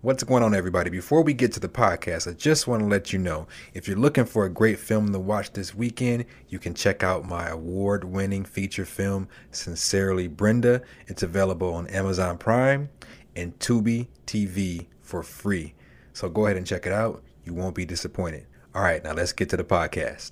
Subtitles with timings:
[0.00, 0.90] What's going on, everybody?
[0.90, 3.98] Before we get to the podcast, I just want to let you know if you're
[3.98, 8.04] looking for a great film to watch this weekend, you can check out my award
[8.04, 10.82] winning feature film, Sincerely Brenda.
[11.08, 12.90] It's available on Amazon Prime
[13.34, 15.74] and Tubi TV for free.
[16.12, 17.24] So go ahead and check it out.
[17.44, 18.46] You won't be disappointed.
[18.76, 20.30] All right, now let's get to the podcast.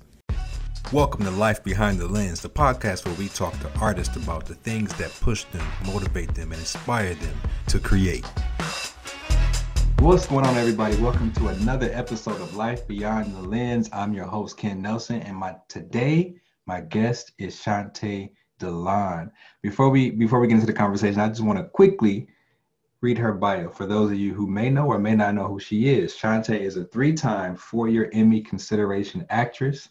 [0.93, 4.55] Welcome to Life Behind the Lens, the podcast where we talk to artists about the
[4.55, 7.35] things that push them, motivate them, and inspire them
[7.67, 8.25] to create.
[9.99, 10.95] What's going on, everybody?
[10.97, 13.89] Welcome to another episode of Life Beyond the Lens.
[13.91, 16.35] I'm your host, Ken Nelson, and my today
[16.67, 18.29] my guest is Shante
[18.59, 19.31] Delon.
[19.63, 22.27] Before we before we get into the conversation, I just want to quickly
[23.01, 25.59] read her bio for those of you who may know or may not know who
[25.59, 26.13] she is.
[26.13, 29.89] Shante is a three-time four-year Emmy consideration actress.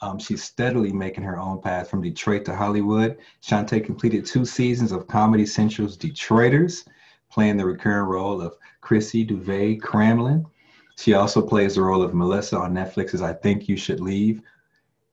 [0.00, 3.18] Um, she's steadily making her own path from Detroit to Hollywood.
[3.42, 6.86] Shante completed two seasons of Comedy Central's Detroiters
[7.30, 10.44] playing the recurring role of Chrissy Duvet Cramlin.
[10.96, 14.42] She also plays the role of Melissa on Netflix's I Think You Should Leave.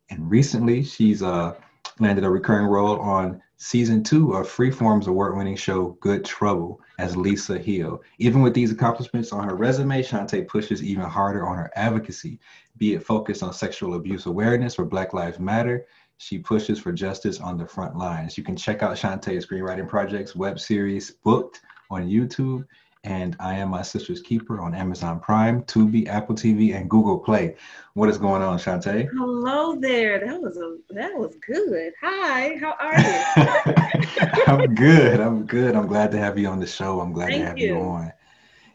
[0.10, 1.56] And recently, she's uh,
[2.00, 7.58] landed a recurring role on season two of Freeform's award-winning show Good Trouble as Lisa
[7.58, 8.02] Hill.
[8.20, 12.40] Even with these accomplishments on her resume, Shante pushes even harder on her advocacy,
[12.78, 15.86] be it focused on sexual abuse awareness or Black Lives Matter.
[16.18, 18.38] She pushes for justice on the front lines.
[18.38, 22.66] You can check out Shante's screenwriting projects, web series, booked, on YouTube,
[23.08, 27.56] and I Am My Sister's Keeper on Amazon Prime, Tubi, Apple TV, and Google Play.
[27.94, 29.08] What is going on, Shante?
[29.18, 30.20] Hello there.
[30.20, 31.94] That was a that was good.
[32.02, 34.44] Hi, how are you?
[34.48, 35.22] I'm good.
[35.22, 35.74] I'm good.
[35.74, 37.00] I'm glad to have you on the show.
[37.00, 37.76] I'm glad Thank to have you.
[37.76, 37.80] you.
[37.80, 38.12] on.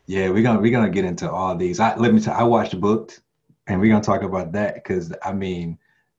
[0.07, 1.79] Yeah, we're gonna we're gonna get into all these.
[1.79, 3.21] I let me tell I watched Booked,
[3.67, 5.79] and we're gonna talk about that because I mean,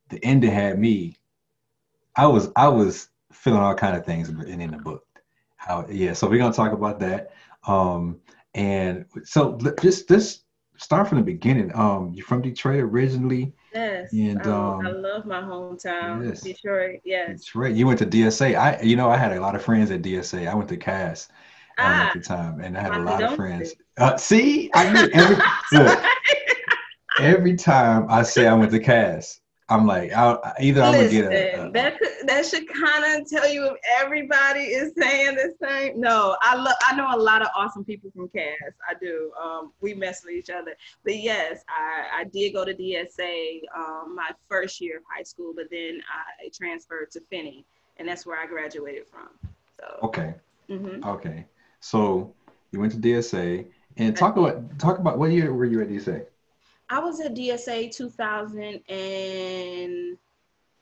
[0.10, 1.18] the ending had me.
[2.16, 5.04] I was I was feeling all kind of things in, in the book.
[5.56, 7.32] How yeah, so we're gonna talk about that.
[7.68, 8.20] Um,
[8.54, 10.44] and so just this
[10.78, 11.72] start from the beginning.
[11.76, 13.54] Um, you're from Detroit originally.
[13.74, 14.12] Yes.
[14.14, 16.42] And um, I love my hometown, yes.
[16.42, 17.00] Detroit.
[17.04, 17.42] Yes.
[17.42, 17.76] Detroit.
[17.76, 18.56] You went to DSA.
[18.56, 20.48] I, you know, I had a lot of friends at DSA.
[20.48, 21.30] I went to Cass
[21.78, 23.74] um, ah, at the time, and I had a lot of friends.
[23.98, 25.38] Uh, see, I mean, every
[25.72, 26.04] look,
[27.20, 31.26] every time I say I went to Cass, I'm like, I'll, either I'm gonna get
[31.32, 35.54] a, a that could, that should kind of tell you if everybody is saying the
[35.62, 36.00] same.
[36.00, 38.74] No, I love I know a lot of awesome people from Cass.
[38.88, 39.32] I do.
[39.42, 40.76] Um, we mess with each other.
[41.06, 45.54] But yes, I, I did go to DSA um, my first year of high school,
[45.56, 47.66] but then I transferred to Finney,
[47.98, 49.30] and that's where I graduated from.
[49.80, 50.34] So okay,
[50.70, 51.08] mm-hmm.
[51.08, 51.46] okay.
[51.80, 52.34] So
[52.72, 53.66] you went to DSA,
[53.96, 56.26] and talk about talk about what year were you at DSA?
[56.90, 60.18] I was at DSA 2000 and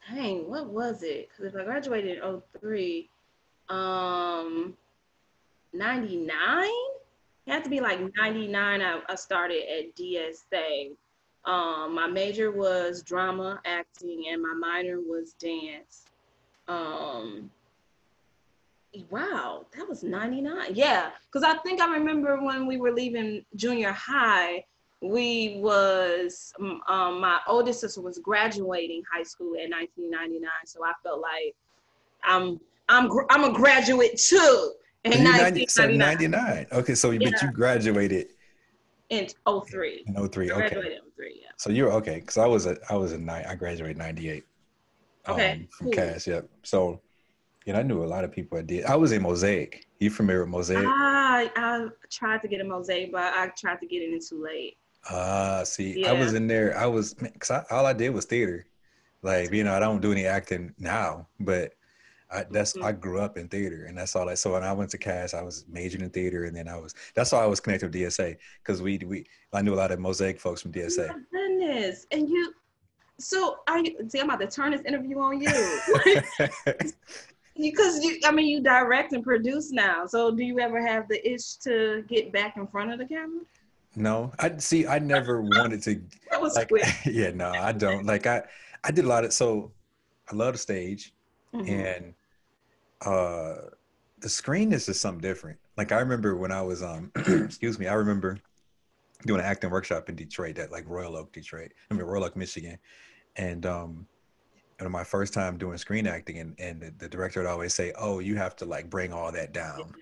[0.10, 1.30] dang, what was it?
[1.30, 3.10] Because if I graduated in 03,
[3.70, 4.76] um,
[5.74, 6.70] 99?
[7.48, 8.82] It had to be like 99.
[8.82, 10.92] I, I started at DSA.
[11.46, 16.06] Um, my major was drama acting and my minor was dance.
[16.68, 17.50] Um,
[19.10, 20.72] wow, that was 99.
[20.74, 24.66] Yeah, because I think I remember when we were leaving junior high,
[25.02, 31.20] we was um, my oldest sister was graduating high school in 1999 so i felt
[31.20, 31.56] like
[32.24, 34.74] i'm i'm i'm a graduate too
[35.04, 37.30] in 1999 99 okay so yeah.
[37.30, 38.28] but you graduated
[39.10, 40.66] in 03 in 03 okay.
[40.66, 41.50] In 03 yeah.
[41.58, 44.44] So you're okay because i was a i was a nine i graduated 98
[45.28, 45.94] okay um, from cool.
[45.94, 46.48] cass yep.
[46.62, 47.02] So
[47.66, 49.88] you know i knew a lot of people i did i was in mosaic.
[50.00, 50.86] You familiar with mosaic?
[50.88, 54.44] Ah, i tried to get a mosaic but i tried to get it in too
[54.44, 54.78] late
[55.10, 56.12] Ah, uh, see, yeah.
[56.12, 56.78] I was in there.
[56.78, 58.66] I was because all I did was theater.
[59.24, 61.74] Like you know, I don't do any acting now, but
[62.32, 62.86] I, that's mm-hmm.
[62.86, 64.36] I grew up in theater, and that's all I.
[64.36, 66.94] So when I went to Cass, I was majoring in theater, and then I was
[67.16, 70.00] that's why I was connected with DSA because we we I knew a lot of
[70.00, 71.10] Mosaic folks from DSA.
[71.12, 72.54] Oh goodness, and you.
[73.20, 73.98] So are you?
[74.08, 75.50] See, I'm about to turn this interview on you.
[77.56, 80.06] because you, I mean, you direct and produce now.
[80.08, 83.42] So do you ever have the itch to get back in front of the camera?
[83.96, 84.88] No, I see.
[84.88, 86.02] I never wanted to.
[86.32, 86.85] That was like, quick.
[87.05, 88.05] Yeah, no, I don't.
[88.05, 88.43] Like I,
[88.84, 89.34] I did a lot of.
[89.34, 89.72] So,
[90.32, 91.14] I love the stage,
[91.53, 91.70] mm-hmm.
[91.70, 92.14] and
[93.05, 93.70] uh,
[94.20, 95.59] the screen is just something different.
[95.78, 98.38] Like I remember when I was um, excuse me, I remember
[99.26, 101.73] doing an acting workshop in Detroit at like Royal Oak, Detroit.
[101.90, 102.78] I mean Royal Oak, Michigan,
[103.35, 104.08] and um,
[104.86, 107.94] and my first time doing screen acting and, and the, the, director would always say
[107.98, 109.94] oh you have to like bring all that down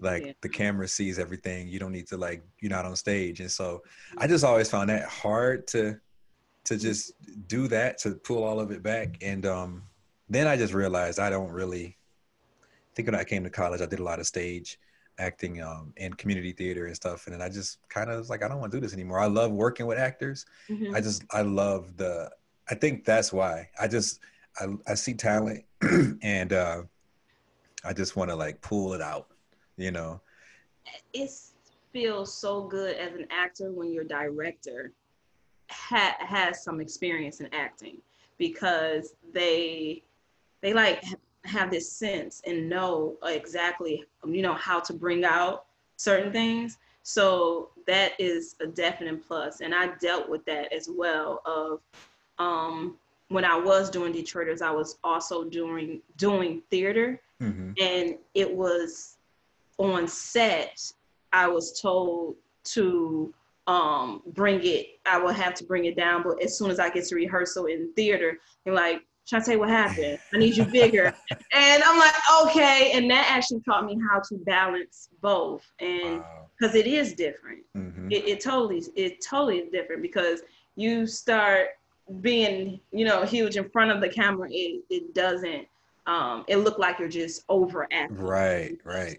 [0.00, 0.32] like yeah.
[0.40, 3.82] the camera sees everything you don't need to like you're not on stage and so
[4.18, 5.96] i just always found that hard to
[6.64, 7.12] to just
[7.46, 9.82] do that to pull all of it back and um
[10.28, 11.96] then i just realized i don't really
[12.62, 14.78] I think when i came to college i did a lot of stage
[15.18, 17.26] acting um, in community theater and stuff.
[17.26, 19.20] And then I just kind of was like, I don't want to do this anymore.
[19.20, 20.44] I love working with actors.
[20.68, 20.94] Mm-hmm.
[20.94, 22.30] I just, I love the,
[22.70, 24.20] I think that's why I just,
[24.58, 25.64] I, I see talent
[26.22, 26.82] and uh,
[27.84, 29.28] I just want to like pull it out,
[29.76, 30.20] you know?
[31.12, 31.30] It
[31.92, 34.92] feels so good as an actor when your director
[35.70, 37.98] ha- has some experience in acting
[38.38, 40.02] because they,
[40.60, 41.04] they like
[41.44, 45.66] have this sense and know exactly you know how to bring out
[45.96, 51.42] certain things so that is a definite plus and i dealt with that as well
[51.44, 51.80] of
[52.38, 52.96] um
[53.28, 57.72] when i was doing detroiters i was also doing doing theater mm-hmm.
[57.80, 59.16] and it was
[59.78, 60.80] on set
[61.32, 63.32] i was told to
[63.66, 66.90] um bring it i will have to bring it down but as soon as i
[66.90, 70.18] get to rehearsal in theater and like Shantae, what happened?
[70.34, 71.14] I need you bigger.
[71.52, 72.92] and I'm like, okay.
[72.92, 75.62] And that actually taught me how to balance both.
[75.80, 76.22] And
[76.58, 76.80] because wow.
[76.80, 77.60] it is different.
[77.76, 78.12] Mm-hmm.
[78.12, 80.42] It, it totally, it totally is different because
[80.76, 81.68] you start
[82.20, 84.48] being, you know, huge in front of the camera.
[84.50, 85.66] It, it doesn't,
[86.06, 88.16] um, it look like you're just over overacting.
[88.16, 89.18] Right, right.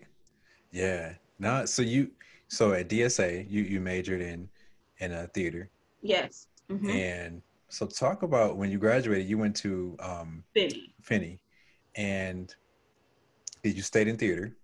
[0.71, 1.13] Yeah.
[1.39, 2.11] No, so you,
[2.47, 4.47] so at DSA, you, you majored in,
[4.99, 5.69] in a theater.
[6.01, 6.47] Yes.
[6.69, 6.89] Mm-hmm.
[6.89, 10.93] And so talk about when you graduated, you went to um, Finney.
[11.01, 11.39] Finney,
[11.95, 12.53] and
[13.63, 14.55] did you stayed in theater?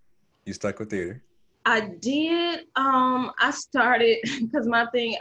[0.44, 1.22] You stuck with theater?
[1.64, 2.66] I did.
[2.76, 5.16] Um, I started because my thing,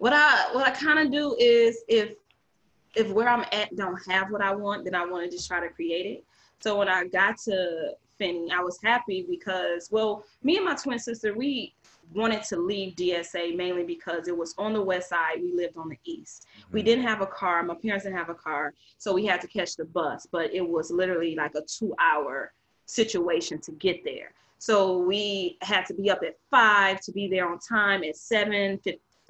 [0.00, 2.14] what I what I kind of do is if
[2.96, 5.60] if where I'm at don't have what I want, then I want to just try
[5.60, 6.24] to create it.
[6.60, 10.98] So when I got to Finney, I was happy because well, me and my twin
[10.98, 11.74] sister, we
[12.14, 15.42] wanted to leave DSA mainly because it was on the west side.
[15.42, 16.46] We lived on the east.
[16.58, 16.72] Mm-hmm.
[16.72, 17.62] We didn't have a car.
[17.62, 18.72] My parents didn't have a car.
[18.96, 22.52] So we had to catch the bus, but it was literally like a two hour
[22.86, 24.32] situation to get there.
[24.56, 28.78] So we had to be up at five to be there on time at seven,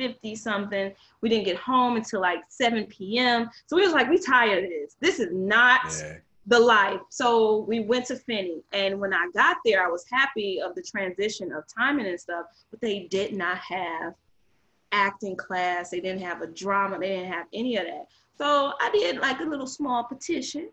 [0.00, 0.92] 50 something.
[1.20, 3.50] We didn't get home until like 7 p.m.
[3.66, 4.96] So we was like, we tired of this.
[5.00, 6.14] This is not yeah
[6.46, 7.00] the life.
[7.10, 10.82] So we went to Finney, and when I got there, I was happy of the
[10.82, 14.14] transition of timing and stuff, but they did not have
[14.92, 15.90] acting class.
[15.90, 16.98] They didn't have a drama.
[16.98, 18.06] They didn't have any of that.
[18.36, 20.70] So I did like a little small petition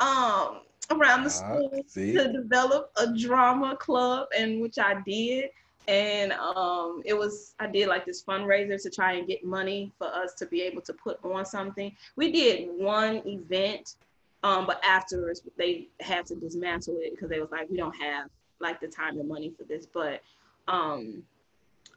[0.00, 0.60] um,
[0.90, 5.50] around the ah, school to develop a drama club, and which I did.
[5.88, 10.06] And um, it was I did like this fundraiser to try and get money for
[10.06, 11.96] us to be able to put on something.
[12.14, 13.96] We did one event
[14.42, 18.28] um, but afterwards, they had to dismantle it because they was like, we don't have
[18.60, 19.86] like the time and money for this.
[19.86, 20.22] But
[20.68, 21.22] um,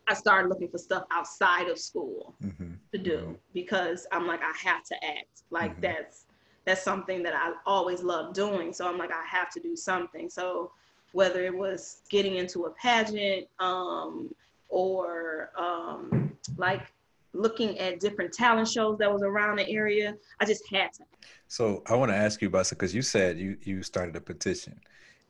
[0.08, 2.74] I started looking for stuff outside of school mm-hmm.
[2.92, 3.34] to do mm-hmm.
[3.54, 5.44] because I'm like, I have to act.
[5.52, 5.82] Like mm-hmm.
[5.82, 6.26] that's
[6.66, 8.72] that's something that I always love doing.
[8.72, 10.30] So I'm like, I have to do something.
[10.30, 10.72] So
[11.14, 14.34] whether it was getting into a pageant um,
[14.70, 16.94] or um, like
[17.34, 20.16] looking at different talent shows that was around the area.
[20.40, 21.04] I just had to.
[21.48, 24.80] So I want to ask you about because you said you you started a petition.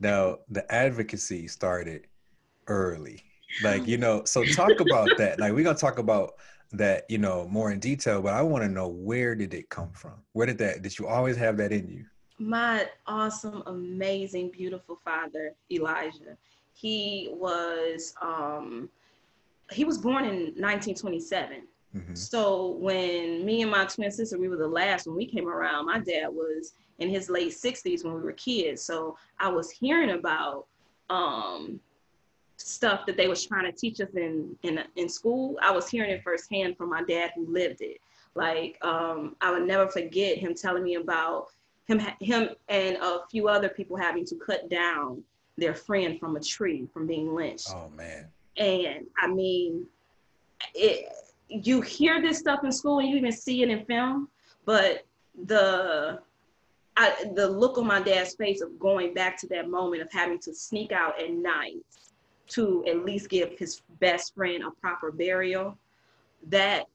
[0.00, 2.06] Now the advocacy started
[2.66, 3.22] early,
[3.62, 4.24] like you know.
[4.24, 5.38] So talk about that.
[5.38, 6.34] Like we're gonna talk about
[6.72, 8.22] that, you know, more in detail.
[8.22, 10.14] But I want to know where did it come from?
[10.32, 10.82] Where did that?
[10.82, 12.04] Did you always have that in you?
[12.42, 16.36] My awesome, amazing, beautiful father, Elijah.
[16.74, 18.88] He was um,
[19.70, 21.62] he was born in 1927
[21.96, 22.14] Mm-hmm.
[22.14, 25.86] So when me and my twin sister, we were the last when we came around,
[25.86, 28.82] my dad was in his late 60s when we were kids.
[28.82, 30.66] So I was hearing about
[31.10, 31.80] um,
[32.56, 35.58] stuff that they was trying to teach us in, in, in school.
[35.60, 37.98] I was hearing it firsthand from my dad who lived it.
[38.34, 41.48] Like um, I would never forget him telling me about
[41.86, 45.22] him, him and a few other people having to cut down
[45.56, 47.70] their friend from a tree from being lynched.
[47.70, 48.26] Oh man.
[48.56, 49.86] And I mean,
[50.74, 51.12] it,
[51.48, 54.28] you hear this stuff in school and you even see it in film,
[54.64, 55.04] but
[55.46, 56.20] the
[56.96, 60.38] I, the look on my dad's face of going back to that moment of having
[60.40, 61.78] to sneak out at night
[62.48, 65.78] to at least give his best friend a proper burial,
[66.48, 66.86] that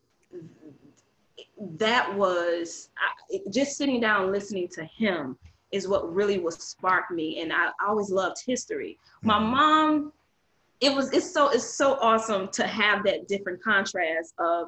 [1.77, 5.37] that was I, just sitting down listening to him
[5.71, 7.41] is what really was sparked me.
[7.41, 8.97] And I, always loved history.
[9.21, 9.51] My mm-hmm.
[9.51, 10.13] mom
[10.79, 14.67] it was it's so it's so awesome to have that different contrast of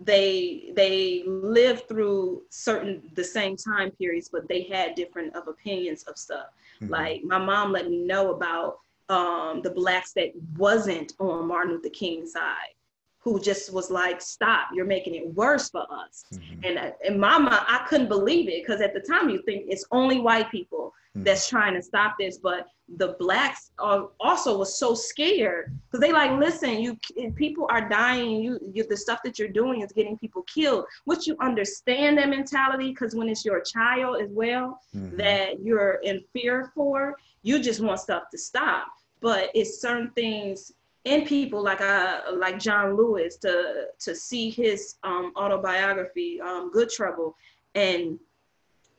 [0.00, 6.02] they they lived through certain the same time periods but they had different of opinions
[6.04, 6.46] of stuff
[6.80, 6.92] mm-hmm.
[6.92, 8.78] like my mom let me know about
[9.10, 12.74] um, the blacks that wasn't on martin luther king's side
[13.20, 14.68] who just was like, "Stop!
[14.74, 16.64] You're making it worse for us." Mm-hmm.
[16.64, 19.66] And uh, in my mind, I couldn't believe it because at the time you think
[19.68, 21.24] it's only white people mm-hmm.
[21.24, 26.12] that's trying to stop this, but the blacks are also was so scared because they
[26.12, 26.98] like, listen, you
[27.36, 28.42] people are dying.
[28.42, 30.86] You, you the stuff that you're doing is getting people killed.
[31.06, 32.90] Would you understand that mentality?
[32.90, 35.16] Because when it's your child as well mm-hmm.
[35.18, 38.86] that you're in fear for, you just want stuff to stop.
[39.20, 40.72] But it's certain things
[41.04, 46.90] in people like uh like John Lewis to to see his um, autobiography um, Good
[46.90, 47.36] Trouble
[47.74, 48.18] and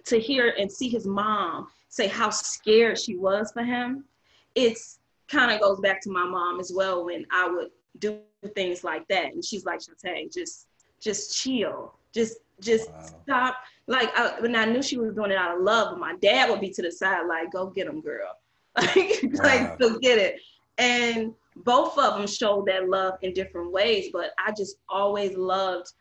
[0.06, 4.06] to hear and see his mom say how scared she was for him
[4.56, 5.00] it's
[5.32, 8.20] kind of goes back to my mom as well when I would do
[8.56, 9.34] things like that.
[9.34, 10.68] And she's like Shantae just
[11.00, 11.94] just chill.
[12.14, 13.10] Just just wow.
[13.24, 13.58] stop.
[13.88, 16.60] Like I, when I knew she was doing it out of love my dad would
[16.60, 18.38] be to the side like go get him girl.
[18.78, 19.44] Like wow.
[19.44, 20.40] like go get it.
[20.78, 25.92] And both of them showed that love in different ways, but I just always loved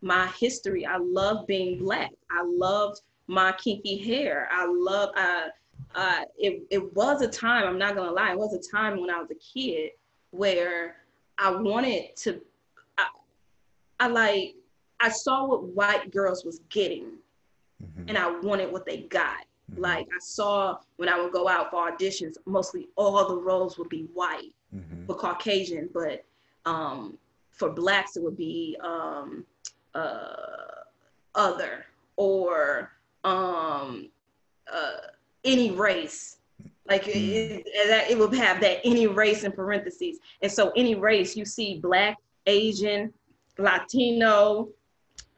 [0.00, 0.84] my history.
[0.84, 2.10] I loved being black.
[2.30, 4.48] I loved my kinky hair.
[4.50, 5.48] I love uh,
[5.94, 9.10] uh, it, it was a time, I'm not gonna lie, it was a time when
[9.10, 9.90] I was a kid
[10.30, 10.96] where
[11.38, 12.40] I wanted to,
[12.98, 13.06] I,
[14.00, 14.54] I like,
[15.00, 17.18] I saw what white girls was getting
[17.82, 18.08] mm-hmm.
[18.08, 19.44] and I wanted what they got.
[19.70, 19.82] Mm-hmm.
[19.82, 23.88] Like I saw when I would go out for auditions, mostly all the roles would
[23.88, 25.06] be white mm-hmm.
[25.06, 26.24] for Caucasian, but
[26.64, 27.18] um,
[27.50, 29.44] for blacks it would be um,
[29.94, 30.34] uh,
[31.34, 31.86] other
[32.16, 32.92] or
[33.24, 34.08] um,
[34.72, 34.96] uh,
[35.44, 36.38] any race.
[36.86, 37.18] Like mm-hmm.
[37.18, 41.44] it, it, it would have that any race in parentheses, and so any race you
[41.44, 43.12] see black, Asian,
[43.58, 44.68] Latino,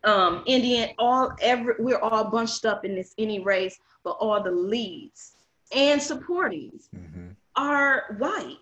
[0.05, 4.51] um, Indian, all every we're all bunched up in this any race, but all the
[4.51, 5.37] leads
[5.75, 7.29] and supportings mm-hmm.
[7.57, 8.59] are white.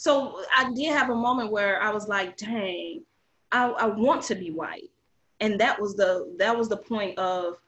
[0.00, 3.02] So I did have a moment where I was like, dang,
[3.52, 4.88] I, I want to be white.
[5.40, 7.58] And that was the that was the point of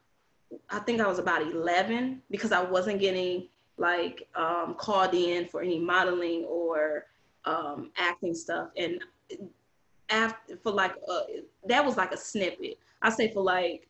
[0.70, 5.60] I think I was about 11 because I wasn't getting like um, called in for
[5.60, 7.04] any modeling or
[7.44, 8.70] um, acting stuff.
[8.78, 9.04] And
[10.08, 11.24] after for like uh,
[11.66, 12.78] that was like a snippet.
[13.02, 13.88] I say for like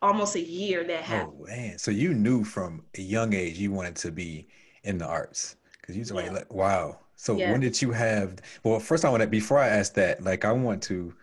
[0.00, 1.36] almost a year that oh, happened.
[1.38, 1.76] Oh man!
[1.76, 4.48] So you knew from a young age you wanted to be
[4.84, 6.32] in the arts because you was yeah.
[6.32, 7.52] like, wow, so yeah.
[7.52, 8.36] when did you have?
[8.64, 11.14] Well, first I want to before I ask that, like I want to.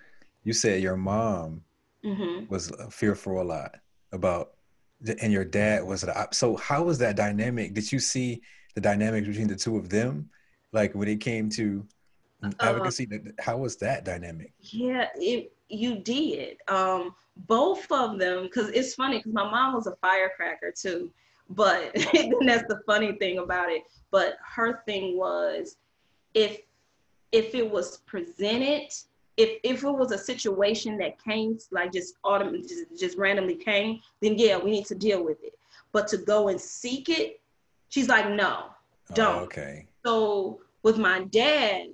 [0.43, 1.61] You said your mom
[2.03, 2.51] mm-hmm.
[2.51, 3.75] was uh, fearful a lot
[4.11, 4.53] about,
[5.21, 6.01] and your dad was.
[6.01, 6.27] The.
[6.31, 7.75] So how was that dynamic?
[7.75, 8.41] Did you see
[8.73, 10.27] the dynamics between the two of them,
[10.71, 11.85] like when it came to
[12.41, 13.07] uh, advocacy?
[13.13, 14.53] Uh, how was that dynamic?
[14.59, 16.57] Yeah, it you did.
[16.67, 21.11] Um, both of them, because it's funny because my mom was a firecracker too.
[21.51, 23.83] But that's the funny thing about it.
[24.09, 25.77] But her thing was
[26.33, 26.61] if
[27.31, 28.91] if it was presented,
[29.37, 33.99] if if it was a situation that came like just autumn just, just randomly came,
[34.21, 35.53] then yeah, we need to deal with it.
[35.91, 37.41] But to go and seek it,
[37.89, 39.41] she's like, no, oh, don't.
[39.41, 39.87] Oh, okay.
[40.05, 41.87] So with my dad,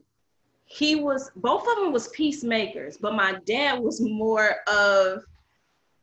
[0.65, 5.23] he was both of them was peacemakers, but my dad was more of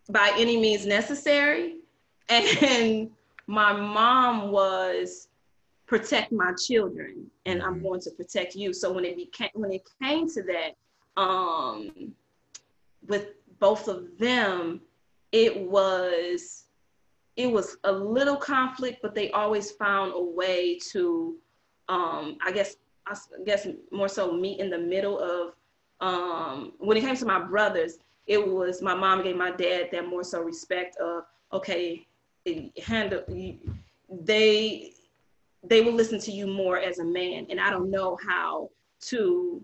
[0.08, 1.76] by any means necessary.
[2.30, 3.10] And
[3.46, 5.28] my mom was
[5.86, 7.68] protect my children and mm-hmm.
[7.68, 8.72] I'm going to protect you.
[8.72, 12.12] So when it became when it came to that, um,
[13.06, 14.80] with both of them,
[15.32, 16.64] it was
[17.36, 21.36] it was a little conflict, but they always found a way to,
[21.88, 22.76] um, I guess,
[23.06, 25.54] I guess more so meet in the middle of.
[26.00, 30.08] Um, when it came to my brothers, it was my mom gave my dad that
[30.08, 32.06] more so respect of okay,
[32.84, 33.22] handle
[34.10, 34.92] they
[35.68, 37.46] they will listen to you more as a man.
[37.50, 38.70] And I don't know how
[39.02, 39.62] to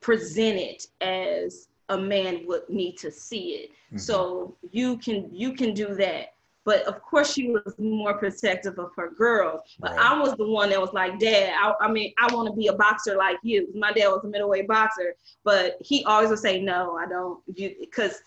[0.00, 3.70] present it as a man would need to see it.
[3.70, 3.98] Mm-hmm.
[3.98, 6.34] So you can you can do that.
[6.64, 9.62] But of course, she was more protective of her girls.
[9.80, 10.12] But right.
[10.12, 12.66] I was the one that was like, Dad, I, I mean, I want to be
[12.66, 13.68] a boxer like you.
[13.74, 18.20] My dad was a middleweight boxer, but he always would say, No, I don't, because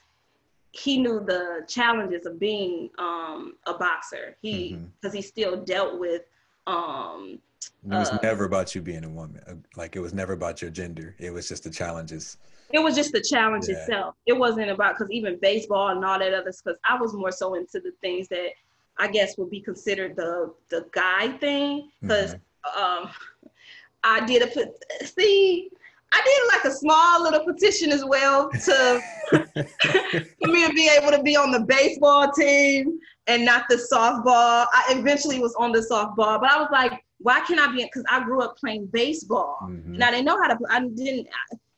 [0.71, 4.35] he knew the challenges of being um, a boxer.
[4.41, 5.17] He because mm-hmm.
[5.17, 6.23] he still dealt with
[6.67, 7.39] um
[7.85, 9.41] it was uh, never about you being a woman.
[9.47, 11.15] Uh, like it was never about your gender.
[11.19, 12.37] It was just the challenges.
[12.71, 13.75] It was just the challenge yeah.
[13.75, 14.15] itself.
[14.25, 17.55] It wasn't about because even baseball and all that others because i was more so
[17.55, 18.49] into the things that
[18.97, 21.89] i guess would be considered the the guy thing.
[22.01, 23.03] Because mm-hmm.
[23.03, 23.09] um
[24.03, 24.69] i did a put
[25.03, 25.69] see
[26.15, 29.01] I did like a small little petition as well to
[29.31, 34.67] for me to be able to be on the baseball team and not the softball.
[34.73, 37.83] I eventually was on the softball, but I was like, why can't I be?
[37.83, 39.93] Because I grew up playing baseball, mm-hmm.
[39.93, 40.57] and I didn't know how to.
[40.69, 41.27] I didn't.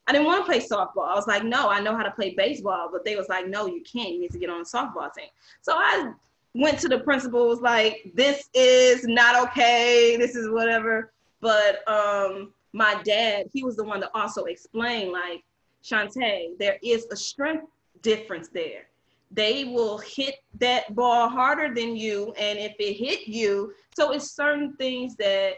[0.08, 1.08] I didn't want to play softball.
[1.08, 3.66] I was like, no, I know how to play baseball, but they was like, no,
[3.66, 4.14] you can't.
[4.14, 5.30] You need to get on the softball team.
[5.62, 6.12] So I
[6.54, 10.16] went to the principal, was like, this is not okay.
[10.16, 11.12] This is whatever.
[11.42, 15.44] But um, my dad, he was the one to also explain, like,
[15.84, 17.66] Shantae, there is a strength
[18.04, 18.88] difference there.
[19.36, 24.32] They will hit that ball harder than you, and if it hit you, so it's
[24.32, 25.56] certain things that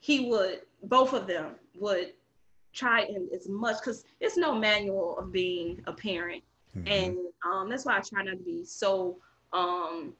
[0.00, 2.12] he would, both of them would
[2.72, 6.42] try and as much because it's no manual of being a parent,
[6.76, 6.88] mm-hmm.
[6.88, 9.18] and um, that's why I try not to be so
[9.52, 10.14] um,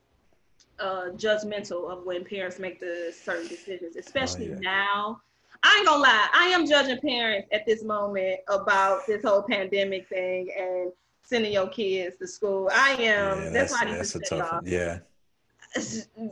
[0.78, 4.70] uh, judgmental of when parents make the certain decisions, especially oh, yeah.
[4.70, 5.22] now
[5.62, 10.08] I ain't gonna lie, I am judging parents at this moment about this whole pandemic
[10.08, 10.92] thing and
[11.28, 12.70] sending your kids to school.
[12.72, 12.98] I am.
[13.38, 14.62] Yeah, that's, that's, why that's a tough one.
[14.66, 14.98] Yeah.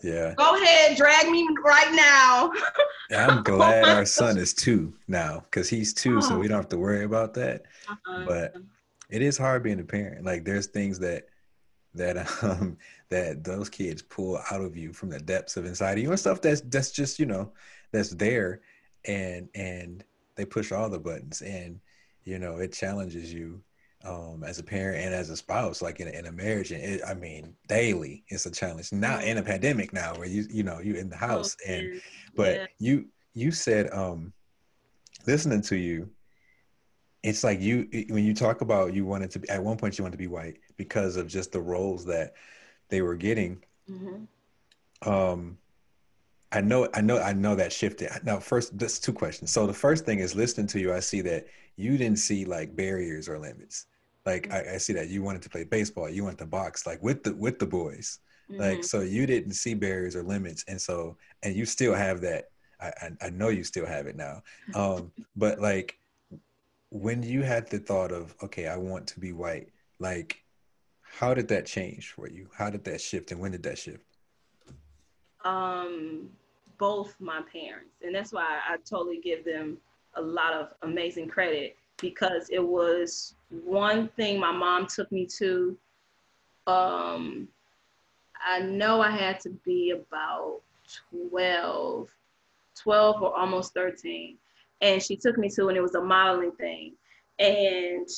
[0.03, 0.33] Yeah.
[0.35, 2.51] Go ahead, drag me right now.
[3.15, 6.21] I'm glad our son is two now because he's two, oh.
[6.21, 7.65] so we don't have to worry about that.
[7.87, 8.25] Uh-huh.
[8.27, 8.57] But
[9.11, 10.25] it is hard being a parent.
[10.25, 11.27] Like there's things that
[11.95, 12.77] that um
[13.11, 16.19] that those kids pull out of you from the depths of inside of you and
[16.19, 17.53] stuff that's that's just you know
[17.93, 18.61] that's there
[19.07, 21.81] and and they push all the buttons and
[22.25, 23.61] you know it challenges you
[24.07, 26.83] um, as a parent and as a spouse like in a, in a marriage and
[26.83, 29.51] it, i mean daily it's a challenge not in a mm-hmm.
[29.51, 32.01] pandemic now where you you know you in the house oh, and
[32.35, 32.67] but yeah.
[32.79, 34.33] you you said um
[35.27, 36.09] listening to you
[37.23, 40.05] it's like you when you talk about you wanted to be at one point you
[40.05, 42.35] wanted to be white because of just the roles that
[42.89, 43.61] they were getting
[43.91, 45.09] mm-hmm.
[45.11, 45.59] um
[46.53, 48.09] I know, I know, I know that shifted.
[48.23, 49.51] Now, first, that's two questions.
[49.51, 50.95] So the first thing is listening to you.
[50.95, 53.87] I see that you didn't see like barriers or limits.
[54.27, 57.03] Like I, I see that you wanted to play baseball, you went to box, like
[57.03, 58.19] with the with the boys.
[58.51, 58.61] Mm-hmm.
[58.61, 62.51] Like so, you didn't see barriers or limits, and so and you still have that.
[62.81, 64.43] I, I, I know you still have it now.
[64.75, 65.99] Um, but like
[66.91, 69.69] when you had the thought of, okay, I want to be white,
[69.99, 70.43] like
[71.03, 72.49] how did that change for you?
[72.55, 74.05] How did that shift, and when did that shift?
[75.47, 76.29] um,
[76.79, 77.95] both my parents.
[78.03, 79.79] And that's why I totally give them
[80.17, 85.77] a lot of amazing credit because it was one thing my mom took me to.
[86.67, 87.49] Um,
[88.45, 90.61] I know I had to be about
[91.31, 92.09] 12,
[92.83, 94.37] 12 or almost 13.
[94.83, 96.93] And she took me to, and it was a modeling thing.
[97.39, 98.09] And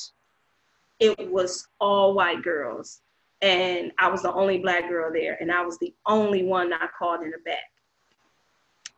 [0.99, 3.01] it was all white girls
[3.41, 6.89] and I was the only black girl there, and I was the only one I
[6.99, 7.71] called in the back.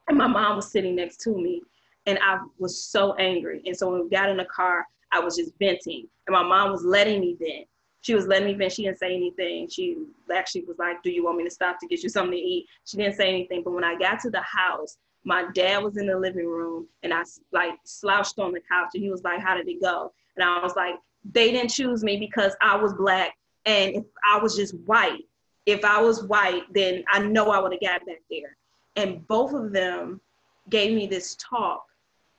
[0.09, 1.63] And my mom was sitting next to me,
[2.07, 3.63] and I was so angry.
[3.67, 6.71] And so when we got in the car, I was just venting, and my mom
[6.71, 7.67] was letting me vent.
[8.03, 8.73] She was letting me vent.
[8.73, 9.69] She didn't say anything.
[9.69, 9.97] She
[10.33, 12.67] actually was like, "Do you want me to stop to get you something to eat?"
[12.85, 13.63] She didn't say anything.
[13.63, 17.13] But when I got to the house, my dad was in the living room, and
[17.13, 20.45] I like slouched on the couch, and he was like, "How did it go?" And
[20.45, 23.35] I was like, "They didn't choose me because I was black
[23.67, 25.25] and if I was just white,
[25.67, 28.57] if I was white, then I know I would have got back there.
[28.97, 30.21] And both of them
[30.69, 31.85] gave me this talk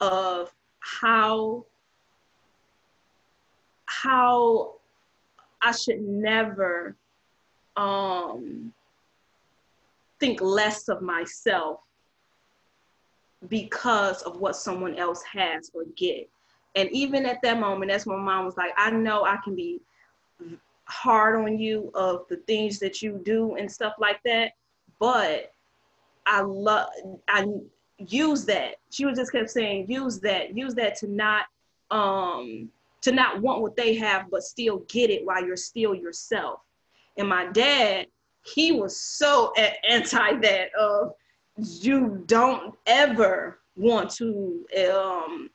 [0.02, 1.66] of how
[3.86, 4.74] how
[5.62, 6.96] I should never
[7.78, 8.74] um,
[10.20, 11.82] think less of myself
[13.48, 16.30] because of what someone else has or get.
[16.76, 19.82] And even at that moment, that's when mom was like, I know I can be
[20.86, 24.54] hard on you of the things that you do and stuff like that.
[25.00, 25.54] But
[26.26, 26.90] I love,
[27.28, 27.46] I
[28.10, 28.76] use that.
[28.90, 31.46] She was just kept saying, use that, use that to not,
[31.90, 32.70] um,
[33.02, 36.60] to not want what they have, but still get it while you're still yourself.
[37.18, 38.08] And my dad,
[38.44, 39.54] he was so
[39.88, 41.14] anti that of
[41.56, 45.50] you don't ever want to um,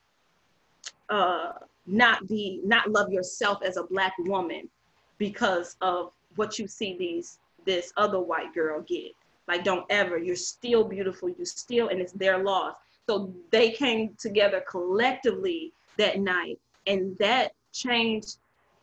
[1.09, 1.53] uh,
[1.87, 4.69] not be, not love yourself as a black woman
[5.19, 9.13] because of what you see these this other white girl get.
[9.49, 10.19] Like, don't ever.
[10.19, 11.29] You're still beautiful.
[11.29, 12.75] You're still, and it's their loss.
[13.09, 18.39] So they came together collectively that night, and that changed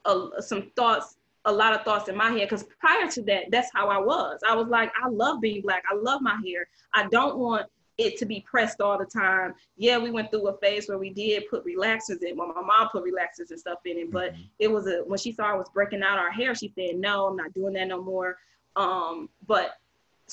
[0.06, 2.50] uh, some thoughts, a lot of thoughts in my head.
[2.50, 4.40] Because prior to that, that's how I was.
[4.48, 5.84] I was like, I love being black.
[5.92, 6.68] I love my hair.
[6.94, 9.54] I don't want it to be pressed all the time.
[9.78, 12.38] Yeah, we went through a phase where we did put relaxers in.
[12.38, 14.42] Well, my mom put relaxers and stuff in it, but mm-hmm.
[14.60, 17.28] it was a when she saw I was breaking out our hair, she said, "No,
[17.28, 18.38] I'm not doing that no more."
[18.76, 19.76] Um, but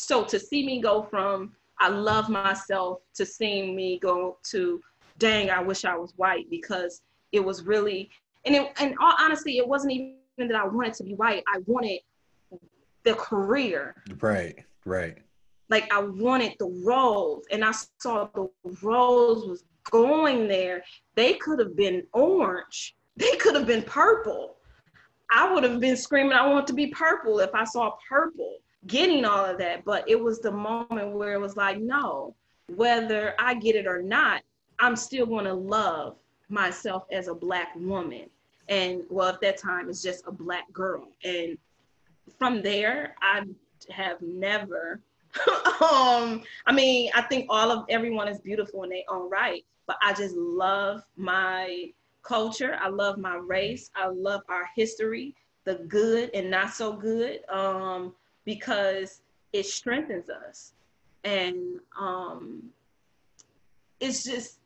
[0.01, 4.83] so to see me go from I love myself to seeing me go to,
[5.19, 7.01] dang, I wish I was white because
[7.33, 8.11] it was really
[8.45, 11.43] and it, and all honesty, it wasn't even that I wanted to be white.
[11.47, 12.01] I wanted
[13.05, 13.95] the career.
[14.21, 15.19] Right, right
[15.71, 18.51] like I wanted the roles and I saw the
[18.83, 20.83] roles was going there.
[21.15, 22.97] They could have been orange.
[23.17, 24.57] they could have been purple.
[25.33, 29.25] I would have been screaming, I want to be purple if I saw purple, getting
[29.25, 29.85] all of that.
[29.85, 32.35] But it was the moment where it was like, no,
[32.75, 34.43] whether I get it or not,
[34.79, 36.17] I'm still going to love
[36.49, 38.29] myself as a Black woman.
[38.69, 41.09] And well, at that time, it's just a Black girl.
[41.25, 41.59] And
[42.39, 43.43] from there, I
[43.91, 45.01] have never
[45.81, 49.97] um i mean i think all of everyone is beautiful in their own right but
[50.03, 51.89] i just love my
[52.23, 52.79] culture.
[52.81, 53.91] I love my race.
[53.95, 58.15] I love our history, the good and not so good, um,
[58.51, 60.73] because it strengthens us.
[61.23, 62.65] And um,
[64.01, 64.59] it's just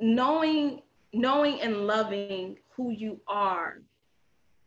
[0.00, 3.78] knowing, knowing and loving who you are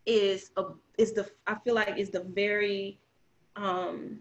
[0.06, 0.63] is a
[0.97, 2.97] is the I feel like is the very
[3.56, 4.19] um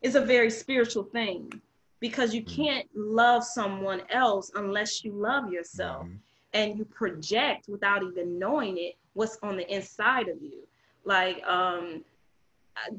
[0.00, 1.52] is a very spiritual thing
[2.00, 2.62] because you mm-hmm.
[2.62, 6.16] can't love someone else unless you love yourself mm-hmm.
[6.54, 10.66] and you project without even knowing it what's on the inside of you
[11.06, 12.04] like um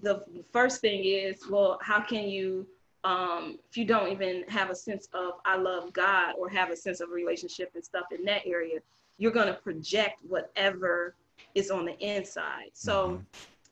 [0.01, 2.65] the first thing is well how can you
[3.03, 6.75] um if you don't even have a sense of i love god or have a
[6.75, 8.79] sense of relationship and stuff in that area
[9.19, 11.13] you're going to project whatever
[11.53, 13.21] is on the inside so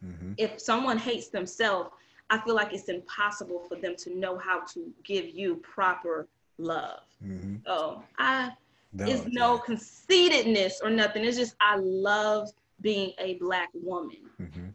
[0.04, 0.12] mm-hmm.
[0.12, 0.34] mm-hmm.
[0.38, 1.90] if someone hates themselves
[2.30, 7.02] I feel like it's impossible for them to know how to give you proper love.
[7.24, 7.58] Mm-hmm.
[7.66, 8.52] So I,
[8.94, 11.24] no, it's no conceitedness or nothing.
[11.24, 12.50] It's just I love
[12.82, 14.30] being a black woman.
[14.42, 14.68] Mm-hmm.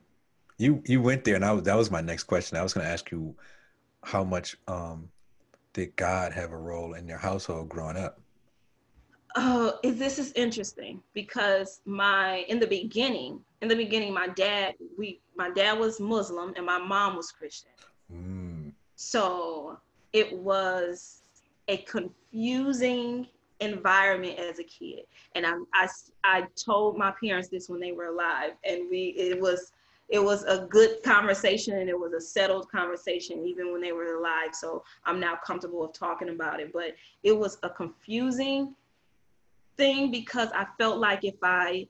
[0.58, 2.58] You you went there, and I was that was my next question.
[2.58, 3.34] I was going to ask you
[4.02, 5.08] how much um,
[5.72, 8.20] did God have a role in your household growing up?
[9.36, 15.20] Oh, this is interesting because my in the beginning, in the beginning, my dad we
[15.36, 17.70] my dad was Muslim and my mom was Christian.
[18.12, 18.72] Mm.
[18.96, 19.78] So
[20.12, 21.22] it was
[21.68, 23.28] a confusing
[23.60, 25.88] environment as a kid, and I, I
[26.24, 29.72] I told my parents this when they were alive, and we it was
[30.10, 34.16] it was a good conversation and it was a settled conversation even when they were
[34.16, 34.50] alive.
[34.52, 38.74] So I'm now comfortable with talking about it, but it was a confusing
[39.76, 41.86] thing because I felt like if I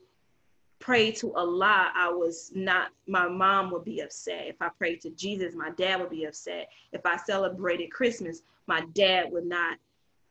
[0.80, 4.46] prayed to Allah, I was not, my mom would be upset.
[4.48, 6.68] If I prayed to Jesus, my dad would be upset.
[6.92, 9.78] If I celebrated Christmas, my dad would not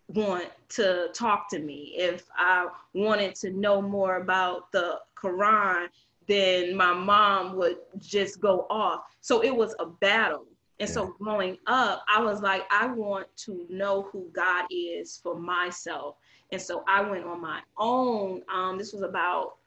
[0.10, 1.94] want to talk to me.
[1.98, 5.88] If I wanted to know more about the Quran,
[6.28, 9.04] then my mom would just go off.
[9.22, 10.46] So it was a battle.
[10.80, 10.94] And yeah.
[10.94, 16.16] so growing up, I was like, I want to know who God is for myself.
[16.52, 18.42] And so I went on my own.
[18.52, 19.58] Um, this was about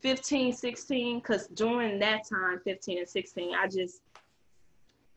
[0.00, 4.02] 15, 16, because during that time, 15 and 16, I just,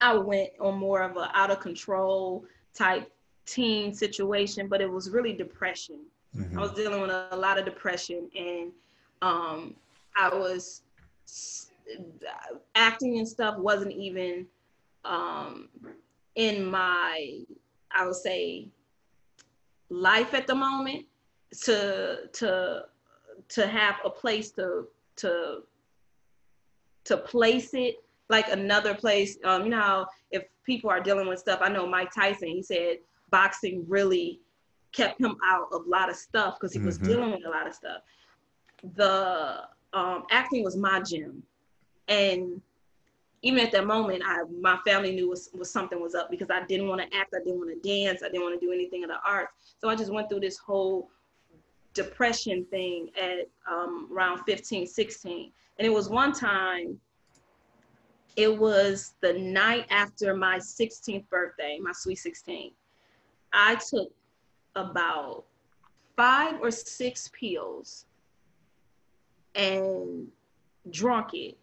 [0.01, 3.09] I went on more of a out of control type
[3.45, 5.99] teen situation, but it was really depression.
[6.35, 6.57] Mm-hmm.
[6.57, 8.71] I was dealing with a, a lot of depression and
[9.21, 9.75] um,
[10.15, 10.81] I was
[12.75, 14.45] acting and stuff wasn't even
[15.05, 15.69] um,
[16.35, 17.39] in my,
[17.91, 18.67] I would say,
[19.89, 21.05] life at the moment
[21.61, 22.85] to to
[23.49, 25.61] to have a place to to
[27.03, 27.97] to place it
[28.29, 32.09] like another place um you know if people are dealing with stuff i know mike
[32.11, 32.97] tyson he said
[33.37, 34.39] boxing really
[34.91, 37.07] kept him out of a lot of stuff because he was mm-hmm.
[37.07, 38.01] dealing with a lot of stuff
[38.95, 39.61] the
[39.93, 41.41] um acting was my gym
[42.07, 42.61] and
[43.43, 46.65] even at that moment, I my family knew was, was something was up because I
[46.65, 49.03] didn't want to act, I didn't want to dance, I didn't want to do anything
[49.03, 49.51] in the arts.
[49.79, 51.09] So I just went through this whole
[51.93, 55.51] depression thing at um, around 15, 16.
[55.77, 56.97] And it was one time,
[58.37, 62.71] it was the night after my 16th birthday, my sweet 16.
[63.53, 64.11] I took
[64.75, 65.45] about
[66.17, 68.05] five or six pills
[69.55, 70.27] and
[70.89, 71.57] drunk it.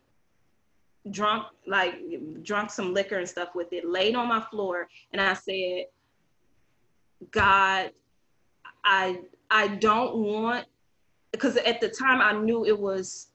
[1.11, 1.94] Drunk like
[2.42, 5.87] drunk some liquor and stuff with it laid on my floor and i said
[7.31, 7.90] god
[8.85, 9.18] i
[9.50, 10.66] i don't want
[11.33, 13.29] because at the time i knew it was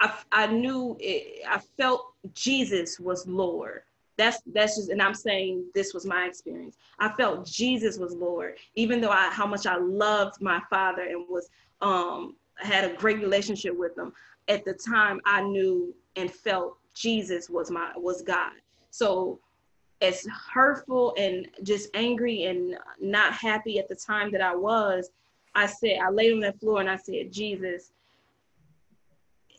[0.00, 3.82] i i knew it i felt jesus was lord
[4.16, 8.54] that's that's just and i'm saying this was my experience i felt jesus was lord
[8.74, 11.50] even though i how much i loved my father and was
[11.80, 14.12] um had a great relationship with him
[14.48, 18.52] at the time i knew and felt Jesus was my was God.
[18.90, 19.40] So
[20.00, 25.10] as hurtful and just angry and not happy at the time that I was,
[25.54, 27.92] I said, I laid on that floor and I said, Jesus,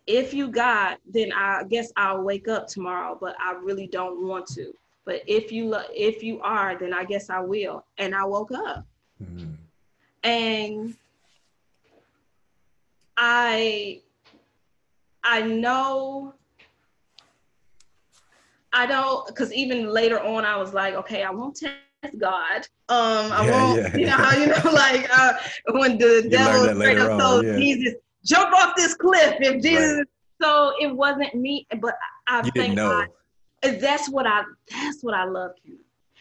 [0.08, 4.48] if you God, then I guess I'll wake up tomorrow, but I really don't want
[4.48, 4.74] to.
[5.06, 7.86] But if you if you are, then I guess I will.
[7.98, 8.86] And I woke up.
[9.24, 9.52] Mm-hmm.
[10.24, 10.96] And
[13.18, 14.02] I
[15.24, 16.34] I know
[18.74, 22.68] I don't because even later on I was like, okay, I won't test God.
[22.90, 23.98] Um, I yeah, won't, yeah.
[23.98, 25.34] you know how you know, like uh,
[25.72, 27.58] when the you devil straight up told yeah.
[27.58, 27.94] Jesus,
[28.26, 29.98] jump off this cliff if Jesus.
[29.98, 30.06] Right.
[30.42, 31.96] So it wasn't me, but
[32.28, 33.08] I, I think I,
[33.64, 35.78] that's what I that's what I love you.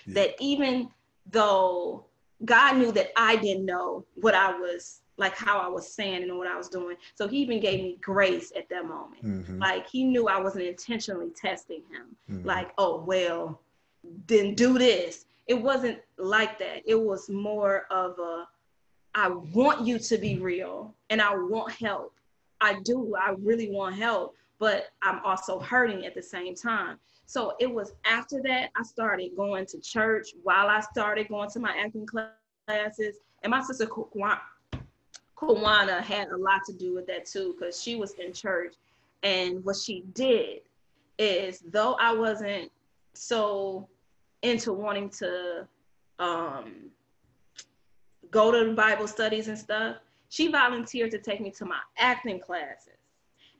[0.08, 0.88] That even
[1.30, 2.04] though
[2.44, 6.36] God knew that I didn't know what I was like how I was saying and
[6.38, 6.96] what I was doing.
[7.14, 9.24] So he even gave me grace at that moment.
[9.24, 9.58] Mm-hmm.
[9.58, 12.16] Like he knew I wasn't intentionally testing him.
[12.30, 12.46] Mm-hmm.
[12.46, 13.60] Like, oh well,
[14.26, 15.26] then do this.
[15.46, 16.82] It wasn't like that.
[16.86, 18.48] It was more of a
[19.14, 22.12] I want you to be real and I want help.
[22.60, 23.14] I do.
[23.14, 26.98] I really want help, but I'm also hurting at the same time.
[27.26, 31.60] So it was after that I started going to church while I started going to
[31.60, 33.16] my acting classes.
[33.42, 34.40] And my sister Kawana
[36.00, 38.74] had a lot to do with that too, because she was in church.
[39.22, 40.60] And what she did
[41.18, 42.70] is, though I wasn't
[43.14, 43.88] so
[44.42, 45.66] into wanting to
[46.18, 46.90] um,
[48.34, 49.96] go to Bible studies and stuff,
[50.28, 52.98] she volunteered to take me to my acting classes.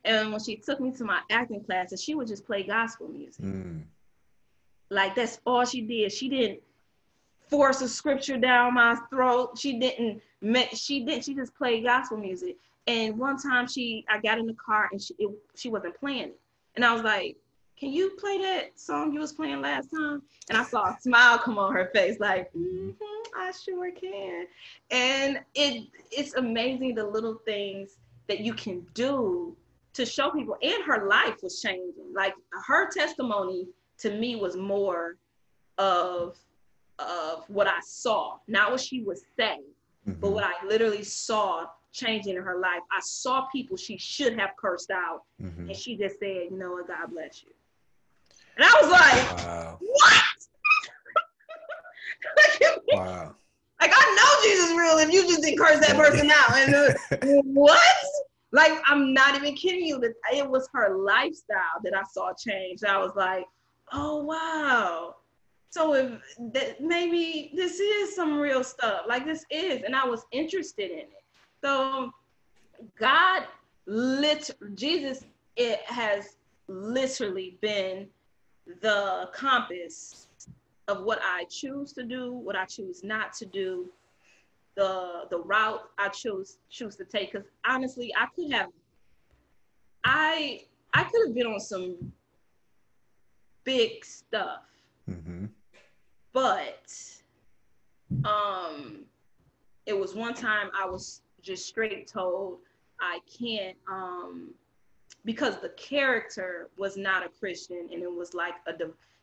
[0.04, 3.42] And when she took me to my acting classes, she would just play gospel music.
[3.42, 3.84] Mm.
[4.90, 6.12] Like that's all she did.
[6.12, 6.60] She didn't
[7.48, 9.56] force a scripture down my throat.
[9.56, 10.20] She didn't
[10.74, 12.56] she didn't she just played gospel music.
[12.86, 16.30] And one time she I got in the car and she it, she wasn't playing
[16.30, 16.40] it.
[16.74, 17.36] And I was like,
[17.78, 21.38] "Can you play that song you was playing last time?" And I saw a smile
[21.38, 22.90] come on her face like, mm-hmm,
[23.36, 24.46] "I sure can."
[24.90, 29.56] And it it's amazing the little things that you can do
[29.94, 32.12] to show people and her life was changing.
[32.12, 32.34] Like
[32.66, 35.16] her testimony to me was more
[35.78, 36.36] of
[36.98, 39.64] of what I saw, not what she was saying,
[40.06, 40.20] mm-hmm.
[40.20, 42.80] but what I literally saw changing in her life.
[42.92, 45.68] I saw people she should have cursed out, mm-hmm.
[45.68, 46.88] and she just said, "You know what?
[46.88, 47.52] God bless you."
[48.56, 49.78] And I was like, wow.
[49.80, 50.22] "What?"
[52.88, 53.34] wow.
[53.80, 56.56] Like I know Jesus real if you just didn't curse that person out.
[56.56, 57.80] And uh, what?
[58.52, 59.98] Like I'm not even kidding you.
[59.98, 62.84] That it was her lifestyle that I saw change.
[62.84, 63.44] I was like,
[63.92, 65.16] oh wow.
[65.70, 66.12] So if
[66.52, 70.98] that maybe this is some real stuff, like this is, and I was interested in
[70.98, 71.24] it.
[71.60, 72.12] So
[72.98, 73.44] God
[73.86, 75.24] lit Jesus
[75.56, 76.36] it has
[76.68, 78.08] literally been
[78.80, 80.28] the compass
[80.88, 83.90] of what I choose to do, what I choose not to do,
[84.76, 87.32] the the route I choose choose to take.
[87.32, 88.70] Because honestly, I could have
[90.04, 92.12] I I could have been on some
[93.64, 94.62] big stuff.
[95.08, 95.46] Mm-hmm
[96.34, 96.92] but
[98.24, 99.04] um,
[99.86, 102.58] it was one time I was just straight told
[103.00, 104.50] I can't um,
[105.24, 108.72] because the character was not a Christian and it was like a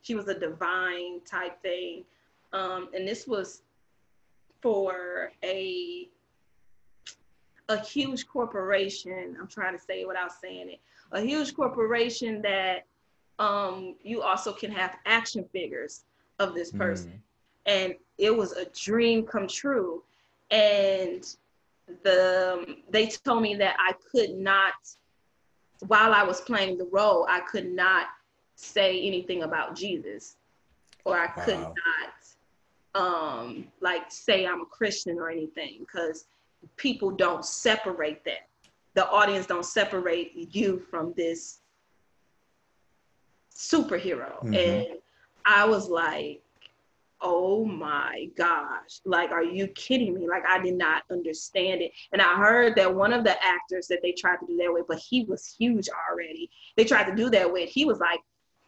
[0.01, 2.03] she was a divine type thing,
[2.53, 3.61] um, and this was
[4.61, 6.07] for a
[7.69, 9.37] a huge corporation.
[9.39, 10.79] I'm trying to say it without saying it.
[11.11, 12.85] A huge corporation that
[13.39, 16.03] um, you also can have action figures
[16.39, 17.11] of this person.
[17.11, 17.19] Mm.
[17.65, 20.03] And it was a dream come true.
[20.49, 21.23] And
[22.03, 24.73] the they told me that I could not
[25.87, 28.07] while I was playing the role, I could not
[28.55, 30.35] say anything about Jesus
[31.05, 31.73] or I could wow.
[31.85, 32.13] not
[32.93, 36.25] um like say I'm a Christian or anything because
[36.77, 38.47] people don't separate that.
[38.93, 41.59] The audience don't separate you from this
[43.55, 44.43] superhero.
[44.43, 44.53] Mm-hmm.
[44.53, 44.87] And
[45.45, 46.41] I was like,
[47.21, 50.27] oh my gosh, like, are you kidding me?
[50.27, 51.91] Like, I did not understand it.
[52.11, 54.87] And I heard that one of the actors that they tried to do that with,
[54.87, 56.49] but he was huge already.
[56.77, 58.19] They tried to do that with, he was like,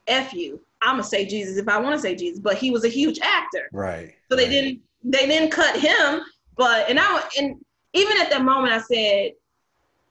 [0.08, 0.60] F you.
[0.82, 3.20] I'm gonna say Jesus if I want to say Jesus, but he was a huge
[3.22, 3.70] actor.
[3.72, 4.14] Right.
[4.30, 4.52] So they right.
[4.52, 6.22] didn't they didn't cut him,
[6.58, 7.64] but and I and
[7.94, 9.32] even at that moment I said,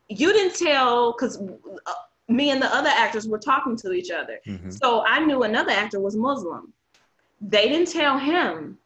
[0.09, 1.39] you didn't tell because
[1.87, 1.93] uh,
[2.29, 4.39] me and the other actors were talking to each other.
[4.47, 4.71] Mm-hmm.
[4.71, 6.73] So I knew another actor was Muslim.
[7.43, 8.79] They didn't tell him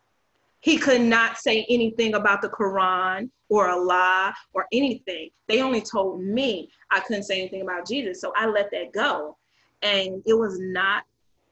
[0.61, 5.31] he could not say anything about the Quran or Allah or anything.
[5.47, 8.21] They only told me I couldn't say anything about Jesus.
[8.21, 9.37] So I let that go.
[9.83, 11.05] And it was not,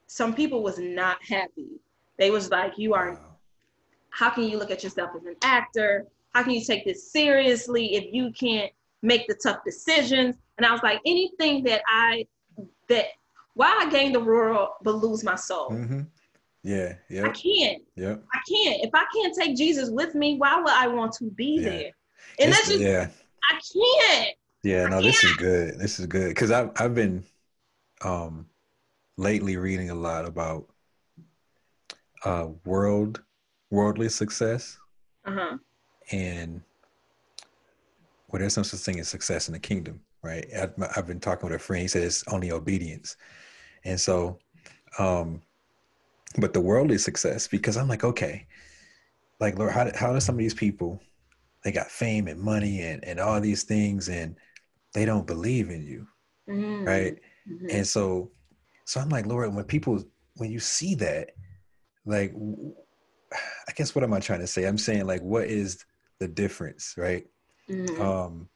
[0.07, 1.79] some people was not happy.
[2.17, 3.19] They was like, you are,
[4.09, 6.07] how can you look at yourself as an actor?
[6.33, 10.35] How can you take this seriously if you can't make the tough decisions?
[10.57, 12.25] And I was like, anything that I,
[12.89, 13.05] that
[13.53, 15.69] why I gain the world but lose my soul.
[15.69, 16.01] Mm-hmm.
[16.65, 17.25] Yeah, yeah.
[17.25, 17.83] I can't.
[17.95, 18.15] Yeah.
[18.33, 18.83] I can't.
[18.83, 21.69] If I can't take Jesus with me, why would I want to be yeah.
[21.69, 21.91] there?
[22.39, 23.09] And it's, that's just yeah.
[23.47, 24.35] I can't.
[24.63, 25.77] Yeah, no, this is good.
[25.77, 27.23] This is good because I've I've been
[28.01, 28.47] um
[29.15, 30.65] lately reading a lot about
[32.23, 33.21] uh world
[33.69, 34.79] worldly success.
[35.23, 35.57] Uh-huh.
[36.11, 36.63] And
[38.27, 40.47] well, there's no such thing as success in the kingdom, right?
[40.59, 41.83] I've, I've been talking with a friend.
[41.83, 43.17] He said it's only obedience,
[43.83, 44.39] and so,
[44.97, 45.43] um,
[46.37, 48.47] but the worldly success because I'm like, okay,
[49.39, 51.01] like Lord, how how do some of these people
[51.63, 54.35] they got fame and money and and all these things and
[54.93, 56.07] they don't believe in you,
[56.49, 56.85] mm-hmm.
[56.85, 57.17] right?
[57.49, 57.67] Mm-hmm.
[57.69, 58.31] And so,
[58.85, 60.01] so I'm like, Lord, when people
[60.37, 61.31] when you see that,
[62.05, 62.33] like,
[63.33, 64.65] I guess what am I trying to say?
[64.65, 65.83] I'm saying like, what is
[66.19, 67.25] the difference, right?
[67.69, 68.01] Mm-hmm.
[68.01, 68.47] Um,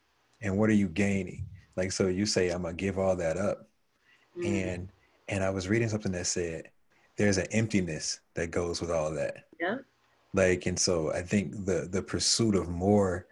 [0.42, 1.48] and what are you gaining?
[1.76, 3.68] Like, so you say I'm gonna give all that up,
[4.38, 4.46] mm-hmm.
[4.46, 4.92] and
[5.28, 6.70] and I was reading something that said
[7.20, 9.46] there's an emptiness that goes with all that.
[9.60, 9.78] Yeah.
[10.34, 13.28] Like, and so I think the the pursuit of more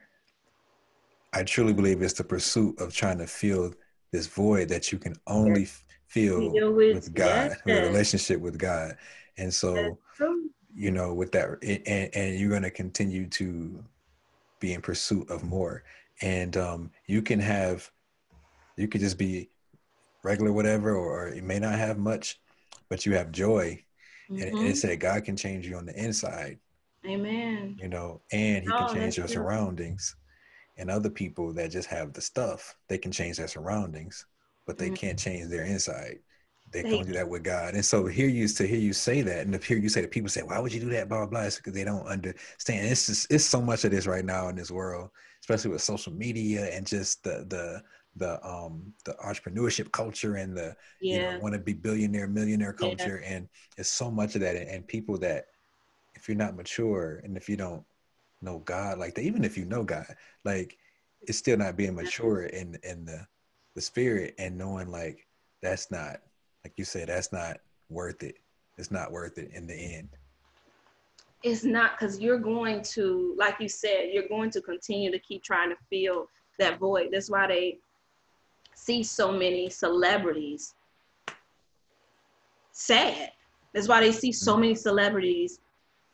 [1.33, 3.73] I truly believe it's the pursuit of trying to fill
[4.11, 5.83] this void that you can only yes.
[6.07, 7.61] feel with, with, God, yes.
[7.65, 8.97] with a relationship with God.
[9.37, 9.97] And so,
[10.73, 13.83] you know, with that, and, and you're going to continue to
[14.59, 15.83] be in pursuit of more.
[16.21, 17.89] And um, you can have,
[18.75, 19.49] you could just be
[20.23, 22.39] regular, whatever, or, you may not have much,
[22.89, 23.83] but you have joy.
[24.29, 24.43] Mm-hmm.
[24.43, 26.59] And, and it said God can change you on the inside.
[27.05, 27.77] Amen.
[27.81, 29.35] You know, and He oh, can change your true.
[29.35, 30.15] surroundings
[30.77, 34.25] and other people that just have the stuff they can change their surroundings
[34.65, 34.95] but they mm-hmm.
[34.95, 36.19] can't change their inside
[36.73, 39.45] they can't do that with god and so here you to hear you say that
[39.45, 41.27] and to hear you say that people say why would you do that blah blah
[41.27, 44.49] blah it's because they don't understand it's just it's so much of this right now
[44.49, 45.09] in this world
[45.41, 47.81] especially with social media and just the the
[48.17, 51.15] the um the entrepreneurship culture and the yeah.
[51.15, 53.35] you know want to be billionaire millionaire culture yeah.
[53.35, 55.45] and it's so much of that and, and people that
[56.15, 57.83] if you're not mature and if you don't
[58.41, 59.23] know God like that.
[59.23, 60.05] Even if you know God,
[60.43, 60.77] like
[61.21, 63.25] it's still not being mature in in the
[63.75, 65.27] the spirit and knowing like
[65.61, 66.17] that's not
[66.63, 67.57] like you said that's not
[67.89, 68.35] worth it.
[68.77, 70.09] It's not worth it in the end.
[71.43, 75.43] It's not because you're going to, like you said, you're going to continue to keep
[75.43, 76.27] trying to fill
[76.57, 77.09] that void.
[77.11, 77.77] That's why they
[78.77, 80.75] see so many celebrities
[82.71, 83.31] sad.
[83.73, 84.61] That's why they see so mm-hmm.
[84.61, 85.59] many celebrities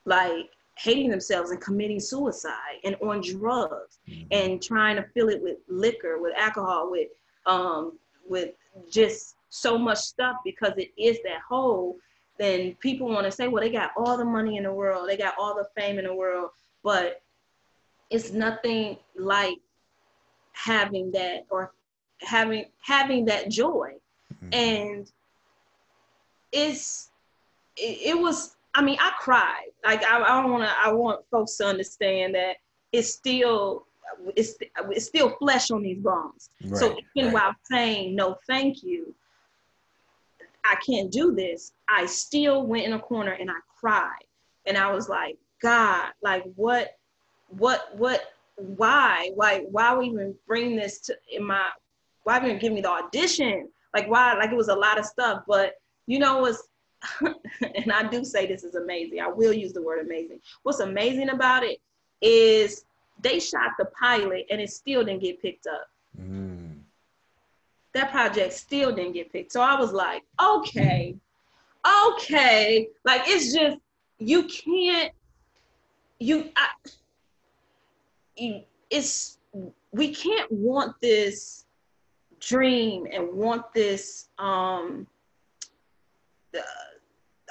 [0.06, 4.28] like hating themselves and committing suicide and on drugs mm-hmm.
[4.32, 7.10] and trying to fill it with liquor, with alcohol, with
[7.45, 8.52] um, with
[8.89, 11.97] just so much stuff because it is that hole.
[12.39, 15.17] Then people want to say, well, they got all the money in the world, they
[15.17, 16.49] got all the fame in the world,
[16.82, 17.21] but
[18.10, 19.58] it's nothing like
[20.54, 21.73] having that or
[22.23, 23.93] having having that joy,
[24.33, 24.53] mm-hmm.
[24.53, 25.12] and
[26.51, 27.09] it's
[27.77, 29.69] it, it was I mean, I cried.
[29.86, 30.73] Like I, I don't want to.
[30.79, 32.57] I want folks to understand that
[32.91, 33.86] it's still
[34.36, 34.55] it's
[34.89, 36.49] it's still flesh on these bones.
[36.63, 37.43] Right, so even right.
[37.43, 39.13] while saying no, thank you,
[40.65, 41.73] I can't do this.
[41.88, 44.25] I still went in a corner and I cried,
[44.65, 46.97] and I was like, God, like what,
[47.47, 48.21] what, what,
[48.55, 51.69] why, why, why we even bring this to in my,
[52.23, 53.69] why even give me the audition?
[53.93, 54.33] Like why?
[54.33, 55.75] Like it was a lot of stuff, but
[56.07, 56.67] you know what's
[57.75, 59.19] and I do say this is amazing.
[59.19, 60.39] I will use the word amazing.
[60.63, 61.79] What's amazing about it
[62.21, 62.86] is
[63.21, 65.89] they shot the pilot and it still didn't get picked up.
[66.19, 66.79] Mm.
[67.93, 69.51] That project still didn't get picked.
[69.51, 71.15] So I was like, okay,
[72.13, 72.88] okay.
[73.03, 73.77] Like it's just
[74.19, 75.12] you can't
[76.19, 76.67] you I,
[78.38, 79.38] you it's
[79.91, 81.65] we can't want this
[82.47, 85.08] dream and want this um
[86.56, 86.62] uh,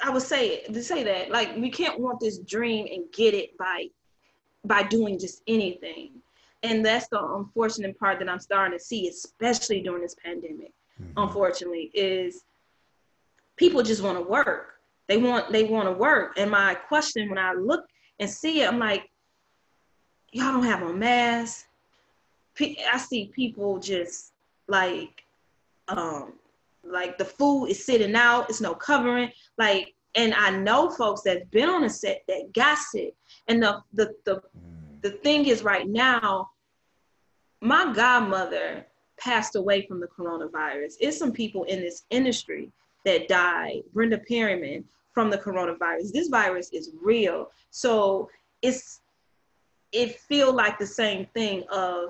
[0.03, 3.57] I would say to say that like we can't want this dream and get it
[3.57, 3.87] by
[4.65, 6.11] by doing just anything.
[6.63, 10.71] And that's the unfortunate part that I'm starting to see, especially during this pandemic.
[11.01, 11.11] Mm-hmm.
[11.17, 12.43] Unfortunately, is
[13.57, 14.75] people just want to work.
[15.07, 16.33] They want they want to work.
[16.37, 17.85] And my question when I look
[18.19, 19.09] and see it, I'm like,
[20.31, 21.65] y'all don't have a mask.
[22.59, 24.32] I see people just
[24.67, 25.23] like
[25.87, 26.33] um
[26.83, 29.31] like the food is sitting out, it's no covering.
[29.57, 33.15] Like, and I know folks that's been on a set that got sick.
[33.47, 35.01] And the the the, mm.
[35.01, 36.49] the thing is right now,
[37.61, 38.85] my godmother
[39.19, 40.93] passed away from the coronavirus.
[40.99, 42.71] It's some people in this industry
[43.05, 43.83] that died.
[43.93, 44.83] Brenda Perryman
[45.13, 46.11] from the coronavirus.
[46.11, 47.51] This virus is real.
[47.69, 48.29] So
[48.61, 49.01] it's
[49.91, 52.09] it feel like the same thing of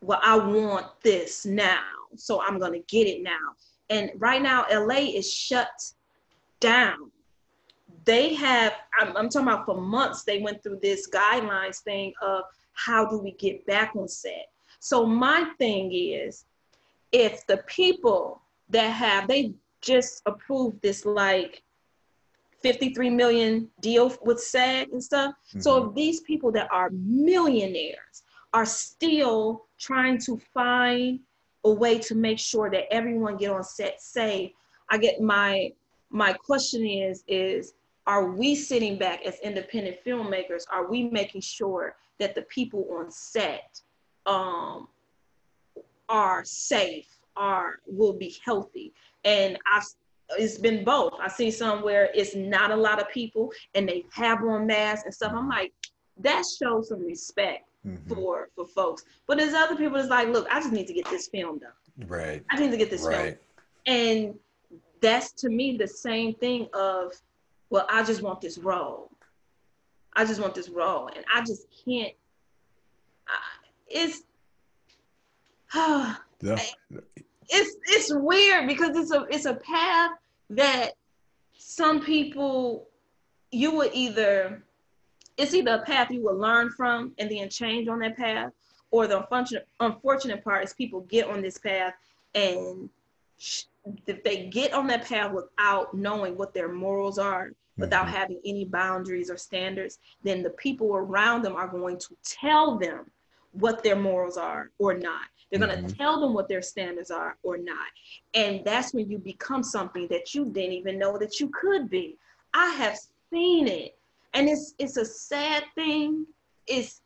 [0.00, 1.82] well, I want this now
[2.16, 3.54] so I'm gonna get it now.
[3.90, 5.92] And right now, LA is shut
[6.60, 7.10] down.
[8.04, 12.44] They have, I'm, I'm talking about for months, they went through this guidelines thing of
[12.72, 14.50] how do we get back on set?
[14.80, 16.44] So my thing is,
[17.12, 21.62] if the people that have they just approved this like
[22.62, 25.32] 53 million deal with SAG and stuff.
[25.50, 25.60] Mm-hmm.
[25.60, 31.20] So if these people that are millionaires are still trying to find
[31.64, 34.52] a way to make sure that everyone get on set safe,
[34.90, 35.72] I get my
[36.10, 37.74] my question is is
[38.06, 40.64] are we sitting back as independent filmmakers?
[40.72, 43.82] Are we making sure that the people on set
[44.24, 44.88] um,
[46.08, 47.06] are safe,
[47.36, 48.94] are will be healthy?
[49.24, 49.84] And I've
[50.38, 51.14] it's been both.
[51.22, 55.04] I see some where it's not a lot of people and they have on masks
[55.04, 55.32] and stuff.
[55.34, 55.72] I'm like,
[56.18, 58.14] that shows some respect mm-hmm.
[58.14, 59.04] for for folks.
[59.26, 61.72] But there's other people that's like, look, I just need to get this film done.
[62.06, 62.44] Right.
[62.50, 63.16] I need to get this right.
[63.16, 63.36] film.
[63.86, 64.34] And
[65.00, 67.12] that's to me the same thing of,
[67.70, 69.10] well, I just want this role.
[70.14, 72.14] I just want this role, and I just can't.
[73.28, 74.22] Uh, it's.
[76.40, 76.56] Yeah
[77.48, 80.12] it's it's weird because it's a it's a path
[80.50, 80.92] that
[81.56, 82.88] some people
[83.50, 84.62] you would either
[85.38, 88.52] it's either a path you will learn from and then change on that path
[88.90, 91.94] or the unfortunate unfortunate part is people get on this path
[92.34, 92.90] and
[94.06, 98.16] if they get on that path without knowing what their morals are without mm-hmm.
[98.16, 103.10] having any boundaries or standards then the people around them are going to tell them
[103.52, 105.96] what their morals are or not they're going to mm-hmm.
[105.96, 107.86] tell them what their standards are or not.
[108.34, 112.16] And that's when you become something that you didn't even know that you could be.
[112.52, 112.98] I have
[113.30, 113.97] seen it.
[114.34, 116.26] And it's it's a sad thing.
[116.66, 117.00] It's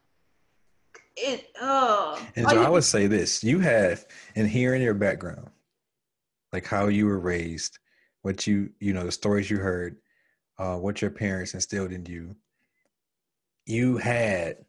[1.16, 3.44] it uh and so I would say this.
[3.44, 5.50] You have in hearing your background,
[6.52, 7.78] like how you were raised,
[8.22, 9.96] what you you know, the stories you heard,
[10.58, 12.34] uh, what your parents instilled in you,
[13.66, 14.64] you had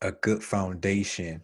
[0.00, 1.42] a good foundation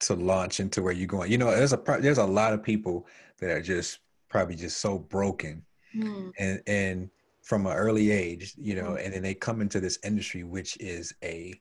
[0.00, 1.30] to launch into where you're going.
[1.30, 3.06] You know, there's a there's a lot of people
[3.38, 5.64] that are just probably just so broken,
[5.94, 6.32] mm.
[6.38, 7.10] and and
[7.44, 9.04] from an early age, you know, mm.
[9.04, 11.54] and then they come into this industry, which is a,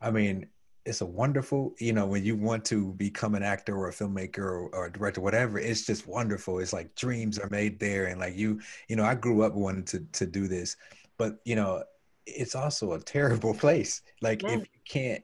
[0.00, 0.48] I mean,
[0.84, 4.38] it's a wonderful, you know, when you want to become an actor or a filmmaker
[4.38, 6.58] or, or, a director, whatever, it's just wonderful.
[6.58, 9.84] It's like dreams are made there, and like you, you know, I grew up wanting
[9.84, 10.76] to to do this,
[11.16, 11.84] but you know,
[12.26, 14.02] it's also a terrible place.
[14.20, 15.22] Like if you can't,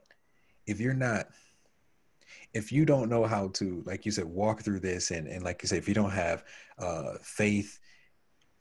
[0.67, 1.29] if you're not
[2.53, 5.63] if you don't know how to like you said walk through this and and like
[5.63, 6.45] you said if you don't have
[6.79, 7.81] uh faith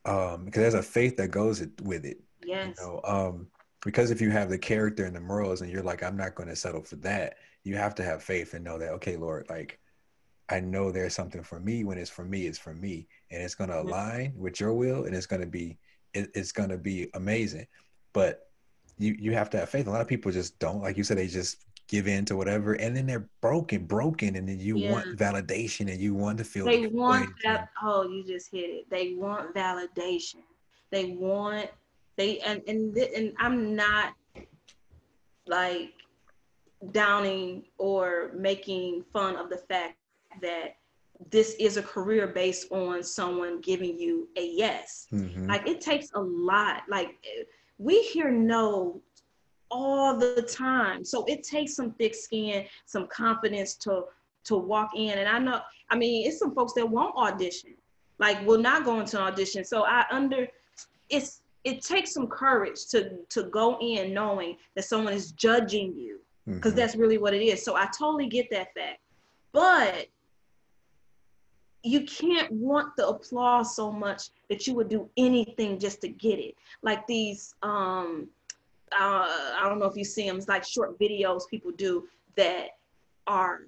[0.05, 2.67] um because there's a faith that goes with it yes.
[2.67, 3.47] you know um
[3.83, 6.49] because if you have the character and the morals and you're like i'm not going
[6.49, 9.79] to settle for that you have to have faith and know that okay lord like
[10.49, 13.07] i know there's something for me when it's for me it's for me.
[13.31, 15.77] And it's going to align with your will and it's going to be
[16.13, 17.65] it, it's going to be amazing.
[18.13, 18.47] But
[18.99, 19.87] you you have to have faith.
[19.87, 22.73] A lot of people just don't like you said they just give in to whatever,
[22.73, 24.91] and then they're broken, broken, and then you yeah.
[24.91, 26.65] want validation and you want to feel.
[26.65, 27.69] They want that.
[27.83, 28.89] Oh, you just hit it.
[28.89, 30.41] They want validation.
[30.89, 31.69] They want
[32.15, 34.13] they and and and I'm not
[35.45, 35.93] like
[36.91, 39.97] downing or making fun of the fact
[40.41, 40.75] that
[41.29, 45.07] this is a career based on someone giving you a yes.
[45.11, 45.47] Mm-hmm.
[45.47, 46.83] Like it takes a lot.
[46.89, 47.15] Like
[47.77, 49.01] we hear no
[49.73, 51.03] all the time.
[51.03, 54.03] So it takes some thick skin, some confidence to
[54.45, 55.17] to walk in.
[55.17, 57.73] And I know, I mean, it's some folks that won't audition,
[58.19, 59.65] like will not go into an audition.
[59.65, 60.47] So I under
[61.09, 66.19] it's it takes some courage to to go in knowing that someone is judging you
[66.45, 66.79] because mm-hmm.
[66.79, 67.63] that's really what it is.
[67.63, 68.99] So I totally get that fact.
[69.53, 70.07] But
[71.83, 76.39] you can't want the applause so much that you would do anything just to get
[76.39, 76.55] it.
[76.81, 78.27] Like these um
[78.99, 82.69] uh, I don't know if you see them, it's like short videos people do that
[83.27, 83.61] are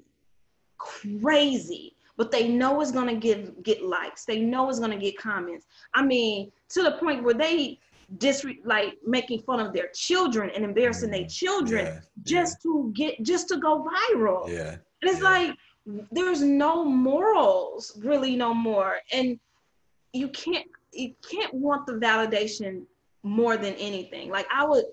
[0.78, 4.26] crazy, but they know it's gonna give get likes.
[4.26, 5.66] They know it's gonna get comments.
[5.94, 7.80] I mean, to the point where they
[8.18, 12.72] dis like making fun of their children and embarrassing their mm, children yeah, just yeah.
[12.72, 14.48] to get just to go viral.
[14.50, 14.76] Yeah.
[15.02, 15.30] And it's yeah.
[15.30, 15.56] like
[16.12, 18.98] there's no morals really no more.
[19.12, 19.40] And
[20.14, 22.84] you can't you can't want the validation
[23.26, 24.30] more than anything.
[24.30, 24.86] Like I would,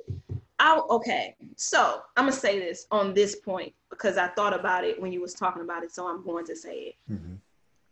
[0.59, 1.37] I okay.
[1.57, 5.20] So I'm gonna say this on this point because I thought about it when you
[5.20, 6.95] was talking about it, so I'm going to say it.
[7.12, 7.35] Mm-hmm.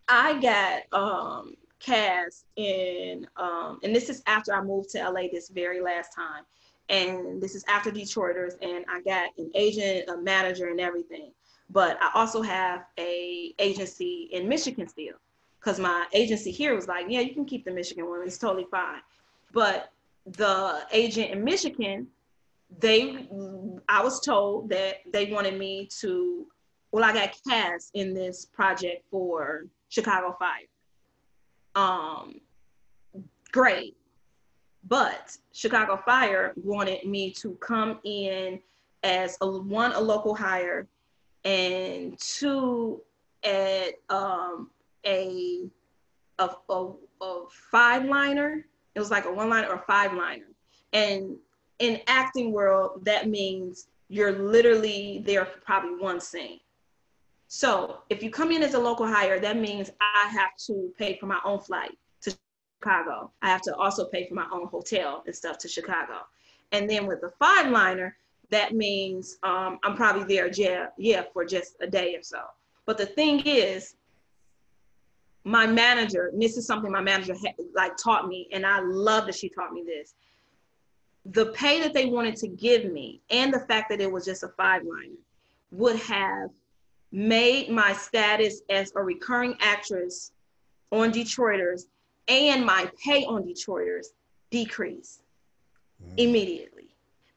[0.09, 5.51] I got um cast in um and this is after I moved to LA this
[5.51, 6.45] very last time.
[6.88, 11.30] And this is after Detroiters, and I got an agent, a manager, and everything.
[11.68, 15.14] But I also have a agency in Michigan still,
[15.61, 18.66] because my agency here was like, yeah, you can keep the Michigan one, it's totally
[18.72, 19.03] fine.
[19.53, 19.93] But
[20.27, 22.07] the agent in Michigan,
[22.79, 23.29] they
[23.89, 26.47] I was told that they wanted me to
[26.93, 30.66] well, I got cast in this project for Chicago Fire.
[31.77, 32.41] Um,
[33.53, 33.97] great.
[34.89, 38.61] But Chicago Fire wanted me to come in
[39.05, 40.89] as a, one, a local hire,
[41.45, 43.01] and two,
[43.45, 44.71] at um,
[45.07, 45.71] a,
[46.39, 46.93] a, a,
[47.23, 48.66] a five liner.
[48.95, 50.47] It was like a one liner or a five liner.
[50.93, 51.36] And
[51.78, 56.61] in acting world, that means you're literally there for probably one scene.
[57.47, 61.16] So if you come in as a local hire, that means I have to pay
[61.18, 62.36] for my own flight to
[62.80, 63.30] Chicago.
[63.43, 66.26] I have to also pay for my own hotel and stuff to Chicago.
[66.72, 68.16] And then with the five liner,
[68.51, 72.43] that means um, I'm probably there, yeah, yeah, for just a day or so.
[72.86, 73.95] But the thing is,
[75.45, 79.34] my manager, this is something my manager had, like taught me, and I love that
[79.34, 80.14] she taught me this.
[81.26, 84.43] The pay that they wanted to give me, and the fact that it was just
[84.43, 85.16] a five liner,
[85.72, 86.51] would have
[87.12, 90.32] made my status as a recurring actress
[90.91, 91.86] on Detroiters
[92.28, 94.07] and my pay on Detroiters
[94.51, 95.20] decrease
[96.03, 96.12] mm.
[96.16, 96.88] immediately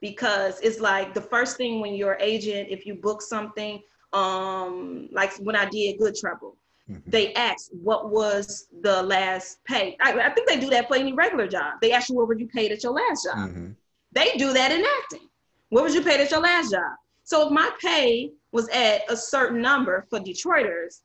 [0.01, 3.82] because it's like the first thing when your agent, if you book something,
[4.12, 6.56] um, like when I did Good Trouble,
[6.90, 7.10] mm-hmm.
[7.10, 9.98] they ask, what was the last pay.
[10.02, 11.76] I, I, think they do that for any regular job.
[11.82, 13.50] They ask you what were you paid at your last job.
[13.50, 13.72] Mm-hmm.
[14.12, 15.28] They do that in acting.
[15.70, 16.92] What was you paid at your last job?
[17.24, 21.02] So if my pay was at a certain number for Detroiters,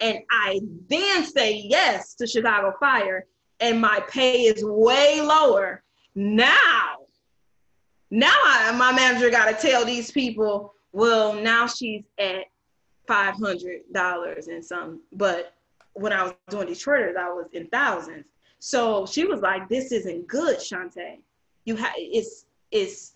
[0.00, 3.26] and I then say yes to Chicago Fire,
[3.60, 5.84] and my pay is way lower,
[6.14, 6.96] now,
[8.10, 12.44] now I, my manager got to tell these people, well, now she's at
[13.06, 15.54] five hundred dollars and some, but
[15.94, 18.24] when I was doing Detroiters, I was in thousands.
[18.58, 21.18] So she was like, "This isn't good, Shawntay.
[21.64, 23.14] You have it's it's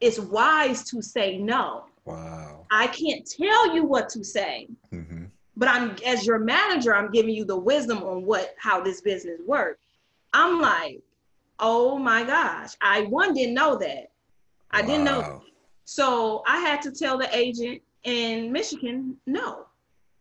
[0.00, 1.84] it's wise to say no.
[2.04, 2.66] Wow.
[2.70, 4.68] I can't tell you what to say.
[4.92, 5.24] Mm-hmm.
[5.56, 9.40] But I'm as your manager, I'm giving you the wisdom on what how this business
[9.46, 9.84] works.
[10.32, 11.00] I'm like,
[11.58, 12.74] oh my gosh.
[12.80, 14.10] I one didn't know that.
[14.70, 14.86] I wow.
[14.86, 15.20] didn't know.
[15.20, 15.40] That.
[15.84, 19.66] So I had to tell the agent in Michigan, no.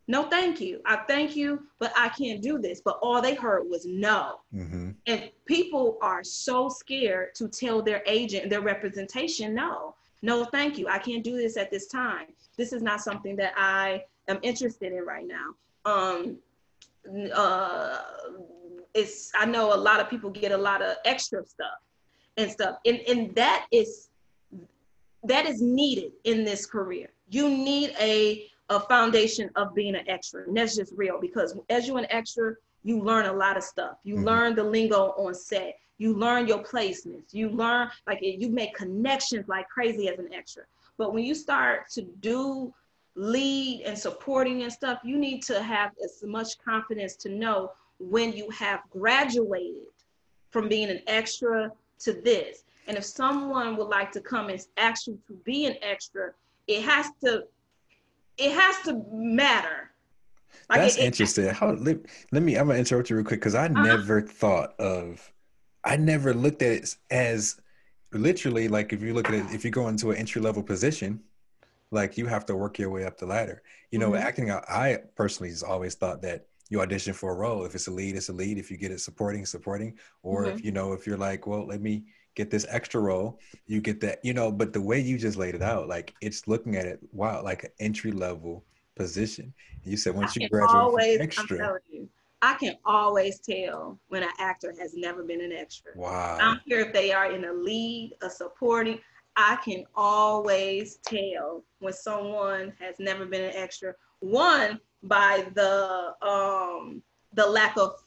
[0.08, 0.82] No, thank you.
[0.86, 2.82] I thank you, but I can't do this.
[2.82, 4.40] But all they heard was no.
[4.56, 4.92] Mm-hmm.
[5.06, 10.88] And people are so scared to tell their agent, their representation, no no, thank you.
[10.88, 12.28] I can't do this at this time.
[12.58, 15.54] This is not something that I am interested in right now.
[15.86, 16.38] Um,
[17.34, 18.00] uh,
[18.94, 21.80] it's I know a lot of people get a lot of extra stuff
[22.38, 24.10] and stuff, and and that is
[25.24, 27.10] that is needed in this career.
[27.30, 31.88] You need a a foundation of being an extra, and that's just real because as
[31.88, 32.54] you're an extra,
[32.84, 33.98] you learn a lot of stuff.
[34.04, 34.26] You mm-hmm.
[34.26, 35.80] learn the lingo on set.
[35.98, 37.34] You learn your placements.
[37.34, 40.64] You learn like you make connections like crazy as an extra.
[40.98, 42.74] But when you start to do
[43.16, 48.32] lead and supporting and stuff you need to have as much confidence to know when
[48.32, 49.92] you have graduated
[50.52, 51.70] from being an extra
[52.00, 52.64] to this.
[52.88, 56.32] And if someone would like to come and ask you to be an extra
[56.70, 57.44] it has to
[58.38, 59.90] it has to matter
[60.70, 61.50] like That's it, interesting.
[61.50, 61.98] How let,
[62.32, 63.84] let, me I'm gonna interrupt you real quick because I uh-huh.
[63.84, 65.32] never thought of
[65.84, 67.60] I never looked at it as
[68.12, 71.22] literally like if you look at it, if you go into an entry level position,
[71.92, 73.64] like you have to work your way up the ladder.
[73.92, 74.28] You know, mm-hmm.
[74.28, 77.66] acting out, I personally has always thought that you audition for a role.
[77.66, 78.60] If it's a lead, it's a lead.
[78.60, 79.98] If you get it supporting, supporting.
[80.22, 80.58] Or mm-hmm.
[80.58, 82.04] if you know, if you're like, well, let me
[82.40, 83.38] get this extra role,
[83.68, 86.48] you get that, you know, but the way you just laid it out, like it's
[86.48, 88.64] looking at it, wow, like an entry level
[88.96, 89.54] position.
[89.84, 91.80] You said once you graduate always, extra.
[92.42, 95.92] I can always tell when an actor has never been an extra.
[95.96, 96.38] Wow.
[96.40, 99.00] I don't care if they are in a lead, a supporting.
[99.36, 103.94] I can always tell when someone has never been an extra.
[104.22, 107.02] One by the um
[107.34, 108.02] the lack of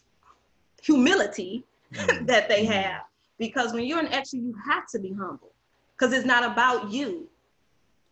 [0.83, 2.27] humility mm.
[2.27, 2.71] that they mm.
[2.71, 3.03] have.
[3.39, 5.51] Because when you're an extra, you have to be humble.
[5.97, 7.29] Because it's not about you.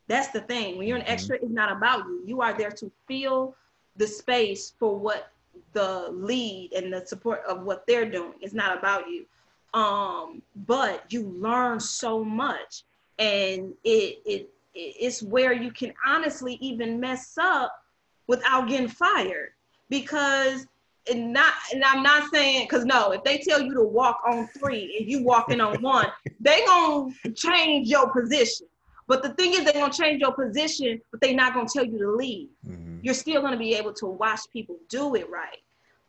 [0.08, 0.76] That's the thing.
[0.76, 1.12] When you're an mm-hmm.
[1.12, 2.22] extra, it's not about you.
[2.26, 3.54] You are there to fill
[3.96, 5.32] the space for what
[5.72, 8.34] the lead and the support of what they're doing.
[8.40, 9.26] It's not about you.
[9.72, 12.82] Um, but you learn so much
[13.20, 17.84] and it, it it's where you can honestly even mess up
[18.26, 19.50] without getting fired
[19.88, 20.66] because
[21.10, 24.48] and not and I'm not saying because no, if they tell you to walk on
[24.58, 26.08] three and you walking on one,
[26.40, 28.66] they gonna change your position.
[29.06, 31.98] But the thing is, they're gonna change your position, but they're not gonna tell you
[31.98, 32.48] to leave.
[32.68, 32.98] Mm-hmm.
[33.02, 35.58] You're still gonna be able to watch people do it right.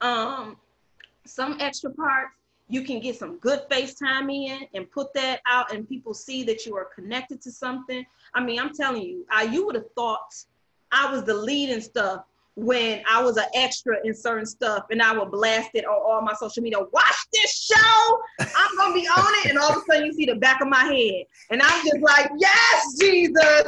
[0.01, 0.57] Um,
[1.25, 2.31] some extra parts
[2.71, 6.65] you can get some good FaceTime in and put that out, and people see that
[6.65, 8.05] you are connected to something.
[8.33, 10.33] I mean, I'm telling you, I you would have thought
[10.91, 12.23] I was the lead and stuff
[12.55, 16.21] when I was an extra in certain stuff and I would blast it on all
[16.21, 16.79] my social media.
[16.79, 18.21] Watch this show.
[18.39, 19.49] I'm gonna be on it.
[19.49, 21.25] And all of a sudden you see the back of my head.
[21.49, 23.63] And I'm just like, yes, Jesus.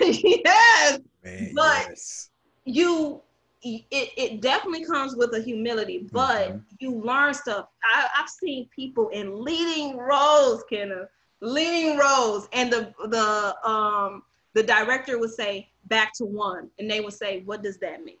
[0.00, 0.98] yes.
[1.22, 2.30] Man, but yes.
[2.64, 3.22] you
[3.62, 6.58] it, it definitely comes with a humility, but mm-hmm.
[6.78, 7.66] you learn stuff.
[7.84, 11.08] I, have seen people in leading roles, Kenneth,
[11.40, 14.22] leading roles, and the the um
[14.56, 18.16] the director would say back to one, and they would say, "What does that mean?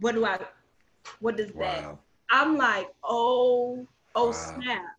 [0.00, 0.40] What do I?
[1.20, 1.64] What does wow.
[1.64, 1.96] that?"
[2.28, 4.32] I'm like, "Oh, oh wow.
[4.32, 4.96] snap!"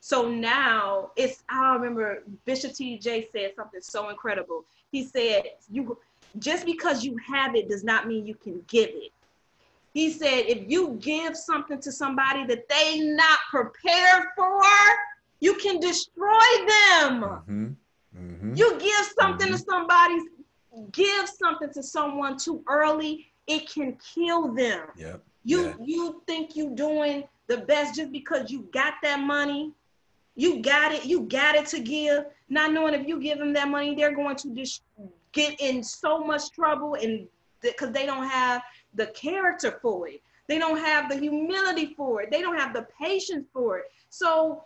[0.00, 1.44] So now it's.
[1.48, 3.28] I remember Bishop T.J.
[3.30, 4.64] said something so incredible.
[4.90, 5.96] He said, "You
[6.40, 9.12] just because you have it does not mean you can give it."
[9.94, 14.62] He said, if you give something to somebody that they not prepared for,
[15.40, 17.22] you can destroy them.
[17.22, 17.68] Mm-hmm.
[18.20, 18.54] Mm-hmm.
[18.54, 19.56] You give something mm-hmm.
[19.56, 20.18] to somebody,
[20.92, 24.86] give something to someone too early, it can kill them.
[24.96, 25.22] Yep.
[25.44, 25.74] You yeah.
[25.82, 29.72] you think you doing the best just because you got that money,
[30.34, 33.68] you got it, you got it to give, not knowing if you give them that
[33.68, 34.82] money, they're going to just
[35.32, 37.26] get in so much trouble and
[37.60, 38.62] because they don't have
[38.94, 40.22] the character for it.
[40.46, 42.30] They don't have the humility for it.
[42.30, 43.84] They don't have the patience for it.
[44.10, 44.64] So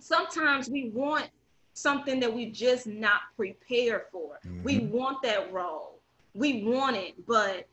[0.00, 1.28] sometimes we want
[1.76, 4.38] something that we just not prepared for.
[4.46, 4.62] Mm-hmm.
[4.62, 6.00] We want that role.
[6.34, 7.68] We want it, but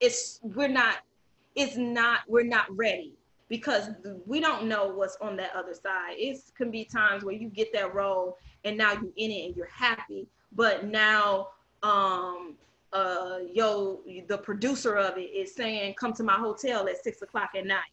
[0.00, 0.98] it's we're not
[1.56, 3.14] it's not we're not ready
[3.48, 3.90] because
[4.24, 6.14] we don't know what's on that other side.
[6.16, 9.56] It can be times where you get that role and now you're in it and
[9.56, 11.48] you're happy, but now
[11.82, 12.54] um
[12.92, 17.48] uh, yo, the producer of it is saying, come to my hotel at six o'clock
[17.56, 17.88] at night.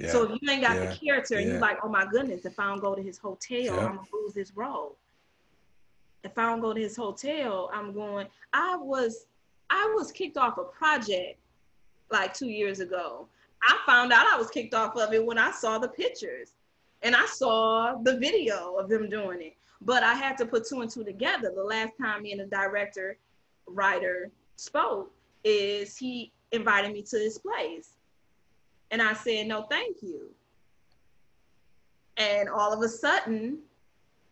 [0.00, 0.12] Yeah.
[0.12, 0.86] So if you ain't got yeah.
[0.86, 1.52] the character and yeah.
[1.52, 4.32] you're like, oh my goodness, if I don't go to his hotel, I'm gonna lose
[4.32, 4.96] this role.
[6.24, 8.26] If I don't go to his hotel, I'm going.
[8.54, 9.26] I was,
[9.68, 11.38] I was kicked off a project
[12.10, 13.26] like two years ago.
[13.62, 16.52] I found out I was kicked off of it when I saw the pictures
[17.02, 19.56] and I saw the video of them doing it.
[19.82, 21.52] But I had to put two and two together.
[21.54, 23.18] The last time me and the director,
[23.66, 25.10] writer spoke,
[25.44, 27.96] is he invited me to this place.
[28.90, 30.30] And I said, no, thank you.
[32.16, 33.58] And all of a sudden,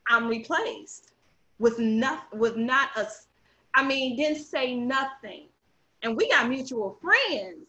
[0.08, 1.12] I'm replaced
[1.58, 3.06] with nothing, with not a
[3.74, 5.48] I mean, didn't say nothing.
[6.02, 7.66] And we got mutual friends.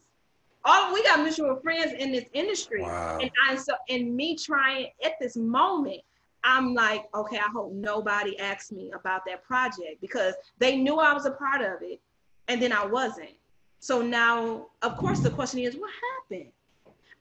[0.64, 2.82] All we got mutual friends in this industry.
[2.82, 3.18] Wow.
[3.20, 6.00] And I so and me trying at this moment
[6.42, 11.12] I'm like, okay, I hope nobody asks me about that project because they knew I
[11.12, 12.00] was a part of it
[12.48, 13.30] and then I wasn't.
[13.78, 16.19] So now, of course, the question is, what happened?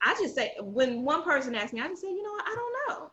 [0.02, 2.56] I just say, when one person asks me, I just say, you know what, I
[2.56, 3.12] don't know.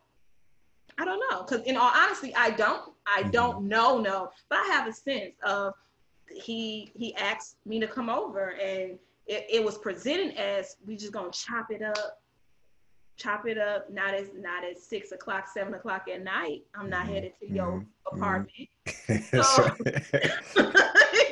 [0.98, 1.42] I don't know.
[1.42, 3.30] Because in all honesty, I don't, I mm-hmm.
[3.30, 4.30] don't know, no.
[4.48, 5.74] But I have a sense of
[6.28, 11.12] he he asked me to come over and it, it was presented as we just
[11.12, 12.20] gonna chop it up
[13.16, 17.04] chop it up not as not at six o'clock seven o'clock at night i'm not
[17.04, 17.14] mm-hmm.
[17.14, 18.16] headed to your mm-hmm.
[18.16, 18.68] apartment
[19.32, 19.70] so,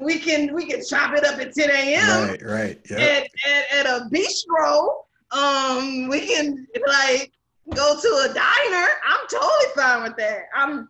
[0.00, 2.98] we can we can chop it up at 10 a.m right right yep.
[2.98, 7.32] at, at, at a bistro um we can like
[7.74, 10.88] go to a diner i'm totally fine with that i'm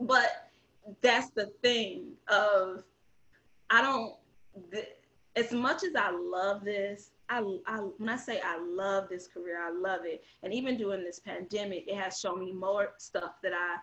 [0.00, 0.50] but
[1.02, 2.84] that's the thing of
[3.70, 4.14] i don't
[4.72, 4.96] th-
[5.36, 9.58] as much as i love this I, I when I say I love this career,
[9.58, 10.22] I love it.
[10.42, 13.76] And even during this pandemic, it has shown me more stuff that I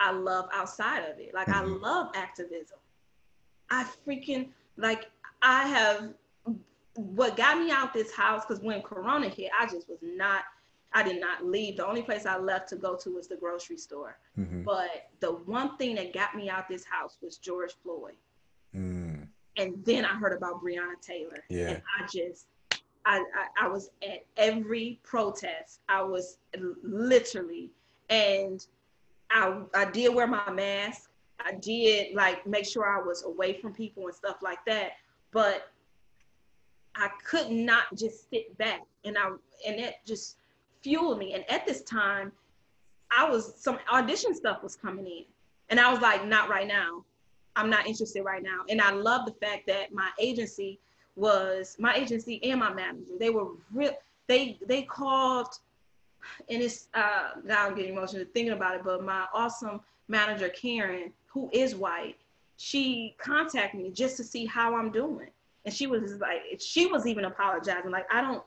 [0.00, 1.34] I love outside of it.
[1.34, 1.84] Like mm-hmm.
[1.84, 2.78] I love activism.
[3.70, 5.10] I freaking like
[5.42, 6.14] I have
[6.94, 10.44] what got me out this house because when Corona hit, I just was not.
[10.92, 11.76] I did not leave.
[11.76, 14.16] The only place I left to go to was the grocery store.
[14.38, 14.62] Mm-hmm.
[14.62, 18.14] But the one thing that got me out this house was George Floyd.
[18.74, 19.26] Mm.
[19.58, 21.44] And then I heard about Breonna Taylor.
[21.50, 21.68] Yeah.
[21.68, 22.46] And I just
[23.06, 25.80] I, I, I was at every protest.
[25.88, 26.38] I was
[26.82, 27.70] literally,
[28.10, 28.66] and
[29.30, 31.08] I, I did wear my mask.
[31.44, 34.92] I did like make sure I was away from people and stuff like that.
[35.32, 35.70] But
[36.94, 39.28] I could not just sit back, and I
[39.66, 40.36] and it just
[40.82, 41.34] fueled me.
[41.34, 42.32] And at this time,
[43.16, 45.24] I was some audition stuff was coming in,
[45.68, 47.04] and I was like, not right now.
[47.54, 48.60] I'm not interested right now.
[48.68, 50.78] And I love the fact that my agency
[51.16, 53.12] was my agency and my manager.
[53.18, 53.92] They were real.
[54.26, 55.48] They they called,
[56.48, 58.82] and it's uh, now I'm getting emotional thinking about it.
[58.84, 62.16] But my awesome manager Karen, who is white,
[62.56, 65.28] she contacted me just to see how I'm doing,
[65.66, 68.42] and she was like, she was even apologizing, like I don't,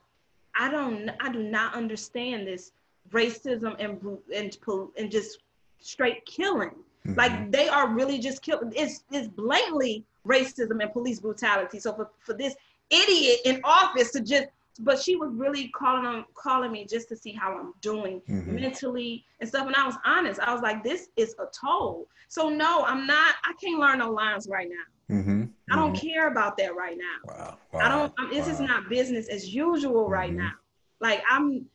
[0.58, 2.72] I don't, I do not understand this
[3.12, 4.02] racism and
[4.36, 4.58] and
[4.98, 5.38] and just
[5.80, 6.72] straight killing.
[7.06, 7.14] Mm-hmm.
[7.14, 8.74] Like they are really just killing.
[8.76, 11.80] It's it's blatantly racism and police brutality.
[11.80, 12.56] So for, for this
[12.90, 14.48] idiot in office to just
[14.80, 18.56] but she was really calling on calling me just to see how I'm doing mm-hmm.
[18.56, 19.68] mentally and stuff.
[19.68, 20.40] And I was honest.
[20.40, 22.08] I was like, this is a toll.
[22.30, 23.36] So no, I'm not.
[23.44, 25.16] I can't learn no lines right now.
[25.16, 25.46] Mm-hmm.
[25.72, 26.08] I don't mm-hmm.
[26.08, 27.34] care about that right now.
[27.34, 27.58] Wow.
[27.74, 27.80] wow.
[27.80, 28.14] I don't.
[28.18, 28.54] I'm, this wow.
[28.54, 30.40] is not business as usual right mm-hmm.
[30.40, 30.54] now.
[31.02, 31.66] Like I'm.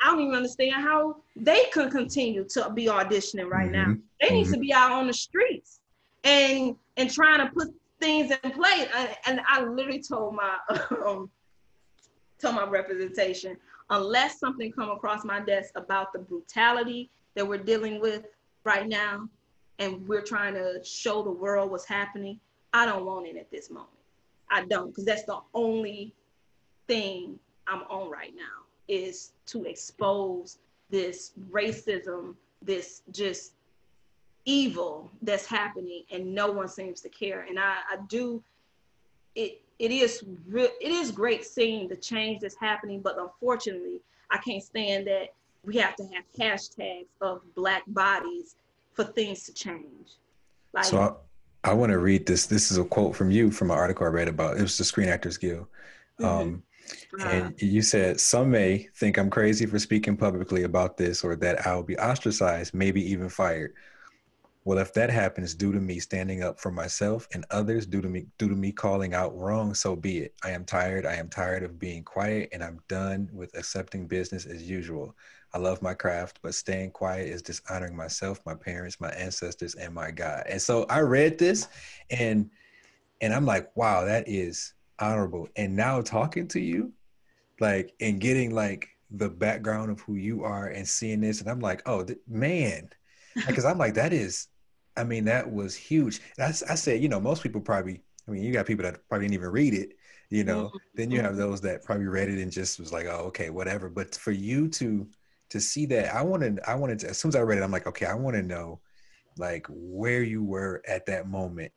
[0.00, 3.86] I don't even understand how they could continue to be auditioning right now.
[3.86, 4.00] Mm-hmm.
[4.22, 5.80] They need to be out on the streets
[6.24, 7.68] and and trying to put
[8.00, 8.88] things in place.
[9.26, 10.56] And I literally told my
[11.06, 11.30] um,
[12.54, 13.56] my representation,
[13.90, 18.24] unless something come across my desk about the brutality that we're dealing with
[18.64, 19.28] right now,
[19.78, 22.40] and we're trying to show the world what's happening,
[22.72, 23.90] I don't want it at this moment.
[24.50, 26.14] I don't, because that's the only
[26.86, 30.58] thing I'm on right now is to expose
[30.90, 33.52] this racism, this just
[34.44, 37.46] evil that's happening, and no one seems to care.
[37.48, 38.42] And I, I do
[39.34, 44.00] it it is real it is great seeing the change that's happening but unfortunately
[44.30, 45.28] i can't stand that
[45.64, 48.54] we have to have hashtags of black bodies
[48.94, 50.12] for things to change.
[50.72, 50.98] Like, so
[51.64, 52.46] i, I want to read this.
[52.46, 54.84] This is a quote from you from an article i read about it was the
[54.84, 55.66] screen actors guild.
[56.20, 56.24] Mm-hmm.
[56.24, 56.62] um,
[57.20, 61.66] and you said some may think i'm crazy for speaking publicly about this or that
[61.66, 63.74] i'll be ostracized maybe even fired
[64.66, 68.08] well, if that happens due to me standing up for myself and others due to
[68.08, 70.34] me due to me calling out wrong, so be it.
[70.42, 71.06] I am tired.
[71.06, 75.14] I am tired of being quiet and I'm done with accepting business as usual.
[75.54, 79.94] I love my craft, but staying quiet is dishonoring myself, my parents, my ancestors, and
[79.94, 80.42] my God.
[80.48, 81.68] And so I read this
[82.10, 82.50] and
[83.20, 85.48] and I'm like, wow, that is honorable.
[85.54, 86.92] And now talking to you,
[87.60, 91.60] like and getting like the background of who you are and seeing this, and I'm
[91.60, 92.90] like, oh th- man.
[93.46, 94.48] Because I'm like, that is
[94.96, 96.20] I mean, that was huge.
[96.38, 99.26] I, I said, you know, most people probably, I mean, you got people that probably
[99.26, 99.92] didn't even read it,
[100.30, 100.76] you know, mm-hmm.
[100.94, 103.88] then you have those that probably read it and just was like, oh, okay, whatever.
[103.88, 105.06] But for you to,
[105.50, 107.70] to see that, I wanted, I wanted to, as soon as I read it, I'm
[107.70, 108.80] like, okay, I want to know
[109.38, 111.72] like where you were at that moment.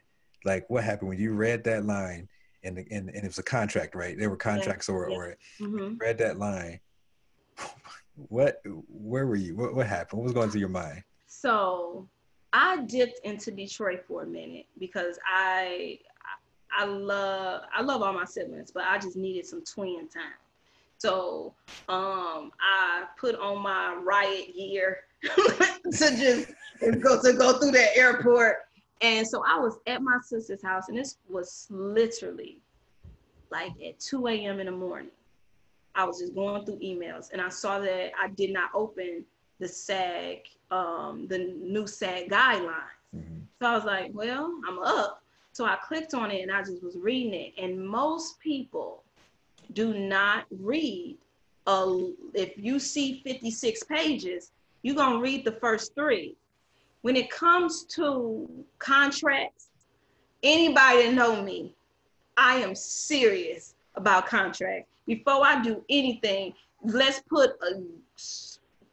[0.46, 2.30] Like what happened when you read that line
[2.64, 4.18] and, and, and it was a contract, right?
[4.18, 4.96] There were contracts yeah.
[4.96, 5.16] or, yeah.
[5.16, 5.98] or mm-hmm.
[5.98, 6.80] read that line.
[8.28, 9.56] What, where were you?
[9.56, 10.20] What, what happened?
[10.20, 11.04] What was going through your mind?
[11.28, 12.10] So
[12.54, 16.00] I dipped into Detroit for a minute because I
[16.72, 20.34] I love I love all my siblings, but I just needed some twin time.
[20.98, 21.54] So
[21.88, 26.52] um, I put on my riot gear to just
[27.02, 28.58] go to go through that airport.
[29.02, 32.60] And so I was at my sister's house, and this was literally
[33.50, 34.60] like at 2 a.m.
[34.60, 35.12] in the morning.
[35.96, 39.26] I was just going through emails, and I saw that I did not open
[39.60, 40.40] the SAG,
[40.72, 42.98] um, the new SAG guidelines.
[43.16, 43.40] Mm-hmm.
[43.60, 45.22] So I was like, well, I'm up.
[45.52, 47.54] So I clicked on it and I just was reading it.
[47.62, 49.04] And most people
[49.74, 51.18] do not read.
[51.68, 51.98] Uh,
[52.34, 54.52] if you see 56 pages,
[54.82, 56.36] you're going to read the first three.
[57.02, 58.50] When it comes to
[58.80, 59.68] contracts,
[60.44, 61.74] anybody that know me,
[62.38, 64.90] I am serious about contracts.
[65.06, 66.54] Before I do anything,
[66.84, 67.82] let's put a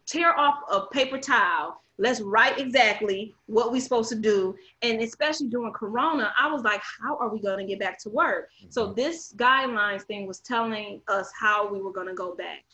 [0.07, 1.82] tear off a paper towel.
[1.98, 4.54] Let's write exactly what we're supposed to do.
[4.82, 8.11] And especially during Corona, I was like, how are we going to get back to
[8.11, 8.50] work?
[8.61, 8.70] Mm-hmm.
[8.70, 12.64] So this guidelines thing was telling us how we were going to go back.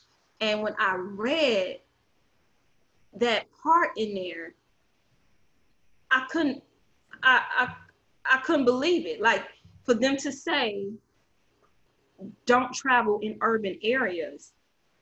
[0.40, 1.78] And when I read
[3.14, 4.54] that part in there,
[6.10, 6.62] I couldn't,
[7.22, 7.74] I, I,
[8.34, 9.20] I couldn't believe it.
[9.20, 9.44] Like
[9.84, 10.88] for them to say,
[12.46, 14.52] don't travel in urban areas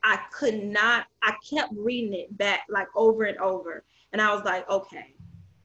[0.02, 3.84] I could not, I kept reading it back like over and over.
[4.12, 5.14] And I was like, okay,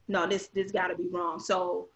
[0.07, 1.39] no, this this gotta be wrong.
[1.39, 1.87] So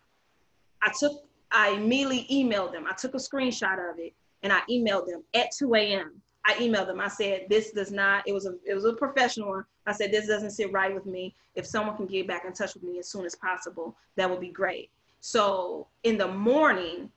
[0.82, 2.86] I took, I immediately emailed them.
[2.90, 4.14] I took a screenshot of it
[4.44, 6.22] and I emailed them at 2 a.m.
[6.46, 7.00] I emailed them.
[7.00, 9.66] I said, this does not, it was a it was a professional one.
[9.86, 11.36] I said, this doesn't sit right with me.
[11.56, 14.40] If someone can get back in touch with me as soon as possible, that would
[14.40, 14.90] be great.
[15.20, 17.12] So in the morning,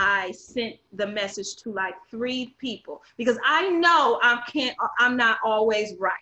[0.00, 5.38] I sent the message to like three people because I know I can't, I'm not
[5.44, 6.14] always right.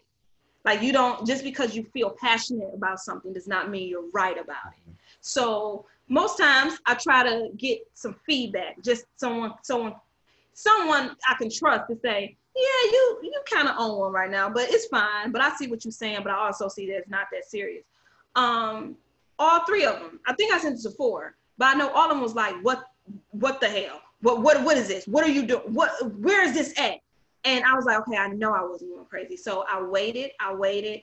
[0.64, 4.40] Like you don't, just because you feel passionate about something does not mean you're right
[4.40, 4.94] about it.
[5.20, 9.94] So most times I try to get some feedback, just someone, someone,
[10.54, 14.48] someone I can trust to say, yeah, you you kind of own one right now,
[14.48, 15.32] but it's fine.
[15.32, 17.84] But I see what you're saying, but I also see that it's not that serious.
[18.36, 18.96] Um,
[19.38, 22.04] all three of them, I think I sent it to four, but I know all
[22.04, 22.86] of them was like, what
[23.30, 24.00] what the hell?
[24.20, 25.06] What what what is this?
[25.06, 25.62] What are you doing?
[25.72, 26.98] What where is this at?
[27.44, 29.36] And I was like, okay, I know I wasn't going crazy.
[29.36, 31.02] So I waited, I waited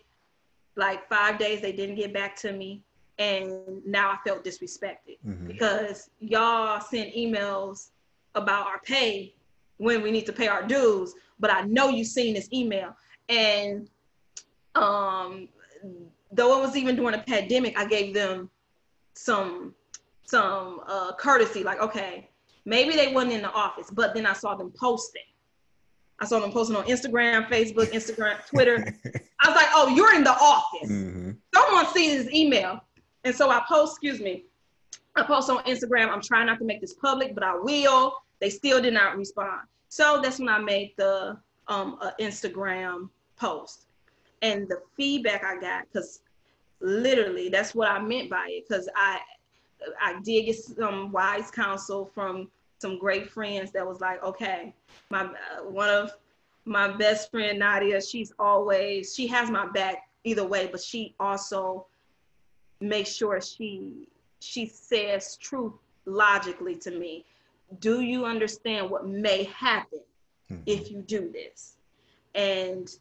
[0.76, 1.62] like five days.
[1.62, 2.84] They didn't get back to me.
[3.20, 5.48] and now I felt disrespected mm-hmm.
[5.48, 7.90] because y'all send emails
[8.36, 9.36] about our pay
[9.78, 12.96] when we need to pay our dues, but I know you seen this email.
[13.30, 13.90] And
[14.76, 15.48] um,
[16.32, 18.50] though it was even during a pandemic, I gave them
[19.14, 19.76] some
[20.26, 22.30] some uh, courtesy, like, okay,
[22.66, 25.22] maybe they wasn't in the office, but then I saw them posting.
[26.20, 28.96] I saw them posting on Instagram, Facebook, Instagram, Twitter.
[29.42, 30.90] I was like, oh, you're in the office.
[30.90, 31.32] Mm-hmm.
[31.54, 32.80] Someone sees this email.
[33.24, 34.46] And so I post, excuse me,
[35.16, 36.10] I post on Instagram.
[36.10, 38.14] I'm trying not to make this public, but I will.
[38.40, 39.68] They still did not respond.
[39.90, 43.86] So that's when I made the um, uh, Instagram post.
[44.42, 46.22] And the feedback I got, because
[46.82, 49.20] literally that's what I meant by it, because I
[50.02, 54.74] I did get some wise counsel from some great friends that was like, okay,
[55.10, 56.12] my uh, one of
[56.66, 61.86] my best friend Nadia, she's always she has my back either way, but she also
[62.80, 64.08] makes sure she
[64.40, 65.74] she says truth
[66.06, 67.26] logically to me.
[67.80, 70.02] Do you understand what may happen
[70.52, 70.62] mm-hmm.
[70.66, 71.78] if you do this?
[72.36, 72.94] And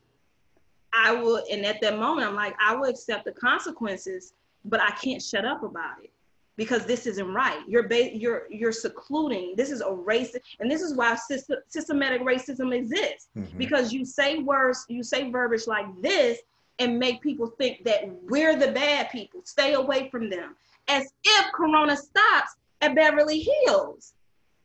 [0.93, 4.91] I will, and at that moment, I'm like, I will accept the consequences, but I
[4.91, 6.11] can't shut up about it
[6.57, 7.61] because this isn't right.
[7.67, 9.55] You're ba- you're you're secluding.
[9.57, 13.57] This is a racist, and this is why system, systematic racism exists mm-hmm.
[13.57, 16.39] because you say words, you say verbiage like this,
[16.79, 19.41] and make people think that we're the bad people.
[19.45, 20.57] Stay away from them,
[20.89, 24.13] as if Corona stops at Beverly Hills.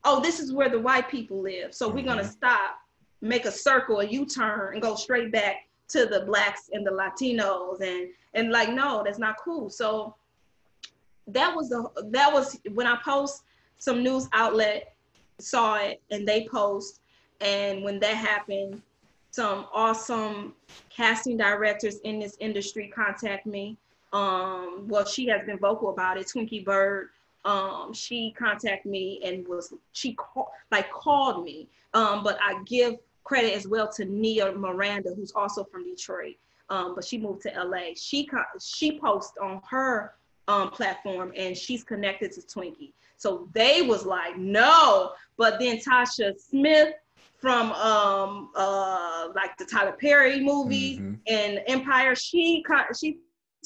[0.04, 1.98] Oh, this is where the white people live, so mm-hmm.
[1.98, 2.80] we're gonna stop,
[3.22, 7.80] make a circle, a U-turn, and go straight back to the blacks and the Latinos,
[7.82, 9.70] and and like no, that's not cool.
[9.70, 10.16] So
[11.28, 13.43] that was the that was when I post
[13.78, 14.93] some news outlet
[15.39, 17.01] saw it and they post.
[17.41, 18.82] And when that happened
[19.32, 20.53] some awesome
[20.89, 23.78] casting directors in this industry contact me.
[24.13, 27.09] Um well she has been vocal about it Twinkie Byrd.
[27.45, 31.67] Um she contacted me and was she called like called me.
[31.93, 36.36] Um but i give credit as well to nia miranda who's also from detroit.
[36.69, 38.28] Um but she moved to la she
[38.59, 40.15] she posts on her
[40.48, 42.93] um, platform and she's connected to Twinkie.
[43.18, 45.12] So they was like, no.
[45.38, 46.93] But then Tasha Smith
[47.38, 51.16] from um, uh, like the Tyler Perry movies mm-hmm.
[51.28, 52.64] and Empire, she
[53.00, 53.18] she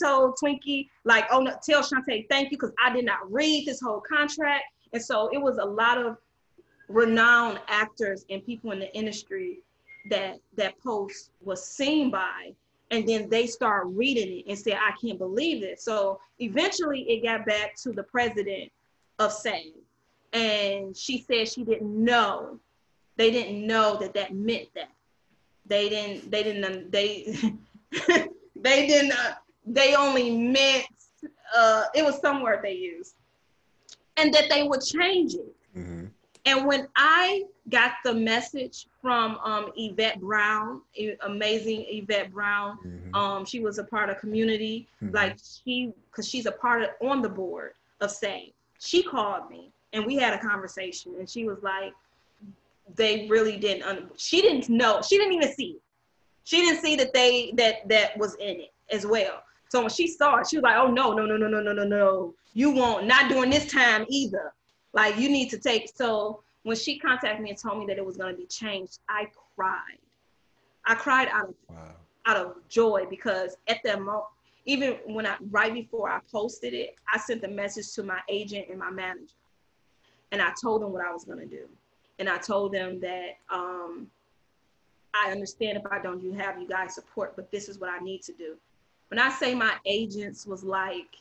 [0.02, 3.80] told Twinkie like, oh no, tell Shawntay thank you because I did not read this
[3.82, 4.64] whole contract.
[4.94, 6.18] And so it was a lot of
[6.90, 9.60] renowned actors and people in the industry
[10.10, 12.54] that that post was seen by
[12.92, 15.84] and then they start reading it and say, I can't believe this.
[15.84, 18.70] So eventually it got back to the president
[19.18, 19.72] of SAG.
[20.34, 22.60] And she said she didn't know.
[23.16, 24.90] They didn't know that that meant that.
[25.66, 27.34] They didn't, they didn't, they,
[28.56, 29.36] they didn't, uh,
[29.66, 30.86] they only meant,
[31.56, 33.16] uh, it was some word they used.
[34.18, 35.56] And that they would change it.
[35.78, 36.08] Mm-hmm.
[36.46, 40.82] And when I got the message from um, Yvette Brown,
[41.22, 43.16] amazing Yvette Brown, mm-hmm.
[43.16, 45.14] um, she was a part of community, mm-hmm.
[45.14, 48.54] like she, because she's a part of on the board of SAG.
[48.80, 51.94] She called me and we had a conversation, and she was like,
[52.96, 53.84] they really didn't.
[53.84, 55.02] Un- she didn't know.
[55.02, 55.82] She didn't even see it.
[56.44, 59.44] She didn't see that they that that was in it as well.
[59.70, 61.74] So when she saw it, she was like, "Oh no, no, no, no, no, no,
[61.74, 62.34] no, no!
[62.54, 63.06] You won't.
[63.06, 64.54] Not during this time either."
[64.94, 65.92] Like you need to take.
[65.94, 69.00] So when she contacted me and told me that it was going to be changed,
[69.10, 70.00] I cried.
[70.86, 71.96] I cried out of wow.
[72.26, 74.26] out of joy because at that moment,
[74.66, 78.68] even when I right before I posted it, I sent the message to my agent
[78.70, 79.34] and my manager,
[80.32, 81.68] and I told them what I was going to do,
[82.20, 84.08] and I told them that um,
[85.14, 88.00] I understand if I don't you have you guys support, but this is what I
[88.00, 88.56] need to do.
[89.10, 91.18] When I say my agents was like,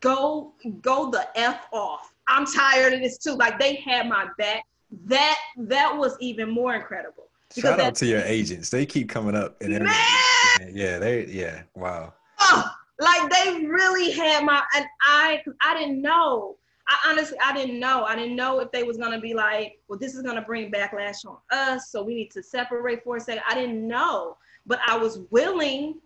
[0.00, 2.12] go go the f off.
[2.26, 3.34] I'm tired of this too.
[3.34, 4.64] Like they had my back.
[5.04, 7.28] That that was even more incredible.
[7.56, 8.70] Shout out to your agents.
[8.70, 12.12] They keep coming up and man, yeah, they yeah, wow.
[12.38, 16.56] Oh, like they really had my and I I didn't know.
[16.88, 18.04] I honestly I didn't know.
[18.04, 21.24] I didn't know if they was gonna be like, well, this is gonna bring backlash
[21.26, 23.42] on us, so we need to separate for a second.
[23.48, 24.36] I didn't know,
[24.66, 25.96] but I was willing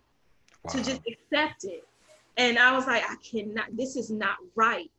[0.63, 0.71] wow.
[0.71, 1.85] to just accept it.
[2.37, 4.91] And I was like, I cannot, this is not right.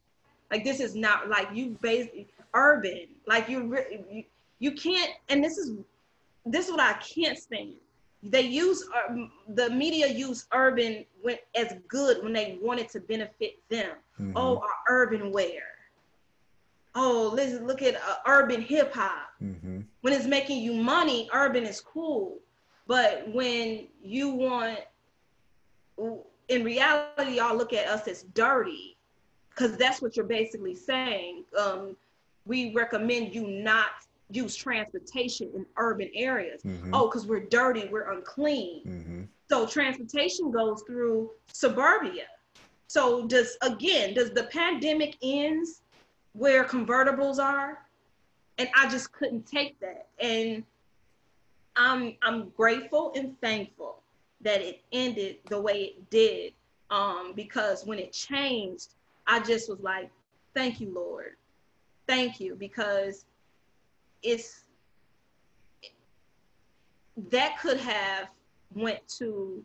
[0.50, 3.08] Like, this is not like you basically urban.
[3.26, 3.76] Like, you,
[4.10, 4.24] you,
[4.58, 5.72] you can't, and this is,
[6.44, 7.74] this is what I can't stand.
[8.22, 9.14] They use, uh,
[9.48, 13.90] the media use urban when, as good when they wanted to benefit them.
[14.20, 14.32] Mm-hmm.
[14.36, 15.62] Oh, our urban wear.
[16.94, 19.28] Oh, let's look at uh, urban hip hop.
[19.42, 19.80] Mm-hmm.
[20.00, 22.38] When it's making you money, urban is cool.
[22.86, 24.78] But when you want
[26.48, 28.96] in reality, y'all look at us as dirty
[29.50, 31.44] because that's what you're basically saying.
[31.58, 31.96] Um,
[32.44, 33.88] we recommend you not
[34.30, 36.62] use transportation in urban areas.
[36.62, 36.94] Mm-hmm.
[36.94, 38.82] Oh, because we're dirty, we're unclean.
[38.86, 39.22] Mm-hmm.
[39.48, 42.24] So transportation goes through suburbia.
[42.88, 45.82] So does again, does the pandemic ends
[46.32, 47.78] where convertibles are?
[48.58, 50.08] And I just couldn't take that.
[50.18, 50.64] And
[51.76, 54.02] I'm I'm grateful and thankful
[54.46, 56.52] that it ended the way it did.
[56.90, 58.94] Um, because when it changed,
[59.26, 60.08] I just was like,
[60.54, 61.32] thank you, Lord.
[62.06, 63.24] Thank you, because
[64.22, 64.62] it's
[67.30, 68.28] that could have
[68.74, 69.64] went to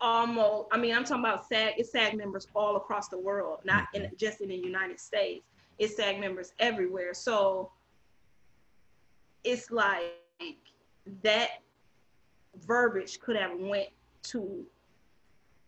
[0.00, 3.88] almost i mean i'm talking about sag it's sag members all across the world not
[3.92, 4.14] in mm-hmm.
[4.16, 5.44] just in the united states
[5.78, 7.70] it's sag members everywhere so
[9.44, 10.14] it's like
[11.22, 11.60] that
[12.66, 13.88] verbiage could have went
[14.22, 14.64] to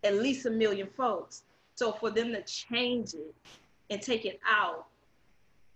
[0.05, 1.43] at least a million folks
[1.75, 3.35] so for them to change it
[3.91, 4.87] and take it out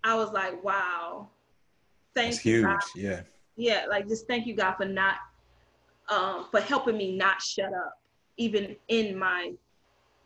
[0.05, 1.29] i was like wow
[2.15, 2.81] thank That's you huge God.
[2.95, 3.21] yeah
[3.57, 5.17] yeah like just thank you god for not
[6.09, 8.01] um, for helping me not shut up
[8.37, 9.53] even in my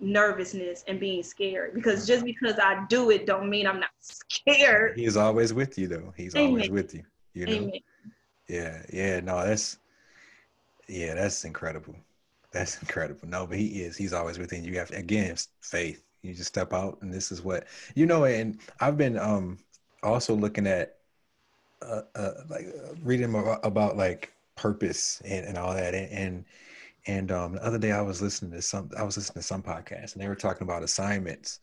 [0.01, 4.99] nervousness and being scared because just because I do it don't mean I'm not scared.
[4.99, 6.13] He's always with you though.
[6.17, 6.49] He's Amen.
[6.49, 7.05] always with you.
[7.33, 7.53] You know.
[7.53, 7.81] Amen.
[8.49, 9.79] Yeah, yeah, no, that's
[10.89, 11.95] yeah, that's incredible.
[12.53, 13.29] That's incredible.
[13.29, 13.97] No, but he is.
[13.97, 14.73] He's always within you.
[14.73, 16.05] You have again faith.
[16.23, 18.25] You just step out, and this is what you know.
[18.25, 19.59] And I've been um
[20.03, 20.97] also looking at
[21.83, 26.45] uh, uh like uh, reading about like purpose and, and all that, and, and
[27.07, 29.63] and um, the other day I was listening to some, I was listening to some
[29.63, 31.61] podcast and they were talking about assignments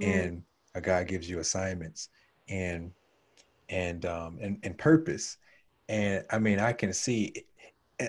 [0.00, 0.06] mm.
[0.06, 0.42] and
[0.74, 2.10] a guy gives you assignments
[2.48, 2.92] and,
[3.68, 5.38] and, um, and, and purpose.
[5.88, 7.34] And I mean, I can see,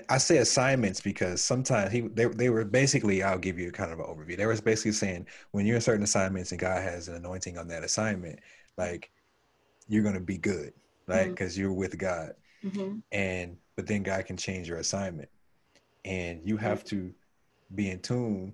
[0.08, 4.00] I say assignments because sometimes he, they, they were basically, I'll give you kind of
[4.00, 4.36] an overview.
[4.36, 7.68] They were basically saying when you're in certain assignments and God has an anointing on
[7.68, 8.40] that assignment,
[8.76, 9.10] like
[9.88, 10.72] you're going to be good,
[11.06, 11.28] right?
[11.28, 11.62] Because mm-hmm.
[11.62, 12.32] you're with God.
[12.64, 12.98] Mm-hmm.
[13.12, 15.28] And, but then God can change your assignment
[16.06, 17.12] and you have to
[17.74, 18.52] be in tune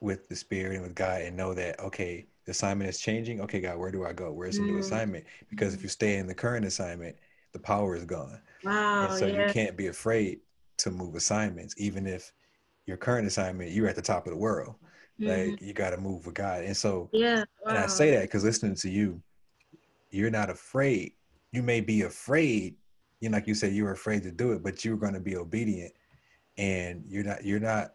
[0.00, 3.40] with the spirit and with God and know that okay, the assignment is changing.
[3.40, 4.32] Okay, God, where do I go?
[4.32, 4.72] Where's the mm.
[4.72, 5.24] new assignment?
[5.48, 7.16] Because if you stay in the current assignment,
[7.52, 8.40] the power is gone.
[8.64, 9.08] Wow.
[9.08, 9.46] And so yeah.
[9.46, 10.40] you can't be afraid
[10.78, 12.32] to move assignments, even if
[12.86, 14.74] your current assignment, you're at the top of the world.
[15.20, 15.50] Mm-hmm.
[15.50, 16.64] Like you got to move with God.
[16.64, 17.44] And so, yeah.
[17.64, 17.70] Wow.
[17.70, 19.20] And I say that because listening to you,
[20.10, 21.12] you're not afraid.
[21.52, 22.76] You may be afraid,
[23.20, 25.20] you know, like you said, you were afraid to do it, but you're going to
[25.20, 25.92] be obedient
[26.58, 27.94] and you're not you're not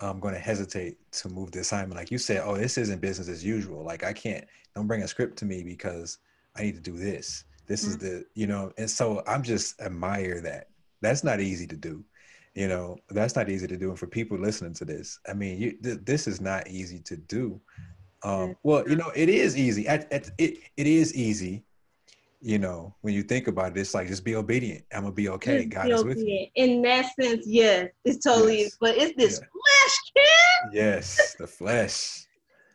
[0.00, 1.94] um, going to hesitate to move the assignment.
[1.94, 3.84] Like you said, oh, this isn't business as usual.
[3.84, 4.44] Like I can't
[4.74, 6.18] don't bring a script to me because
[6.56, 7.44] I need to do this.
[7.66, 7.90] This mm-hmm.
[7.90, 10.68] is the you know, and so I'm just admire that.
[11.00, 12.04] That's not easy to do.
[12.54, 13.90] You know, that's not easy to do.
[13.90, 17.16] And for people listening to this, I mean, you, th- this is not easy to
[17.16, 17.60] do.
[18.22, 19.86] Um, well, you know, it is easy.
[19.86, 21.66] At, at, it, it is easy
[22.40, 24.84] you know, when you think about it, it's like just be obedient.
[24.92, 25.64] I'm gonna be okay.
[25.64, 26.46] Just God is with you.
[26.54, 28.62] In that sense, yes, it's totally.
[28.62, 28.76] Yes.
[28.80, 29.48] But it's this yeah.
[29.52, 30.74] flesh, kid.
[30.74, 32.26] Yes, the flesh.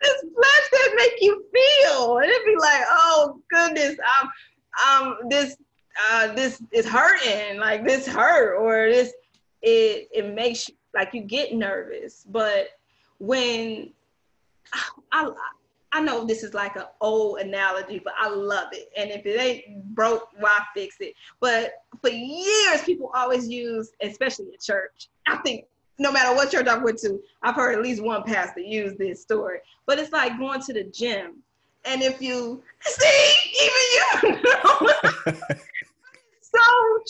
[0.02, 4.30] this flesh that make you feel, and it'd be like, oh goodness, I'm,
[4.88, 5.58] um, this,
[6.10, 7.58] uh, this is hurting.
[7.60, 9.14] Like this hurt, or this,
[9.62, 12.26] it, it makes you like you get nervous.
[12.30, 12.70] But
[13.20, 13.92] when
[14.74, 15.32] I, I
[15.94, 18.90] I know this is like an old analogy, but I love it.
[18.96, 21.16] And if it ain't broke, why fix it?
[21.42, 25.10] But for years, people always use, especially in church.
[25.28, 25.66] I think
[26.00, 29.22] no matter what church I went to, I've heard at least one pastor use this
[29.22, 29.60] story.
[29.86, 31.44] But it's like going to the gym.
[31.86, 35.48] And if you see, even you know,
[36.42, 36.60] so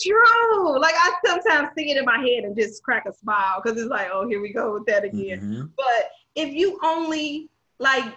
[0.02, 0.80] true.
[0.80, 3.90] Like I sometimes see it in my head and just crack a smile because it's
[3.90, 5.40] like, oh, here we go with that again.
[5.40, 5.62] Mm-hmm.
[5.76, 7.48] But if you only
[7.78, 8.14] like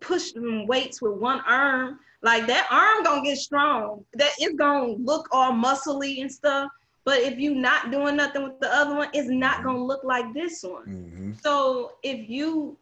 [0.00, 4.04] push weights with one arm, like that arm gonna get strong.
[4.14, 6.70] That it's gonna look all muscly and stuff.
[7.04, 10.32] But if you not doing nothing with the other one, it's not gonna look like
[10.32, 10.86] this one.
[10.86, 11.32] Mm-hmm.
[11.42, 12.78] So if you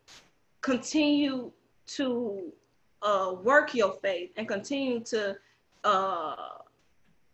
[0.61, 1.51] continue
[1.97, 2.53] to
[3.03, 5.36] uh, work your faith and continue to
[5.84, 6.36] uh,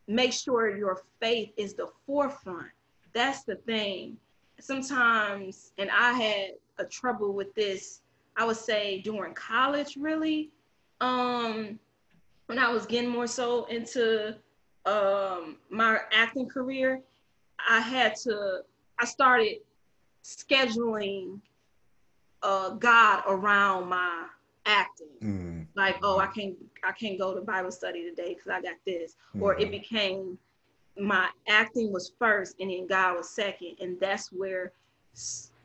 [0.06, 2.68] make sure your faith is the forefront,
[3.12, 4.16] that's the thing.
[4.61, 8.00] Sometimes, and I had a trouble with this
[8.38, 10.50] I would say during college, really,
[11.00, 11.80] um,
[12.46, 14.36] when I was getting more so into
[14.86, 17.00] um, my acting career,
[17.68, 18.61] I had to,
[19.00, 19.56] I started
[20.22, 21.40] scheduling
[22.44, 24.26] uh, God around my
[24.68, 25.08] acting.
[25.22, 25.66] Mm.
[25.74, 26.54] Like, oh, I can't,
[26.84, 29.16] I can't go to Bible study today because I got this.
[29.34, 29.42] Mm.
[29.42, 29.70] Or it mm-hmm.
[29.72, 30.38] became
[30.96, 33.76] my acting was first and then God was second.
[33.80, 34.72] And that's where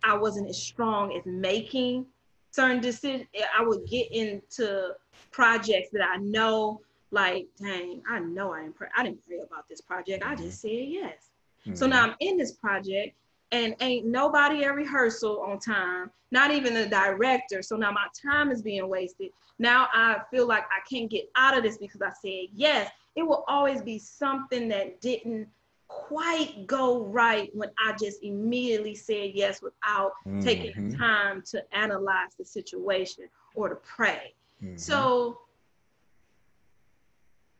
[0.03, 2.05] I wasn't as strong as making
[2.51, 3.27] certain decisions.
[3.57, 4.91] I would get into
[5.31, 6.81] projects that I know,
[7.11, 8.87] like, dang, I know I didn't pray.
[8.95, 10.23] I didn't pray about this project.
[10.25, 11.29] I just said yes.
[11.65, 11.75] Mm-hmm.
[11.75, 13.15] So now I'm in this project
[13.53, 17.61] and ain't nobody at rehearsal on time, not even the director.
[17.61, 19.29] So now my time is being wasted.
[19.59, 22.91] Now I feel like I can't get out of this because I said yes.
[23.15, 25.47] It will always be something that didn't
[25.87, 30.39] quite go right when I just immediately said yes without mm-hmm.
[30.39, 34.33] taking time to analyze the situation or to pray.
[34.63, 34.77] Mm-hmm.
[34.77, 35.37] So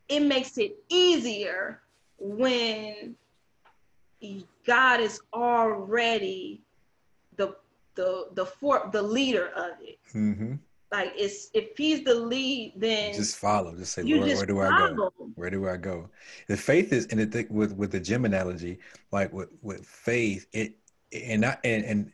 [0.10, 1.82] it makes it easier
[2.18, 3.16] when
[4.66, 6.62] God is already
[7.36, 7.56] the
[7.96, 10.00] the the for the leader of it.
[10.14, 10.56] Mm-hmm.
[10.92, 13.76] Like it's if he's the lead, then just follow.
[13.76, 14.94] Just say, Lord, just where do follow.
[14.94, 15.14] I go?
[15.36, 16.08] Where do I go?
[16.48, 18.78] The faith is, and the thing with with the gym analogy,
[19.12, 20.76] like with with faith, it
[21.12, 22.12] and not and and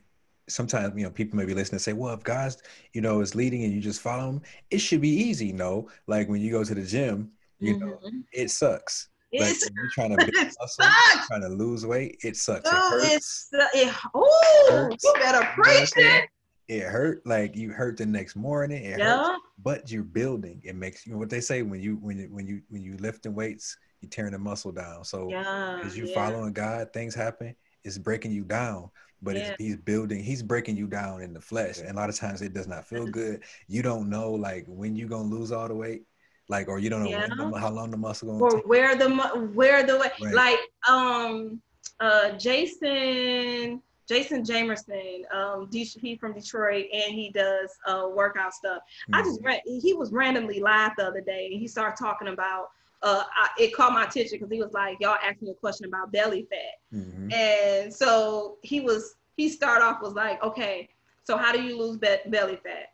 [0.48, 2.62] sometimes you know people may be listening and say, well, if God's
[2.94, 5.52] you know is leading and you just follow him, it should be easy.
[5.52, 7.86] No, like when you go to the gym, you mm-hmm.
[7.86, 7.98] know,
[8.32, 9.09] it sucks.
[9.32, 10.84] Like you're trying to build muscle,
[11.28, 12.68] trying to lose weight, it sucks.
[12.72, 13.48] Oh, it hurts.
[13.52, 16.28] It's, it, oh, you better preach it.
[16.66, 18.84] It hurt like you hurt the next morning.
[18.84, 19.24] It yeah.
[19.24, 20.60] hurts, but you're building.
[20.64, 22.96] It makes you know what they say when you when you when you when you
[22.96, 25.04] lifting weights, you're tearing the muscle down.
[25.04, 26.14] So yeah, as you yeah.
[26.14, 27.54] following God, things happen.
[27.84, 28.90] It's breaking you down,
[29.22, 29.54] but yeah.
[29.58, 30.22] he's building.
[30.22, 32.84] He's breaking you down in the flesh, and a lot of times it does not
[32.84, 33.42] feel good.
[33.68, 36.02] You don't know like when you're gonna lose all the weight
[36.50, 37.26] like or you don't know yeah.
[37.26, 38.66] the, how long the muscle going or take.
[38.66, 39.08] where the
[39.54, 40.34] where the way right.
[40.34, 41.60] like um
[42.00, 49.14] uh jason jason jamerson um he's from detroit and he does uh workout stuff mm-hmm.
[49.14, 52.70] i just read he was randomly live the other day and he started talking about
[53.02, 55.86] uh, I, it caught my attention because he was like, y'all asked me a question
[55.86, 56.98] about belly fat.
[56.98, 57.32] Mm-hmm.
[57.32, 60.90] And so he was, he started off was like, okay,
[61.24, 62.92] so how do you lose be- belly fat?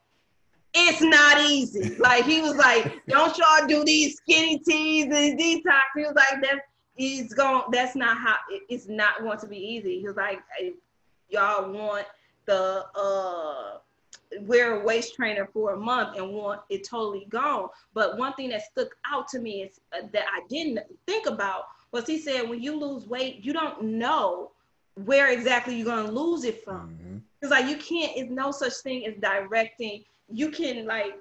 [0.76, 1.96] It's not easy.
[1.96, 5.82] Like he was like, don't y'all do these skinny teas and detox.
[5.94, 6.60] He was like, that
[6.98, 8.36] is going that's not how
[8.68, 10.00] it's not going to be easy.
[10.00, 10.40] He was like,
[11.28, 12.06] y'all want
[12.44, 13.78] the uh
[14.42, 17.68] wear a waist trainer for a month and want it totally gone.
[17.94, 21.64] But one thing that stuck out to me is uh, that I didn't think about
[21.92, 24.50] was he said when you lose weight, you don't know
[25.04, 26.90] where exactly you're gonna lose it from.
[26.90, 27.18] Mm-hmm.
[27.40, 28.16] It's like you can't.
[28.16, 31.14] It's no such thing as directing you can like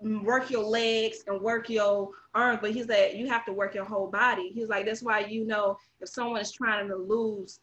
[0.00, 3.84] work your legs and work your arms, but he's like, you have to work your
[3.84, 4.50] whole body.
[4.54, 7.60] He's like, that's why you know if someone is trying to lose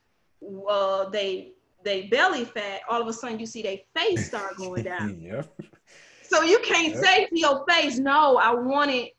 [0.70, 1.52] uh they
[1.84, 5.20] they belly fat, all of a sudden you see their face start going down.
[5.22, 5.44] yeah.
[6.24, 7.04] So you can't yep.
[7.04, 9.10] say to your face, no, I wanted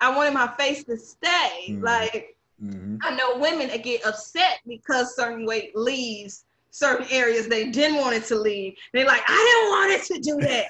[0.00, 1.68] I wanted my face to stay.
[1.70, 1.84] Mm-hmm.
[1.84, 2.96] Like mm-hmm.
[3.02, 6.44] I know women that get upset because certain weight leaves
[6.78, 8.74] certain areas they didn't want it to leave.
[8.92, 10.66] They're like, I didn't want it to do that.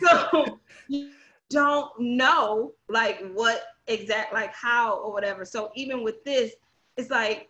[0.30, 1.10] so you
[1.50, 5.44] don't know like what exact like how or whatever.
[5.44, 6.52] So even with this,
[6.96, 7.48] it's like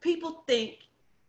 [0.00, 0.78] people think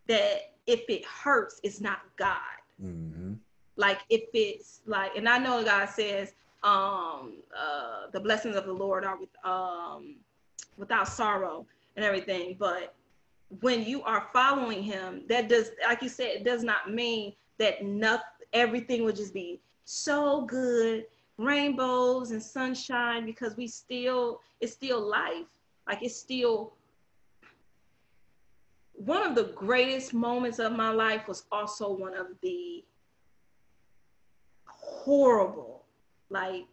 [0.08, 2.38] that if it hurts, it's not God.
[2.82, 3.34] Mm-hmm.
[3.76, 8.74] Like if it's like, and I know God says, um, uh, the blessings of the
[8.74, 10.16] Lord are with um,
[10.78, 11.66] without sorrow
[11.96, 12.96] and everything, but
[13.62, 17.84] when you are following him, that does, like you said, it does not mean that
[17.84, 21.06] nothing, everything would just be so good,
[21.38, 25.48] rainbows and sunshine, because we still, it's still life.
[25.88, 26.74] Like it's still,
[28.94, 32.84] one of the greatest moments of my life was also one of the
[34.66, 35.84] horrible,
[36.30, 36.66] like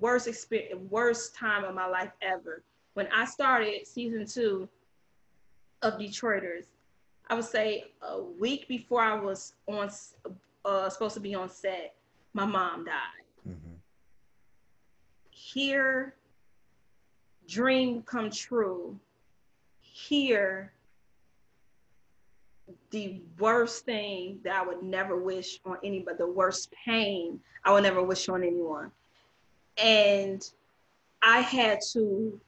[0.00, 2.62] worst experience, worst time of my life ever.
[2.94, 4.68] When I started season two,
[5.84, 6.64] of Detroiters.
[7.28, 9.90] I would say a week before I was on
[10.64, 11.94] uh, supposed to be on set,
[12.32, 13.48] my mom died.
[13.48, 13.74] Mm-hmm.
[15.30, 16.14] Here,
[17.46, 18.98] dream come true.
[19.80, 20.72] Here,
[22.90, 27.82] the worst thing that I would never wish on anybody, the worst pain I would
[27.82, 28.90] never wish on anyone.
[29.76, 30.48] And
[31.22, 32.40] I had to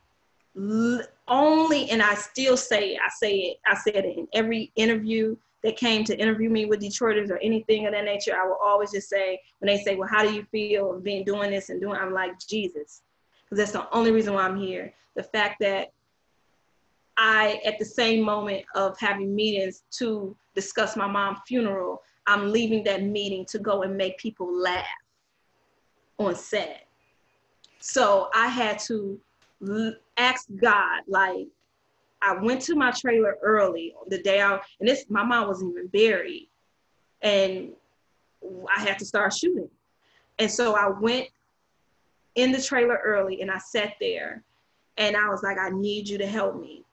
[0.57, 5.77] only, and I still say I say it, I said it in every interview that
[5.77, 9.09] came to interview me with Detroiters or anything of that nature, I will always just
[9.09, 12.13] say, when they say, well, how do you feel being doing this and doing, I'm
[12.13, 13.03] like, Jesus.
[13.45, 14.95] Because that's the only reason why I'm here.
[15.17, 15.93] The fact that
[17.17, 22.85] I, at the same moment of having meetings to discuss my mom's funeral, I'm leaving
[22.85, 24.87] that meeting to go and make people laugh
[26.19, 26.87] on set.
[27.81, 29.19] So I had to
[30.17, 31.47] ask God, like,
[32.23, 35.89] I went to my trailer early the day I, and this, my mom wasn't even
[35.89, 36.49] buried.
[37.23, 37.73] and
[38.77, 39.69] I had to start shooting.
[40.39, 41.29] And so I went
[42.35, 44.43] in the trailer early and I sat there
[44.99, 46.85] and I was like, I need you to help me.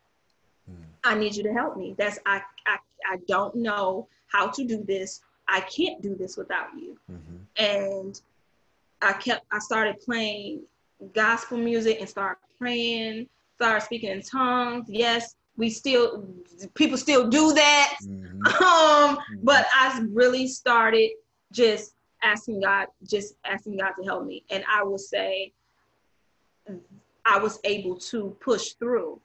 [0.69, 0.75] Mm.
[1.03, 1.95] I need you to help me.
[1.97, 2.77] That's I, I
[3.11, 5.21] I don't know how to do this.
[5.47, 6.97] I can't do this without you.
[7.11, 7.37] Mm-hmm.
[7.57, 8.21] And
[9.01, 10.61] I kept I started playing
[11.13, 14.85] gospel music and start praying, start speaking in tongues.
[14.89, 16.25] Yes, we still
[16.73, 17.95] people still do that.
[18.03, 18.29] Mm-hmm.
[18.63, 19.35] Um, mm-hmm.
[19.43, 21.11] but I really started
[21.51, 24.43] just asking God, just asking God to help me.
[24.49, 25.53] And I will say
[27.25, 29.19] I was able to push through.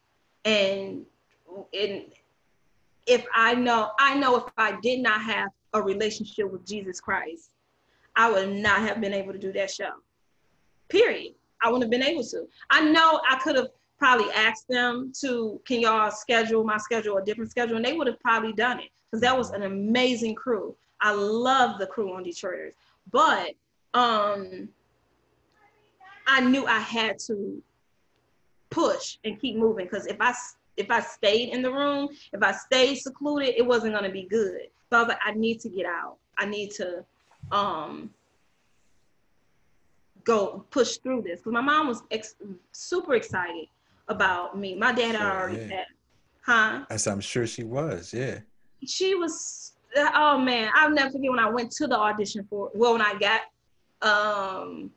[0.45, 1.05] And
[1.73, 2.05] and
[3.07, 7.51] if I know, I know if I did not have a relationship with Jesus Christ,
[8.15, 9.91] I would not have been able to do that show.
[10.89, 11.35] Period.
[11.63, 12.47] I wouldn't have been able to.
[12.71, 13.69] I know I could have
[13.99, 17.77] probably asked them to, can y'all schedule my schedule a different schedule?
[17.77, 20.75] And they would have probably done it because that was an amazing crew.
[21.01, 22.73] I love the crew on Detroiters,
[23.13, 23.51] but
[23.95, 24.69] um,
[26.27, 27.63] I knew I had to
[28.71, 30.35] push and keep moving because if I
[30.77, 34.69] if I stayed in the room, if I stayed secluded, it wasn't gonna be good.
[34.91, 36.17] So I was like, I need to get out.
[36.37, 37.05] I need to
[37.51, 38.11] um
[40.25, 42.37] go push through this because my mom was ex-
[42.73, 43.67] super excited
[44.09, 44.75] about me.
[44.75, 45.77] My dad had already yeah.
[45.77, 45.87] had,
[46.43, 46.85] huh?
[46.91, 48.41] As I'm sure she was, yeah.
[48.87, 49.73] She was.
[49.97, 52.71] Oh man, I'll never forget when I went to the audition for.
[52.75, 53.41] Well, when I got,
[54.03, 54.91] um,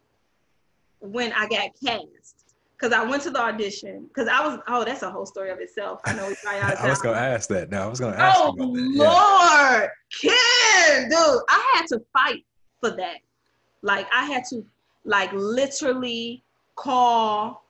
[0.99, 2.41] when I got cast
[2.81, 5.60] because I went to the audition because I was oh that's a whole story of
[5.60, 6.02] itself.
[6.06, 6.35] I know we.
[6.48, 7.69] I was gonna ask that.
[7.69, 8.39] No, I was gonna ask.
[8.39, 9.89] Oh Lord,
[10.23, 10.34] yeah.
[10.89, 12.43] Ken, dude, I had to fight
[12.80, 13.18] for that.
[13.84, 14.65] Like I had to
[15.05, 16.43] like literally
[16.75, 17.65] call.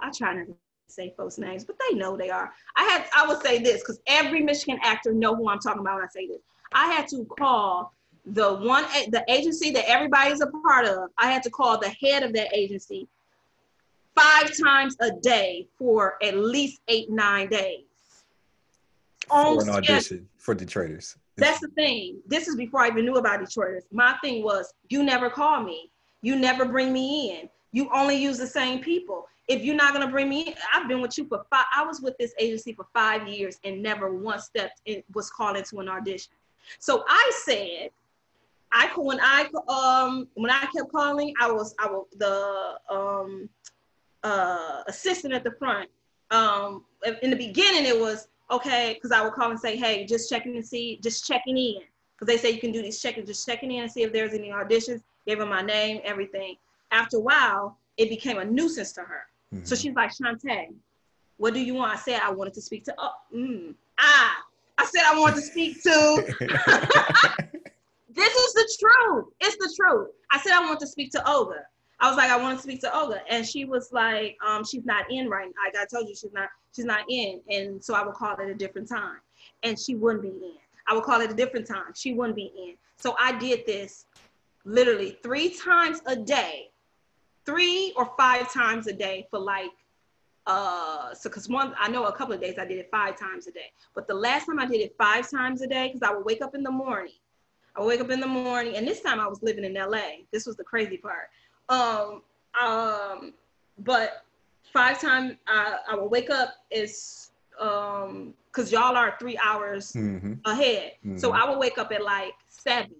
[0.00, 0.54] I try not to
[0.88, 2.52] say folks' names, but they know they are.
[2.76, 5.96] I had I would say this because every Michigan actor know who I'm talking about
[5.96, 6.40] when I say this.
[6.72, 7.92] I had to call
[8.26, 11.10] the one the agency that everybody is a part of.
[11.18, 13.08] I had to call the head of that agency
[14.18, 17.84] five times a day for at least eight, nine days.
[19.28, 21.16] For an audition for Detroiters.
[21.36, 22.18] That's the thing.
[22.26, 23.82] This is before I even knew about Detroiters.
[23.92, 25.90] My thing was, you never call me.
[26.22, 27.48] You never bring me in.
[27.72, 29.26] You only use the same people.
[29.46, 31.66] If you're not gonna bring me in, I've been with you for five.
[31.74, 35.56] I was with this agency for five years and never once stepped in was called
[35.56, 36.32] into an audition.
[36.78, 37.90] So I said,
[38.72, 43.48] I when I um when I kept calling, I was I was the um
[44.24, 45.88] uh, assistant at the front.
[46.30, 46.84] Um,
[47.22, 50.54] in the beginning, it was okay because I would call and say, "Hey, just checking
[50.54, 51.82] to see, just checking in,"
[52.14, 54.34] because they say you can do these checking, just checking in and see if there's
[54.34, 55.02] any auditions.
[55.28, 56.56] Gave her my name, everything.
[56.90, 59.26] After a while, it became a nuisance to her.
[59.54, 59.64] Mm-hmm.
[59.66, 60.68] So she's like, "Shawntay,
[61.36, 64.36] what do you want?" I said, "I wanted to speak to oh, mm, ah."
[64.78, 66.24] I said I wanted to speak to.
[68.08, 69.26] this is the truth.
[69.40, 70.08] It's the truth.
[70.30, 71.66] I said I want to speak to Olga.
[72.00, 74.86] I was like, I want to speak to Olga, and she was like, um, she's
[74.86, 75.52] not in right.
[75.64, 78.48] Like I told you, she's not, she's not in, and so I would call it
[78.48, 79.18] a different time,
[79.64, 80.56] and she wouldn't be in.
[80.86, 81.92] I would call it a different time.
[81.94, 82.76] She wouldn't be in.
[82.98, 84.06] So I did this
[84.68, 86.70] literally three times a day,
[87.46, 89.70] three or five times a day for like,
[90.46, 93.46] uh, so because one, I know a couple of days I did it five times
[93.46, 96.14] a day, but the last time I did it five times a day, because I
[96.14, 97.14] would wake up in the morning.
[97.76, 100.24] I wake up in the morning, and this time I was living in LA.
[100.32, 101.30] This was the crazy part.
[101.68, 102.22] Um,
[102.60, 103.32] um,
[103.78, 104.24] but
[104.72, 107.30] five times I, I will wake up is
[107.60, 110.34] um because y'all are three hours mm-hmm.
[110.44, 110.92] ahead.
[111.06, 111.18] Mm-hmm.
[111.18, 112.94] So I will wake up at like seven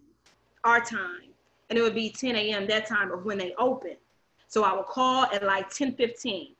[0.64, 1.27] our time,
[1.68, 2.66] and it would be 10 a.m.
[2.66, 3.96] that time of when they open.
[4.48, 6.54] So I will call at like 10:15.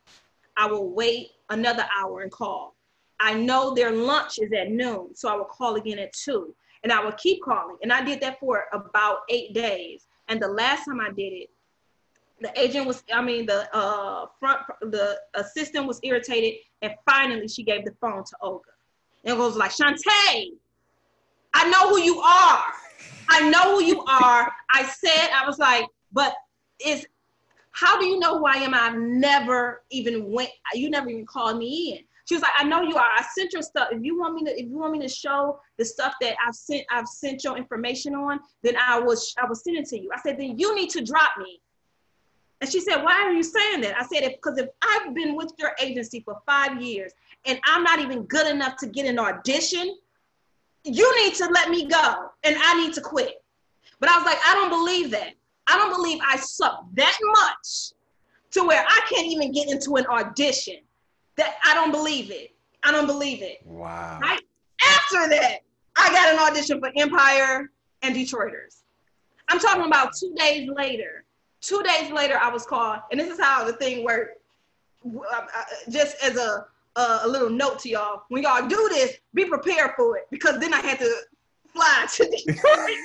[0.57, 2.75] I will wait another hour and call.
[3.21, 6.93] I know their lunch is at noon, so I will call again at two, and
[6.93, 7.77] I will keep calling.
[7.83, 10.07] And I did that for about eight days.
[10.29, 11.51] And the last time I did it,
[12.41, 17.63] the agent was i mean the uh front the assistant was irritated and finally she
[17.63, 18.71] gave the phone to olga
[19.25, 20.53] and was like Shawntay
[21.55, 22.65] i know who you are
[23.29, 24.53] i know who you are.
[24.71, 26.35] I said i was like but
[26.85, 27.07] is
[27.73, 28.75] how do you know who i am?
[28.75, 32.05] I've never even went you never even called me in.
[32.27, 33.11] She was like i know you are.
[33.17, 33.89] I sent your stuff.
[33.91, 36.55] If you want me to if you want me to show the stuff that i've
[36.55, 40.11] sent i've sent your information on then i was i will send it to you.
[40.15, 41.61] I said then you need to drop me.
[42.61, 43.97] And she said, Why are you saying that?
[43.97, 47.13] I said, Because if I've been with your agency for five years
[47.45, 49.97] and I'm not even good enough to get an audition,
[50.85, 53.43] you need to let me go and I need to quit.
[54.01, 55.35] But I was like, I don't believe that.
[55.67, 57.93] I don't believe I suck that much
[58.53, 60.77] to where I can't even get into an audition.
[61.37, 62.55] That I don't believe it.
[62.83, 63.59] I don't believe it.
[63.65, 64.19] Wow.
[64.21, 64.41] Right?
[64.83, 65.59] After that,
[65.97, 67.71] I got an audition for Empire
[68.03, 68.83] and Detroiters.
[69.49, 71.25] I'm talking about two days later.
[71.61, 74.41] Two days later, I was called, and this is how the thing worked.
[75.05, 76.67] Uh, uh, just as a
[76.99, 80.59] a, a little note to y'all, when y'all do this, be prepared for it because
[80.59, 81.15] then I had to
[81.73, 82.97] fly to Detroit.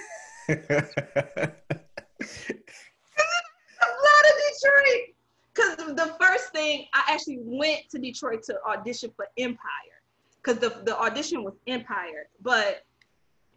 [4.63, 5.15] Detroit
[5.53, 9.59] because the first thing I actually went to Detroit to audition for Empire
[10.43, 12.83] because the the audition was Empire, but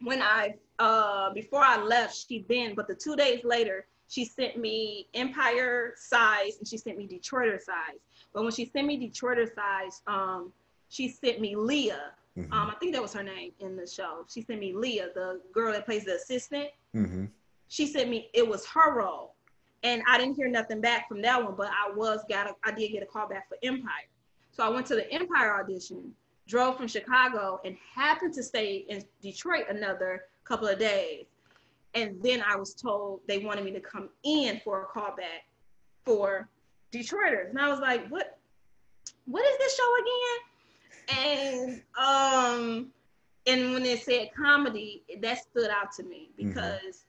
[0.01, 4.57] when I uh before I left, she then but the two days later she sent
[4.57, 7.99] me Empire size and she sent me Detroiter size.
[8.37, 10.53] But when she sent me Detroiter size, um,
[10.89, 12.11] she sent me Leah.
[12.37, 12.53] Mm-hmm.
[12.53, 14.27] Um, I think that was her name in the show.
[14.31, 16.67] She sent me Leah, the girl that plays the assistant.
[16.95, 17.25] Mm-hmm.
[17.67, 19.33] She sent me it was her role,
[19.81, 21.55] and I didn't hear nothing back from that one.
[21.57, 24.05] But I was got a, I did get a call back for Empire,
[24.51, 26.13] so I went to the Empire audition
[26.47, 31.25] drove from Chicago and happened to stay in Detroit another couple of days.
[31.95, 35.49] And then I was told they wanted me to come in for a callback
[36.05, 36.47] for
[36.91, 37.49] Detroiters.
[37.49, 38.37] And I was like, what
[39.25, 41.19] what is this show again?
[41.19, 42.87] And um
[43.45, 46.49] and when they said comedy, that stood out to me mm-hmm.
[46.49, 47.05] because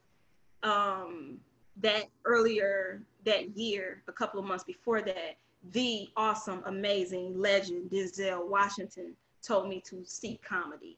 [0.62, 0.70] mm-hmm.
[0.70, 1.38] um
[1.80, 5.36] that earlier that year, a couple of months before that,
[5.72, 10.96] the awesome, amazing legend Denzel Washington told me to seek comedy.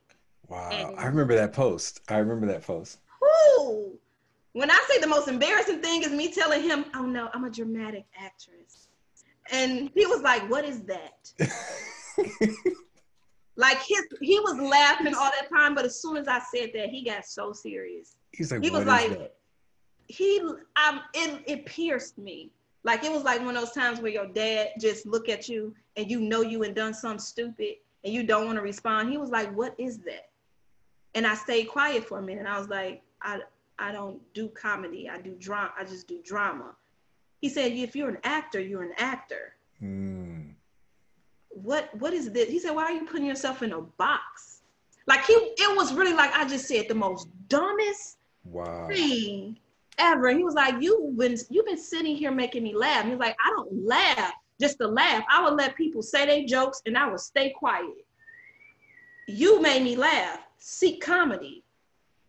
[0.48, 0.70] Wow.
[0.72, 2.00] And, I remember that post.
[2.08, 2.98] I remember that post.
[3.20, 3.98] Whoo!
[4.52, 7.50] When I say the most embarrassing thing is me telling him, oh no, I'm a
[7.50, 8.88] dramatic actress.
[9.52, 11.32] And he was like, what is that?
[13.56, 16.88] like his he was laughing all that time, but as soon as I said that,
[16.88, 18.16] he got so serious.
[18.32, 19.34] He's like, he was like, that?
[20.08, 22.50] he um it, it pierced me.
[22.82, 25.74] Like it was like one of those times where your dad just look at you
[25.96, 27.74] and you know you and done something stupid
[28.04, 29.10] and you don't want to respond.
[29.10, 30.30] He was like, What is that?
[31.14, 32.46] And I stayed quiet for a minute.
[32.46, 33.40] I was like, I
[33.80, 35.08] I don't do comedy.
[35.08, 35.72] I do drama.
[35.78, 36.74] I just do drama.
[37.40, 39.54] He said, if you're an actor, you're an actor.
[39.82, 40.52] Mm.
[41.48, 42.48] What what is this?
[42.48, 44.62] He said, why are you putting yourself in a box?
[45.06, 48.86] Like he, it was really like I just said the most dumbest wow.
[48.88, 49.58] thing
[49.98, 50.28] ever.
[50.28, 53.04] And he was like, you've been you've been sitting here making me laugh.
[53.04, 55.24] He was like, I don't laugh just to laugh.
[55.30, 58.04] I would let people say their jokes and I would stay quiet.
[59.26, 60.40] You made me laugh.
[60.58, 61.59] Seek comedy.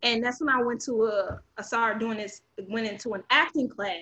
[0.03, 3.69] And that's when I went to a, I started doing this, went into an acting
[3.69, 4.01] class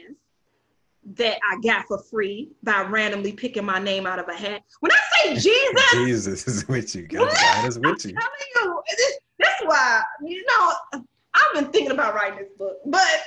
[1.15, 4.61] that I got for free by randomly picking my name out of a hat.
[4.80, 7.07] When I say Jesus, Jesus is with you.
[7.07, 8.15] God, God is with you.
[8.17, 8.84] I'm telling you
[9.39, 13.23] that's why, you know, I've been thinking about writing this book, but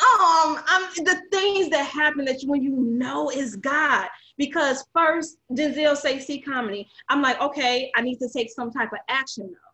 [0.00, 4.08] um i'm the things that happen that you, when you know is god
[4.38, 8.90] because first denzel say see comedy i'm like okay i need to take some type
[8.92, 9.71] of action though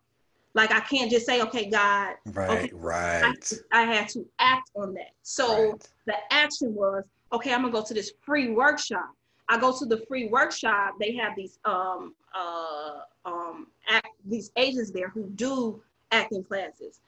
[0.53, 4.71] like i can't just say okay god right okay, right I, I, had to act
[4.75, 5.89] on that so right.
[6.07, 9.09] the action was okay i'm gonna go to this free workshop
[9.47, 14.91] i go to the free workshop they have these um uh um act, these agents
[14.91, 15.81] there who do
[16.11, 16.99] acting classes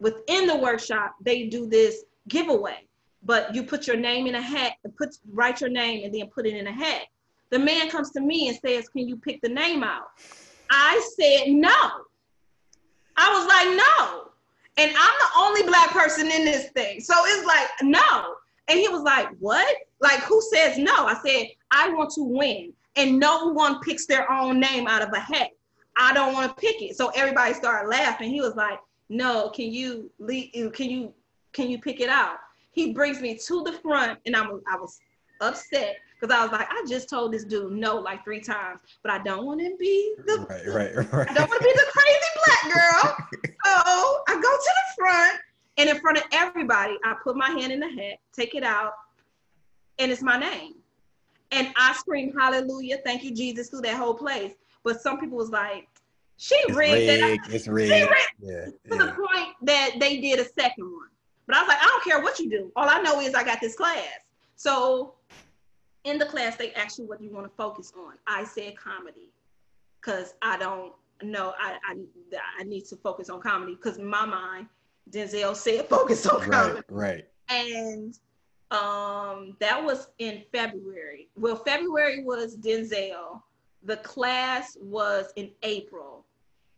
[0.00, 2.86] within the workshop they do this giveaway,
[3.22, 6.28] but you put your name in a hat and put write your name and then
[6.28, 7.02] put it in a hat.
[7.50, 10.08] The man comes to me and says, "Can you pick the name out?"
[10.70, 12.04] I said no.
[13.20, 14.30] I was like no,
[14.78, 18.36] and I'm the only black person in this thing, so it's like no.
[18.68, 19.76] And he was like, "What?
[20.00, 24.30] Like who says no?" I said, "I want to win, and no one picks their
[24.32, 25.50] own name out of a hat.
[25.98, 28.30] I don't want to pick it." So everybody started laughing.
[28.30, 28.78] He was like,
[29.10, 30.10] "No, can you?
[30.18, 31.12] Can you
[31.52, 32.36] can you pick it out?
[32.72, 34.98] He brings me to the front, and I was I was
[35.42, 39.10] upset because I was like, I just told this dude no like three times, but
[39.10, 41.30] I don't want to be the right, right, right.
[41.30, 43.16] I don't want to be the crazy black girl.
[43.64, 45.38] so I go to the front,
[45.78, 48.92] and in front of everybody, I put my hand in the hat, take it out,
[49.98, 50.74] and it's my name.
[51.52, 54.52] And I scream hallelujah, thank you, Jesus, through that whole place.
[54.84, 55.88] But some people was like,
[56.36, 56.92] she it's rigged,
[57.22, 57.54] rigged it.
[57.54, 57.92] It's rigged.
[57.92, 58.96] She rigged yeah, to yeah.
[58.96, 61.08] the point that they did a second one.
[61.46, 62.70] But I was like, I don't care what you do.
[62.76, 64.06] All I know is I got this class.
[64.54, 65.14] So
[66.04, 68.14] in the class, they ask you what you want to focus on.
[68.26, 69.32] I said comedy
[70.00, 71.52] because I don't know.
[71.58, 71.96] I, I,
[72.58, 74.66] I need to focus on comedy because in my mind,
[75.10, 76.80] Denzel said focus on comedy.
[76.88, 77.26] Right.
[77.48, 78.18] And
[78.70, 81.28] um, that was in February.
[81.36, 83.42] Well, February was Denzel.
[83.82, 86.24] The class was in April.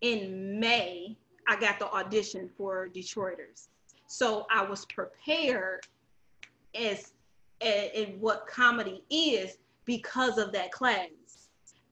[0.01, 1.17] In May,
[1.49, 3.69] I got the audition for Detroiters.
[4.07, 5.87] So I was prepared
[6.75, 7.12] as
[7.63, 11.09] in what comedy is because of that class.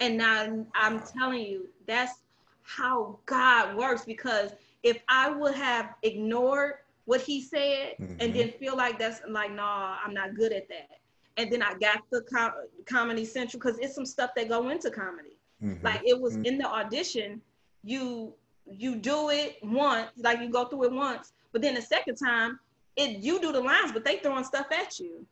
[0.00, 2.20] And now I'm telling you, that's
[2.62, 4.52] how God works because
[4.82, 6.74] if I would have ignored
[7.04, 8.14] what he said mm-hmm.
[8.20, 11.00] and then feel like that's like, nah, I'm not good at that.
[11.36, 12.52] And then I got the com-
[12.86, 15.36] Comedy Central because it's some stuff that go into comedy.
[15.62, 15.84] Mm-hmm.
[15.84, 16.46] Like it was mm-hmm.
[16.46, 17.40] in the audition,
[17.82, 18.34] you
[18.70, 22.60] you do it once, like you go through it once, but then the second time,
[22.96, 25.26] it you do the lines, but they throwing stuff at you.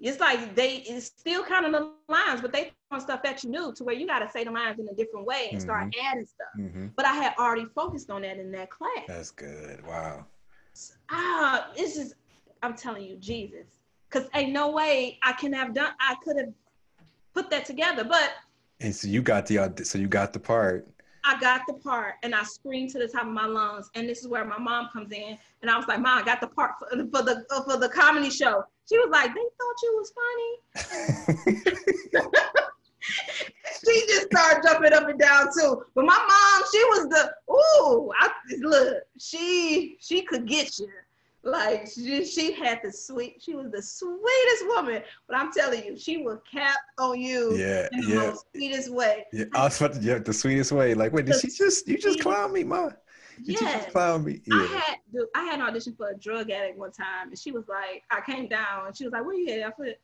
[0.00, 3.50] It's like they it's still kind of the lines, but they throwing stuff at you
[3.50, 5.66] new to where you got to say the lines in a different way and mm-hmm.
[5.66, 6.48] start adding stuff.
[6.58, 6.86] Mm-hmm.
[6.96, 9.04] But I had already focused on that in that class.
[9.06, 9.84] That's good.
[9.86, 10.24] Wow.
[11.10, 12.14] Ah, this is
[12.62, 13.66] I'm telling you, Jesus,
[14.08, 15.92] because ain't no way I can have done.
[16.00, 16.52] I could have
[17.34, 18.32] put that together, but.
[18.80, 20.88] And so you got the so you got the part.
[21.24, 23.90] I got the part and I screamed to the top of my lungs.
[23.94, 25.36] And this is where my mom comes in.
[25.60, 28.30] And I was like, Mom, I got the part for, for the for the comedy
[28.30, 28.64] show.
[28.90, 31.60] She was like, They thought you was funny.
[33.84, 35.84] she just started jumping up and down too.
[35.94, 40.88] But my mom, she was the ooh, I look, she she could get you.
[41.42, 45.02] Like she, she had the sweet, she was the sweetest woman.
[45.26, 48.16] But I'm telling you, she will cap on you yeah, in the yeah.
[48.16, 49.24] most sweetest way.
[49.32, 50.92] Yeah, I was about to, yeah, the sweetest way.
[50.94, 52.90] Like, wait, did she just you just clown me, ma?
[53.46, 54.40] Just clown me?
[54.44, 54.56] Yeah.
[54.56, 57.52] I had dude, I had an audition for a drug addict one time, and she
[57.52, 59.66] was like, I came down and she was like, Where you at?
[59.66, 59.98] I put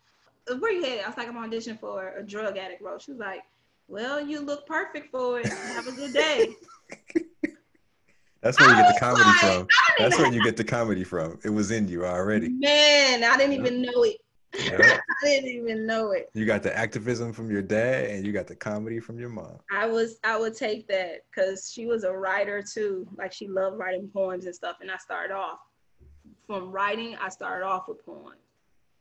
[0.60, 1.04] where you at?
[1.04, 2.98] I was like, I'm auditioning for a drug addict role.
[2.98, 3.42] She was like,
[3.88, 5.48] Well, you look perfect for it.
[5.48, 6.54] Have a good day.
[8.42, 9.66] That's where you get the comedy like, from.
[9.98, 11.38] That's where you get the comedy from.
[11.42, 12.50] It was in you already.
[12.50, 14.18] Man, I didn't even know it.
[14.68, 16.30] I didn't even know it.
[16.34, 19.58] You got the activism from your dad, and you got the comedy from your mom.
[19.70, 23.06] I was, I would take that because she was a writer too.
[23.16, 24.76] Like she loved writing poems and stuff.
[24.80, 25.60] And I started off
[26.46, 27.16] from writing.
[27.20, 28.40] I started off with poems,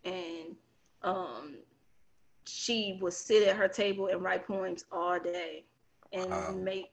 [0.03, 0.55] and
[1.01, 1.55] um,
[2.45, 5.65] she would sit at her table and write poems all day,
[6.11, 6.51] and wow.
[6.51, 6.91] make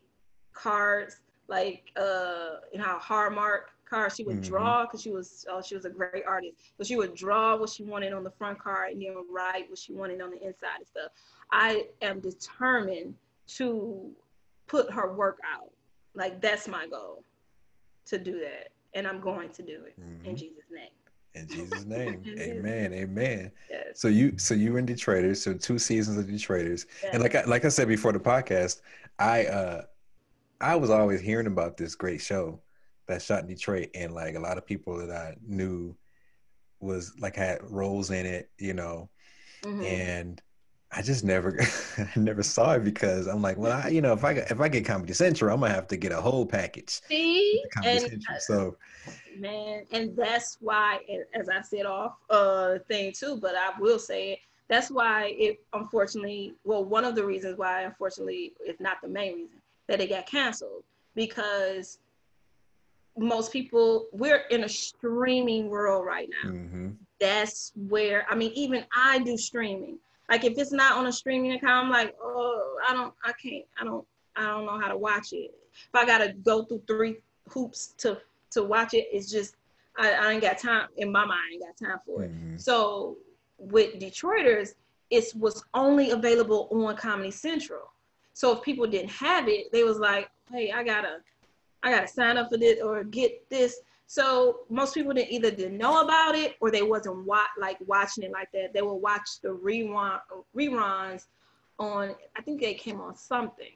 [0.53, 4.51] cards like uh you know Hallmark card she would mm-hmm.
[4.51, 7.69] draw because she was oh she was a great artist so she would draw what
[7.69, 10.79] she wanted on the front card and then write what she wanted on the inside
[10.79, 11.11] and stuff
[11.53, 13.15] i am determined
[13.47, 14.11] to
[14.67, 15.71] put her work out
[16.15, 17.23] like that's my goal
[18.07, 20.27] to do that and i'm going to do it mm-hmm.
[20.27, 20.89] in jesus name
[21.35, 23.51] in Jesus' name, Amen, Amen.
[23.71, 23.83] Yes.
[23.95, 27.15] So you, so you were in Detroiters, so two seasons of Detroiters, yes.
[27.15, 28.83] and like I, like I said before the podcast,
[29.19, 29.83] I uh
[30.61, 32.61] I was always hearing about this great show
[33.07, 35.97] that shot in Detroit, and like a lot of people that I knew
[36.81, 39.09] was like had roles in it, you know,
[39.63, 39.83] mm-hmm.
[39.83, 40.43] and
[40.95, 41.59] I just never,
[41.99, 44.69] I never saw it because I'm like, well, I, you know, if I if I
[44.69, 47.01] get Comedy Central, I'm gonna have to get a whole package.
[47.09, 48.77] See, and so
[49.39, 51.01] man, and that's why,
[51.35, 54.39] as I said off uh thing too, but I will say it.
[54.69, 59.35] That's why it unfortunately, well, one of the reasons why, unfortunately, if not the main
[59.35, 60.85] reason, that it got canceled
[61.15, 61.99] because
[63.17, 66.51] most people we're in a streaming world right now.
[66.51, 66.89] Mm-hmm.
[67.21, 69.99] That's where I mean, even I do streaming.
[70.29, 73.65] Like if it's not on a streaming account, I'm like, oh, I don't, I can't,
[73.79, 75.53] I don't, I don't know how to watch it.
[75.73, 77.17] If I gotta go through three
[77.49, 78.19] hoops to
[78.53, 79.57] to watch it, it's just
[79.99, 81.41] I, I ain't got time in my mind.
[81.51, 82.33] I ain't got time for it.
[82.33, 82.57] Mm-hmm.
[82.57, 83.19] So
[83.59, 84.71] with Detroiters,
[85.11, 87.93] it was only available on Comedy Central.
[88.33, 91.19] So if people didn't have it, they was like, hey, I gotta,
[91.83, 93.81] I gotta sign up for this or get this.
[94.07, 98.25] So most people didn't either didn't know about it or they wasn't wa- like watching
[98.25, 98.73] it like that.
[98.75, 100.21] They would watch the rerun
[100.55, 101.27] reruns
[101.79, 102.15] on.
[102.37, 103.73] I think they came on something,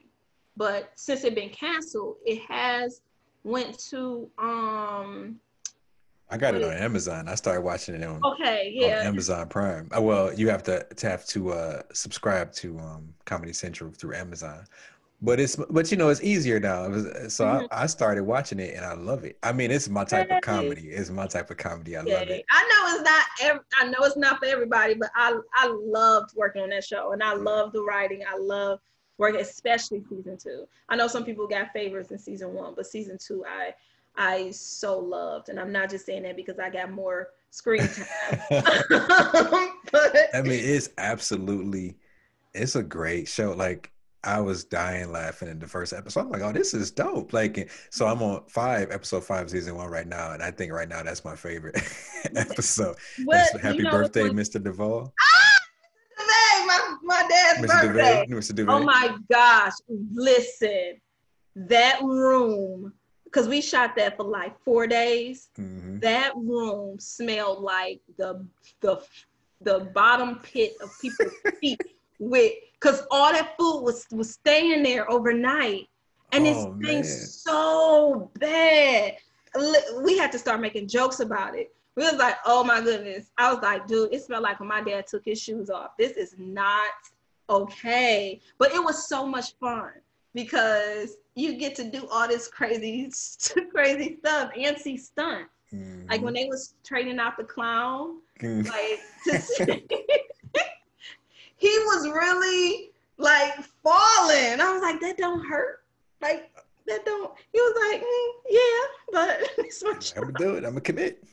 [0.55, 3.01] but since it been canceled, it has
[3.43, 5.39] went to um
[6.29, 7.29] I got it on Amazon.
[7.29, 9.87] I started watching it on okay, yeah, on Amazon Prime.
[9.95, 14.13] Uh, well, you have to, to have to uh, subscribe to um, Comedy Central through
[14.13, 14.65] Amazon,
[15.21, 16.83] but it's but you know it's easier now.
[17.27, 17.65] So mm-hmm.
[17.71, 19.37] I, I, started watching it and I love it.
[19.41, 20.89] I mean, it's my type of comedy.
[20.89, 21.97] It's my type of comedy.
[21.97, 22.45] I love it.
[22.51, 23.25] I know it's not.
[23.41, 27.13] Every, I know it's not for everybody, but I I loved working on that show
[27.13, 28.23] and I love the writing.
[28.31, 28.79] I love
[29.17, 30.67] working, especially season two.
[30.89, 33.73] I know some people got favorites in season one, but season two, I
[34.17, 35.49] I so loved.
[35.49, 38.39] And I'm not just saying that because I got more screen time.
[39.91, 41.95] but, I mean, it's absolutely,
[42.53, 43.53] it's a great show.
[43.53, 43.91] Like,
[44.27, 46.19] I was dying laughing in the first episode.
[46.19, 47.31] I'm like, oh, this is dope.
[47.31, 50.33] Like, so I'm on five, episode five, season one right now.
[50.33, 51.75] And I think right now that's my favorite
[52.35, 52.97] episode.
[53.23, 54.61] What, happy you know, birthday, what, Mr.
[54.61, 55.13] Duvall.
[56.19, 57.93] Ah, my, my dad's Mr.
[57.93, 58.25] birthday.
[58.29, 58.65] Mr.
[58.67, 59.73] Oh my gosh.
[59.87, 60.99] Listen,
[61.55, 62.91] that room
[63.23, 65.49] because we shot that for like four days.
[65.57, 65.99] Mm-hmm.
[65.99, 68.45] That room smelled like the
[68.81, 69.01] the
[69.61, 71.31] the bottom pit of people's
[71.61, 71.81] feet
[72.19, 75.87] with because all that food was was staying there overnight.
[76.31, 79.17] and oh, it's thing so bad.
[80.03, 81.73] We had to start making jokes about it.
[81.95, 83.31] We was like, oh my goodness.
[83.37, 85.97] I was like, dude, it smelled like when my dad took his shoes off.
[85.97, 86.91] This is not
[87.49, 88.39] okay.
[88.59, 89.91] But it was so much fun
[90.35, 93.09] because you get to do all this crazy,
[93.73, 95.49] crazy stuff and see stunts.
[95.73, 96.09] Mm-hmm.
[96.09, 98.67] Like when they was training out the clown, mm-hmm.
[98.69, 99.81] like
[101.57, 103.53] he was really like
[103.83, 104.61] falling.
[104.61, 105.79] I was like, that don't hurt.
[106.21, 106.51] Like
[106.87, 107.31] that don't.
[107.51, 110.63] He was like, mm, yeah, but it's my I'm gonna do it.
[110.63, 111.23] I'm gonna commit.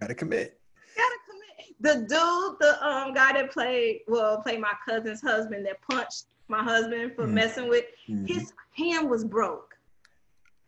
[0.00, 0.58] gotta commit.
[0.96, 1.76] gotta commit.
[1.80, 6.62] The dude, the um guy that played, well, played my cousin's husband that punched my
[6.62, 7.34] husband for mm-hmm.
[7.34, 7.84] messing with.
[8.08, 8.26] Mm-hmm.
[8.26, 9.74] His hand was broke.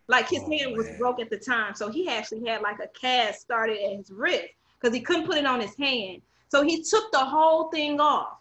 [0.09, 0.99] Like his oh, hand was man.
[0.99, 4.49] broke at the time, so he actually had like a cast started at his wrist
[4.81, 6.23] because he couldn't put it on his hand.
[6.49, 8.36] So he took the whole thing off.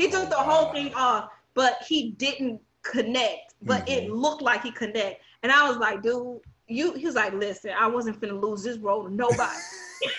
[0.00, 3.52] He took the whole thing off, but he didn't connect.
[3.60, 4.06] But mm-hmm.
[4.06, 5.22] it looked like he connect.
[5.42, 6.94] And I was like, dude, you.
[6.94, 9.60] He was like, listen, I wasn't finna lose this role to nobody.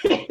[0.06, 0.30] ain't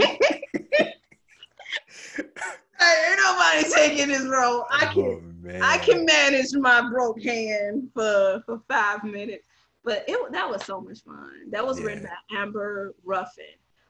[3.19, 4.67] nobody taking this role.
[4.71, 9.43] I can oh, I can manage my broke hand for for five minutes.
[9.83, 11.51] But it that was so much fun.
[11.51, 11.87] That was yeah.
[11.87, 13.45] written by Amber Ruffin.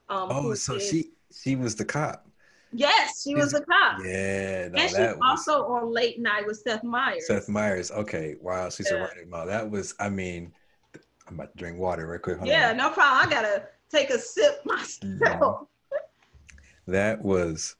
[0.08, 2.29] Um, oh, so did, she she was the cop.
[2.72, 3.98] Yes, she was a cop.
[4.04, 7.26] Yeah, no, and she was, also on Late Night with Seth Meyers.
[7.26, 7.90] Seth Meyers.
[7.90, 8.98] Okay, wow, she's yeah.
[8.98, 9.26] a writer.
[9.28, 9.94] Wow, that was.
[9.98, 10.52] I mean,
[11.26, 12.38] I'm about to drink water real quick.
[12.38, 12.76] Hold yeah, on.
[12.76, 13.26] no problem.
[13.26, 15.66] I gotta take a sip myself.
[16.86, 17.76] That was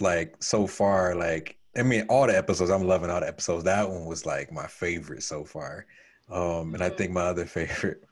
[0.00, 1.14] like so far.
[1.14, 2.70] Like I mean, all the episodes.
[2.70, 3.64] I'm loving all the episodes.
[3.64, 5.86] That one was like my favorite so far.
[6.30, 6.96] Um, and I mm-hmm.
[6.96, 8.04] think my other favorite.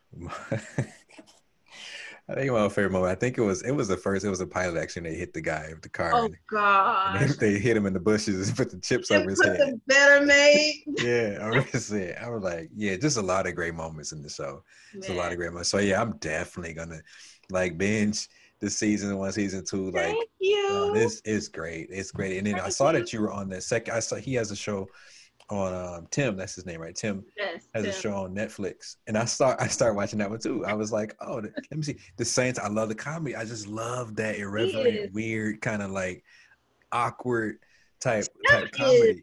[2.32, 3.12] I think my favorite moment.
[3.12, 4.24] I think it was it was the first.
[4.24, 5.04] It was a pilot action.
[5.04, 6.12] They hit the guy with the car.
[6.14, 7.20] Oh God!
[7.20, 9.58] They, they, hit him in the bushes and put the chips over his head.
[9.58, 10.84] The better mate.
[11.02, 12.16] yeah, I was saying.
[12.20, 14.64] I was like, yeah, just a lot of great moments in the show.
[14.94, 15.68] It's a lot of great moments.
[15.68, 17.00] So yeah, I'm definitely gonna
[17.50, 18.28] like binge
[18.60, 19.90] the season one, season two.
[19.90, 20.68] Like, Thank you.
[20.70, 21.88] Uh, this is great.
[21.90, 22.38] It's great.
[22.38, 22.98] And then Thank I saw you.
[22.98, 23.94] that you were on the second.
[23.94, 24.88] I saw he has a show
[25.52, 26.36] on um, Tim.
[26.36, 26.94] That's his name, right?
[26.94, 27.90] Tim yes, has Tim.
[27.90, 30.64] a show on Netflix, and I start I started watching that one too.
[30.64, 31.96] I was like, oh, let me see.
[32.16, 32.58] The Saints.
[32.58, 33.36] I love the comedy.
[33.36, 36.24] I just love that irreverent, weird, kind of like
[36.90, 37.58] awkward
[38.00, 38.96] type type comedy.
[38.96, 39.22] Is,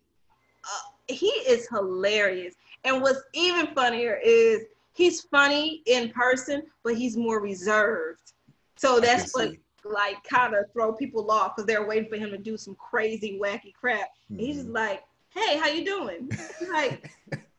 [0.64, 7.18] uh, he is hilarious, and what's even funnier is he's funny in person, but he's
[7.18, 8.34] more reserved.
[8.78, 9.54] So that's what.
[9.86, 13.40] Like kind of throw people off because they're waiting for him to do some crazy
[13.42, 14.10] wacky crap.
[14.30, 14.40] Mm-hmm.
[14.40, 16.30] He's just like, hey, how you doing?
[16.72, 17.12] like,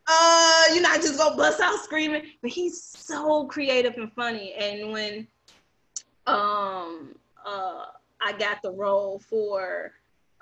[0.06, 2.22] uh, you're not just gonna bust out screaming.
[2.42, 4.52] But he's so creative and funny.
[4.54, 5.26] And when
[6.26, 7.14] um
[7.44, 7.86] uh
[8.20, 9.92] I got the role for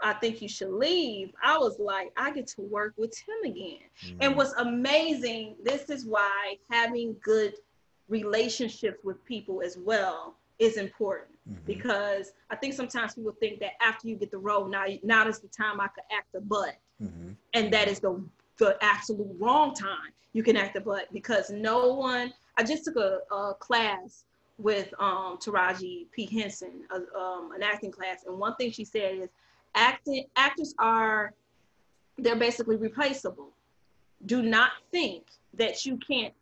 [0.01, 3.79] I think you should leave, I was like, I get to work with him again.
[4.05, 4.19] Mm-hmm.
[4.21, 7.55] And what's amazing, this is why having good
[8.09, 11.61] relationships with people as well is important mm-hmm.
[11.67, 15.41] because I think sometimes people think that after you get the role, now now is
[15.41, 17.31] the time I could act a butt, mm-hmm.
[17.55, 18.23] and that is the
[18.59, 22.33] the absolute wrong time you can act a butt because no one.
[22.57, 24.25] I just took a, a class
[24.59, 29.15] with um, Taraji P Henson, a, um, an acting class, and one thing she said
[29.15, 29.29] is
[29.75, 31.33] acting actors are
[32.19, 33.51] they're basically replaceable.
[34.27, 36.35] Do not think that you can't.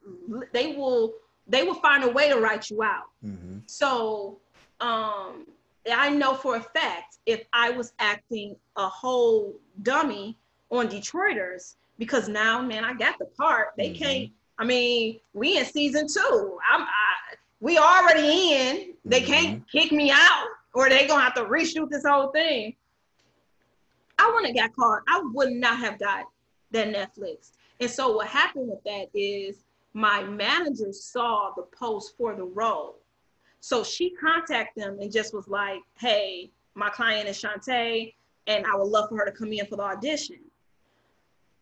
[0.53, 1.15] They will
[1.47, 3.11] they will find a way to write you out.
[3.25, 3.59] Mm-hmm.
[3.67, 4.39] So
[4.81, 5.47] um,
[5.91, 10.37] I know for a fact if I was acting a whole dummy
[10.71, 13.69] on Detroiters, because now, man, I got the part.
[13.77, 14.05] They mm-hmm.
[14.05, 14.31] can't.
[14.59, 16.59] I mean, we in season two.
[16.71, 16.83] I'm.
[16.83, 18.95] I, we already in.
[19.05, 19.33] They mm-hmm.
[19.33, 22.75] can't kick me out, or they gonna have to reshoot this whole thing.
[24.19, 25.03] I wouldn't have got caught.
[25.09, 26.25] I would not have got
[26.73, 27.53] that Netflix.
[27.81, 32.97] And so what happened with that is my manager saw the post for the role.
[33.67, 38.15] So she contacted them and just was like, hey, my client is Shawntay,
[38.47, 40.39] and I would love for her to come in for the audition.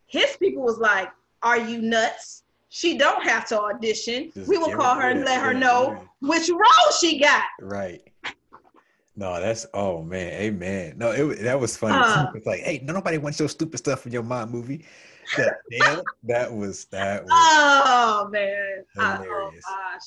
[0.07, 1.09] His people was like,
[1.43, 2.43] are you nuts?
[2.69, 4.31] She don't have to audition.
[4.35, 7.45] Just we will call her and let her know which role she got.
[7.59, 8.03] Right.
[9.17, 10.99] No, that's oh man, amen.
[10.99, 11.97] No, it that was funny.
[11.97, 14.85] Uh, it's like, hey, nobody wants your stupid stuff in your mom movie
[15.39, 20.03] that, damn, that was that was oh man I, oh gosh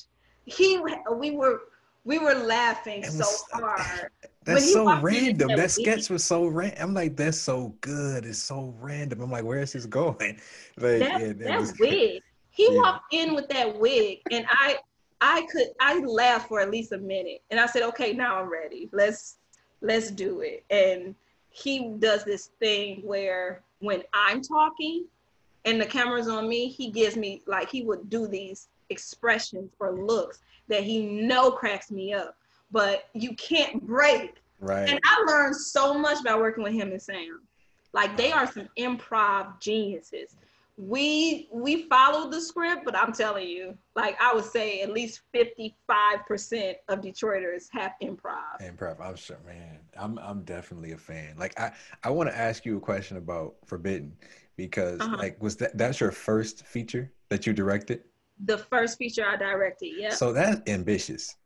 [0.48, 0.80] he
[1.16, 1.60] we were
[2.08, 4.10] we were laughing was, so uh, hard.
[4.44, 5.48] That's so random.
[5.48, 8.24] that sketch was so random i'm like that's so good.
[8.24, 9.20] It's so random.
[9.20, 10.40] I'm like where is this going?
[10.78, 12.22] Like that, yeah, that, that wig.
[12.50, 12.78] He yeah.
[12.80, 14.78] walked in with that wig and i
[15.20, 17.42] i could i laughed for at least a minute.
[17.50, 18.88] And i said okay now i'm ready.
[18.92, 19.36] Let's
[19.82, 20.64] let's do it.
[20.70, 21.14] And
[21.50, 25.04] he does this thing where when I'm talking
[25.66, 29.92] and the camera's on me, he gives me like he would do these expressions or
[29.92, 32.36] looks that he know cracks me up,
[32.70, 34.34] but you can't break.
[34.60, 34.88] Right.
[34.88, 37.40] And I learned so much by working with him and Sam.
[37.92, 40.36] Like they are some improv geniuses
[40.78, 45.22] we we followed the script, but I'm telling you, like I would say at least
[45.34, 48.62] 55% of Detroiters have improv.
[48.62, 49.00] Improv.
[49.00, 49.80] I'm sure, man.
[49.98, 51.34] I'm I'm definitely a fan.
[51.36, 51.72] Like I
[52.04, 54.14] I want to ask you a question about Forbidden
[54.56, 55.16] because uh-huh.
[55.18, 58.04] like was that that's your first feature that you directed?
[58.44, 60.10] The first feature I directed, yeah.
[60.10, 61.36] So that's ambitious.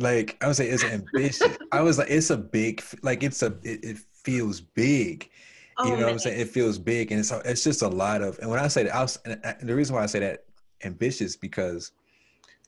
[0.00, 1.56] Like I would say it's ambitious.
[1.72, 5.30] I was like it's a big like it's a it, it feels big
[5.78, 6.04] Oh, you know man.
[6.06, 6.40] what I'm saying?
[6.40, 8.38] It feels big, and it's it's just a lot of.
[8.40, 10.44] And when I say that, I was, and the reason why I say that
[10.82, 11.92] ambitious because,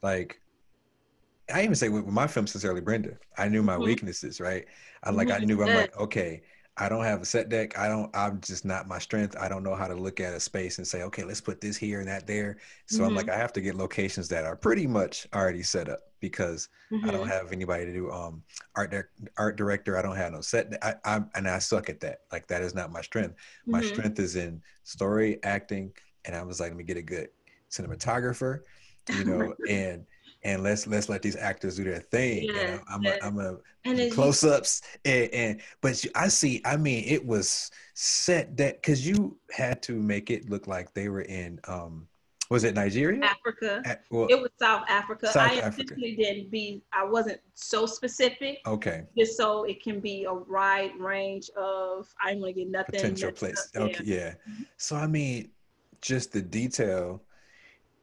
[0.00, 0.40] like,
[1.52, 3.84] I even say with my film sincerely Brenda, I knew my mm-hmm.
[3.84, 4.64] weaknesses, right?
[5.02, 5.42] I like mm-hmm.
[5.42, 6.42] I knew I'm like okay,
[6.80, 7.78] I don't have a set deck.
[7.78, 8.10] I don't.
[8.16, 9.36] I'm just not my strength.
[9.38, 11.76] I don't know how to look at a space and say, okay, let's put this
[11.76, 12.56] here and that there.
[12.86, 13.04] So mm-hmm.
[13.04, 13.34] I'm like, mm-hmm.
[13.34, 17.06] I have to get locations that are pretty much already set up because mm-hmm.
[17.06, 17.30] I don't mm-hmm.
[17.32, 18.42] have anybody to do um
[18.76, 18.94] art
[19.36, 19.98] art director.
[19.98, 20.72] I don't have no set.
[20.82, 22.20] I, I and I suck at that.
[22.32, 23.36] Like that is not my strength.
[23.66, 23.88] My mm-hmm.
[23.88, 25.92] strength is in story, acting,
[26.24, 27.28] and I was like, let me get a good
[27.70, 28.60] cinematographer,
[29.12, 30.06] you know, and
[30.42, 32.44] and let's let's let these actors do their thing.
[32.44, 33.16] Yeah, I'm yeah.
[33.22, 36.60] a, I'm a and close ups and, and but I see.
[36.64, 41.08] I mean, it was set that because you had to make it look like they
[41.08, 42.06] were in um
[42.50, 43.22] was it Nigeria?
[43.22, 43.80] Africa.
[44.10, 45.28] Well, it was South Africa.
[45.28, 46.82] South I intentionally didn't be.
[46.92, 48.58] I wasn't so specific.
[48.66, 49.04] Okay.
[49.16, 52.12] Just so it can be a wide range of.
[52.22, 52.96] I am going to get nothing.
[52.96, 53.70] Potential place.
[53.76, 54.02] Okay.
[54.04, 54.30] Yeah.
[54.30, 54.62] Mm-hmm.
[54.78, 55.50] So I mean,
[56.00, 57.22] just the detail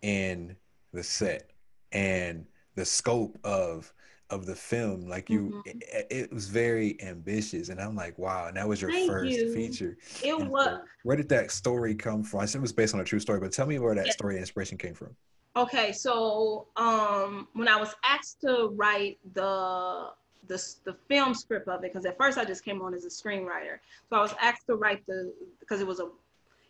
[0.01, 0.55] in
[0.93, 1.51] the set
[1.91, 2.45] and
[2.75, 3.91] the scope of
[4.29, 5.79] of the film like you mm-hmm.
[5.79, 9.31] it, it, was very ambitious and i'm like wow and that was your Thank first
[9.31, 9.53] you.
[9.53, 12.93] feature it and was where did that story come from i said it was based
[12.93, 14.11] on a true story but tell me where that yeah.
[14.11, 15.15] story inspiration came from
[15.55, 20.09] okay so um when i was asked to write the
[20.47, 23.09] the, the film script of it because at first i just came on as a
[23.09, 26.09] screenwriter so i was asked to write the because it was a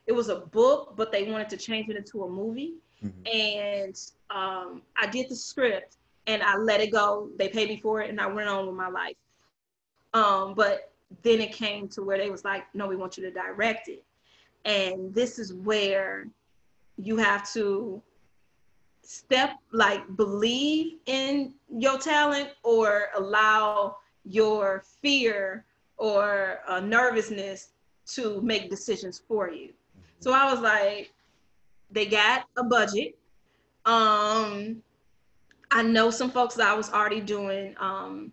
[0.08, 2.74] it was a book but they wanted to change it into a movie
[3.04, 3.28] mm-hmm.
[3.28, 5.98] and um, i did the script
[6.28, 7.30] and I let it go.
[7.38, 9.16] They paid me for it, and I went on with my life.
[10.14, 10.92] Um, but
[11.24, 14.04] then it came to where they was like, "No, we want you to direct it,"
[14.66, 16.28] and this is where
[16.98, 18.02] you have to
[19.02, 25.64] step like believe in your talent or allow your fear
[25.96, 27.70] or uh, nervousness
[28.06, 29.72] to make decisions for you.
[30.20, 31.14] So I was like,
[31.92, 33.18] they got a budget.
[33.86, 34.82] Um,
[35.72, 38.32] I know some folks that I was already doing um,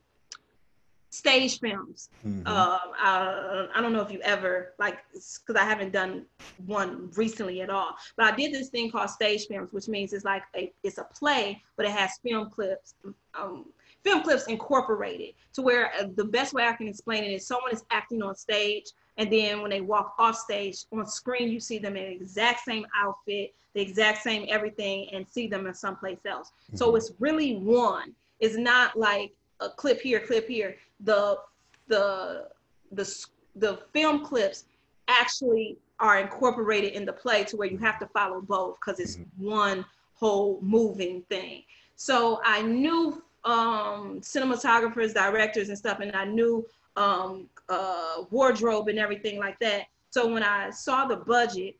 [1.15, 2.11] stage films.
[2.27, 2.43] Mm-hmm.
[2.47, 6.27] Uh, I, I, don't know if you ever like because I haven't done
[6.67, 7.95] one recently at all.
[8.17, 11.05] But I did this thing called stage films, which means it's like a it's a
[11.05, 12.95] play, but it has film clips.
[13.39, 13.67] Um,
[14.03, 17.73] film clips incorporated to where uh, the best way I can explain it is someone
[17.73, 18.87] is acting on stage
[19.17, 22.65] and then when they walk off stage on screen, you see them in the exact
[22.65, 26.53] same outfit, the exact same everything, and see them in someplace else.
[26.67, 26.77] Mm-hmm.
[26.77, 28.15] So it's really one.
[28.41, 30.77] It's not like a clip here, clip here.
[31.01, 31.39] The
[31.89, 32.49] the
[32.93, 33.27] the
[33.57, 34.65] the film clips
[35.07, 39.17] actually are incorporated in the play to where you have to follow both because it's
[39.17, 39.47] mm-hmm.
[39.47, 39.85] one
[40.15, 41.63] whole moving thing.
[41.97, 46.67] So I knew um, cinematographers, directors, and stuff, and I knew
[46.97, 49.87] um, uh, wardrobe and everything like that.
[50.11, 51.77] So when I saw the budget,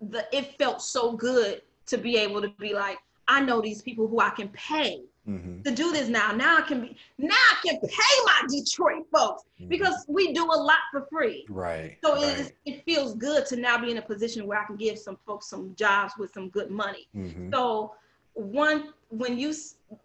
[0.00, 4.08] the it felt so good to be able to be like, I know these people
[4.08, 5.62] who I can pay mm-hmm.
[5.62, 6.32] to do this now.
[6.32, 9.68] Now I can be now I can pay my Detroit folks mm-hmm.
[9.68, 11.46] because we do a lot for free.
[11.48, 11.98] Right.
[12.02, 12.40] So right.
[12.40, 15.18] It, it feels good to now be in a position where I can give some
[15.26, 17.08] folks some jobs with some good money.
[17.16, 17.52] Mm-hmm.
[17.52, 17.94] So
[18.34, 19.54] one when you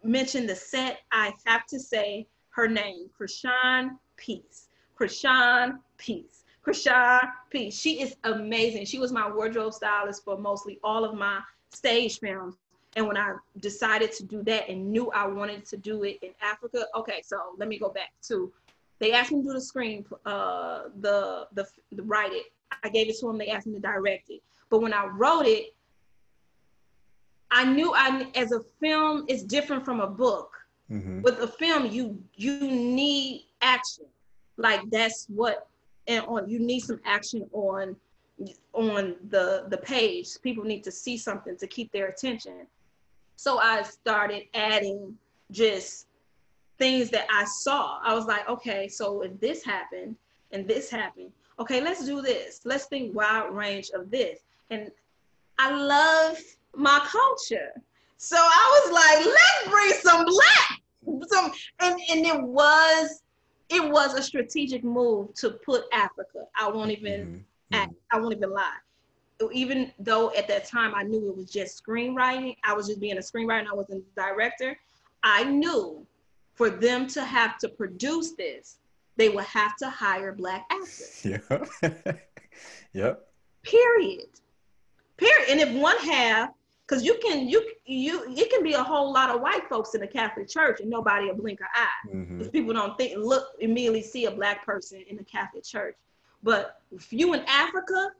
[0.02, 2.26] mention the set, I have to say
[2.56, 4.68] her name, Krishan Peace.
[4.98, 6.44] Krishan Peace.
[6.66, 7.78] Krishan Peace.
[7.78, 8.86] She is amazing.
[8.86, 12.56] She was my wardrobe stylist for mostly all of my stage films.
[12.96, 16.30] And when I decided to do that and knew I wanted to do it in
[16.40, 18.50] Africa, okay, so let me go back to
[18.98, 22.46] they asked me to do the screen, uh, the, the the write it.
[22.82, 23.36] I gave it to them.
[23.36, 24.40] They asked me to direct it.
[24.70, 25.74] But when I wrote it,
[27.50, 30.56] I knew I as a film is different from a book.
[30.90, 31.22] Mm-hmm.
[31.22, 34.04] With a film, you you need action.
[34.56, 35.68] Like that's what
[36.06, 37.96] and on you need some action on
[38.72, 40.28] on the the page.
[40.42, 42.66] People need to see something to keep their attention.
[43.36, 45.16] So I started adding
[45.50, 46.06] just
[46.78, 47.98] things that I saw.
[48.02, 50.16] I was like, okay, so if this happened
[50.52, 52.60] and this happened, okay, let's do this.
[52.64, 54.40] Let's think wide range of this.
[54.70, 54.90] And
[55.58, 56.38] I love
[56.74, 57.72] my culture.
[58.18, 61.28] So I was like, let's bring some black.
[61.28, 63.22] Some and, and it was
[63.68, 66.44] it was a strategic move to put Africa.
[66.58, 67.74] I won't even mm-hmm.
[67.74, 68.78] act, I won't even lie.
[69.52, 73.18] Even though at that time I knew it was just screenwriting, I was just being
[73.18, 74.78] a screenwriter, I wasn't a director.
[75.22, 76.06] I knew
[76.54, 78.78] for them to have to produce this,
[79.16, 81.26] they would have to hire black actors.
[81.82, 81.82] Yeah.
[82.92, 83.28] yep.
[83.62, 84.28] Period.
[85.16, 85.48] Period.
[85.50, 86.50] And if one half,
[86.86, 90.00] because you can you you it can be a whole lot of white folks in
[90.00, 92.16] the Catholic Church and nobody will blink an eye.
[92.16, 92.42] Mm-hmm.
[92.48, 95.96] People don't think look immediately see a black person in the Catholic Church.
[96.42, 98.10] But if you in Africa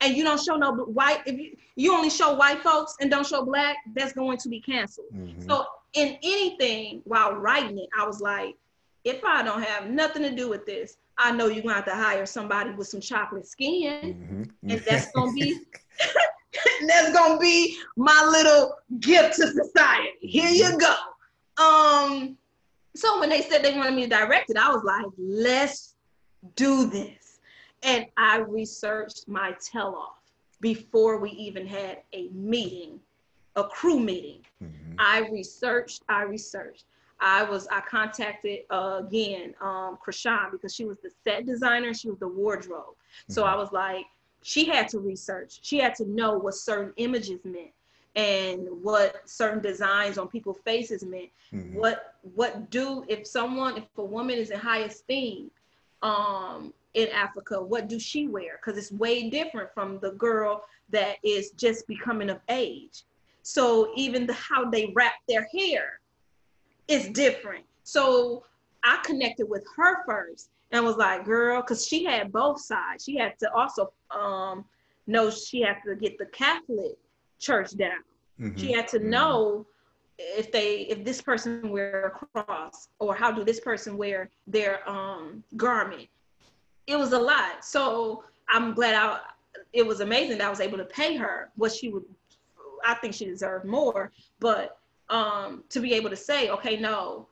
[0.00, 3.26] and you don't show no white, if you, you only show white folks and don't
[3.26, 5.06] show black, that's going to be canceled.
[5.14, 5.48] Mm-hmm.
[5.48, 8.56] So in anything while writing it, I was like,
[9.04, 11.94] if I don't have nothing to do with this, I know you're gonna have to
[11.94, 14.70] hire somebody with some chocolate skin, mm-hmm.
[14.70, 15.60] and that's gonna be
[16.86, 20.10] that's gonna be my little gift to society.
[20.20, 20.94] Here you go.
[21.62, 22.36] Um,
[22.94, 25.94] so when they said they wanted me to direct it, I was like, let's
[26.56, 27.40] do this.
[27.82, 30.20] And I researched my tell off
[30.60, 33.00] before we even had a meeting,
[33.56, 34.44] a crew meeting.
[34.62, 34.94] Mm-hmm.
[34.98, 36.84] I researched, I researched.
[37.20, 42.10] I was I contacted uh, again um, Krishan because she was the set designer, she
[42.10, 42.82] was the wardrobe.
[42.82, 43.32] Mm-hmm.
[43.32, 44.06] So I was like,
[44.42, 45.60] she had to research.
[45.62, 47.70] She had to know what certain images meant
[48.14, 51.30] and what certain designs on people's faces meant.
[51.52, 51.78] Mm-hmm.
[51.78, 55.50] What what do if someone if a woman is in high esteem
[56.02, 58.58] um, in Africa, what do she wear?
[58.60, 63.04] Because it's way different from the girl that is just becoming of age.
[63.42, 66.00] So even the how they wrap their hair
[66.88, 67.64] is different.
[67.84, 68.44] So
[68.84, 73.04] I connected with her first and was like, girl, because she had both sides.
[73.04, 74.64] She had to also um,
[75.06, 76.96] know she had to get the Catholic
[77.38, 78.02] church down.
[78.40, 78.58] Mm-hmm.
[78.58, 79.10] She had to mm-hmm.
[79.10, 79.66] know
[80.18, 84.88] if they if this person wear a cross or how do this person wear their
[84.88, 86.08] um, garment.
[86.86, 87.64] It was a lot.
[87.64, 89.20] So I'm glad I
[89.72, 92.04] it was amazing that I was able to pay her what she would
[92.84, 94.78] I think she deserved more, but
[95.08, 97.28] um, to be able to say, okay, no,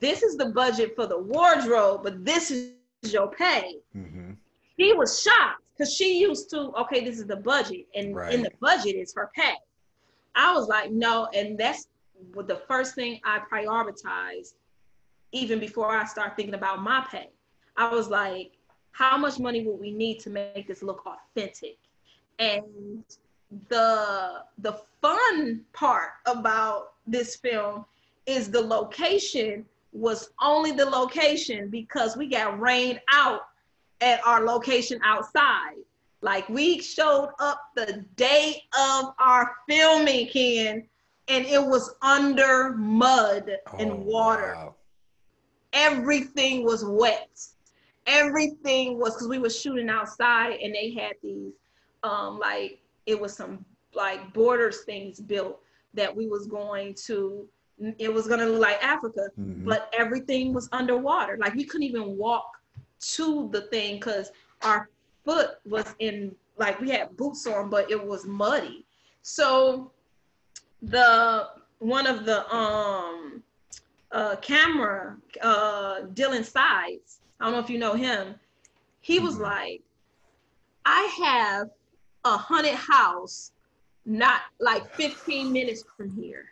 [0.00, 2.72] this is the budget for the wardrobe, but this is
[3.02, 3.76] your pay.
[3.96, 4.32] Mm-hmm.
[4.78, 8.32] She was shocked because she used to, okay, this is the budget, and right.
[8.32, 9.54] in the budget is her pay.
[10.34, 11.88] I was like, no, and that's
[12.34, 14.54] the first thing I prioritized
[15.32, 17.30] even before I start thinking about my pay.
[17.76, 18.52] I was like,
[18.92, 21.76] how much money would we need to make this look authentic?
[22.38, 23.04] And
[23.68, 27.84] the the fun part about this film
[28.28, 33.40] is the location was only the location because we got rained out
[34.02, 35.76] at our location outside.
[36.20, 40.84] Like we showed up the day of our filming, Ken,
[41.28, 44.54] and it was under mud oh, and water.
[44.56, 44.74] Wow.
[45.72, 47.40] Everything was wet.
[48.06, 51.52] Everything was because we were shooting outside and they had these
[52.02, 53.64] um like it was some
[53.94, 55.60] like borders things built
[55.94, 57.46] that we was going to
[57.98, 59.64] it was going to look like africa mm-hmm.
[59.64, 62.58] but everything was underwater like we couldn't even walk
[63.00, 64.32] to the thing because
[64.62, 64.88] our
[65.24, 68.84] foot was in like we had boots on but it was muddy
[69.22, 69.90] so
[70.82, 71.48] the
[71.78, 73.42] one of the um
[74.12, 78.34] uh camera uh dylan sides i don't know if you know him
[79.00, 79.44] he was mm-hmm.
[79.44, 79.82] like
[80.84, 81.68] i have
[82.24, 83.52] a haunted house
[84.08, 86.46] not like 15 minutes from here.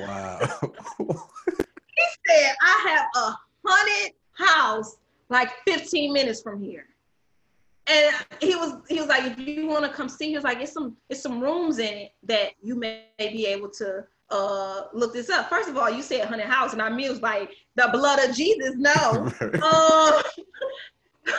[0.00, 0.38] Wow.
[0.98, 4.96] he said, I have a haunted house
[5.28, 6.86] like 15 minutes from here.
[7.86, 10.60] And he was he was like, if you want to come see, he was like,
[10.60, 15.12] it's some it's some rooms in it that you may be able to uh look
[15.12, 15.48] this up.
[15.48, 18.20] First of all, you said haunted house, and I mean it was like the blood
[18.22, 18.74] of Jesus.
[18.76, 19.32] No.
[19.62, 20.22] uh,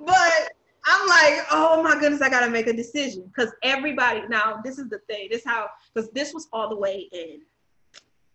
[0.00, 0.52] but
[0.86, 4.22] I'm like, oh my goodness, I gotta make a decision because everybody.
[4.28, 5.28] Now, this is the thing.
[5.30, 7.40] This how because this was all the way in.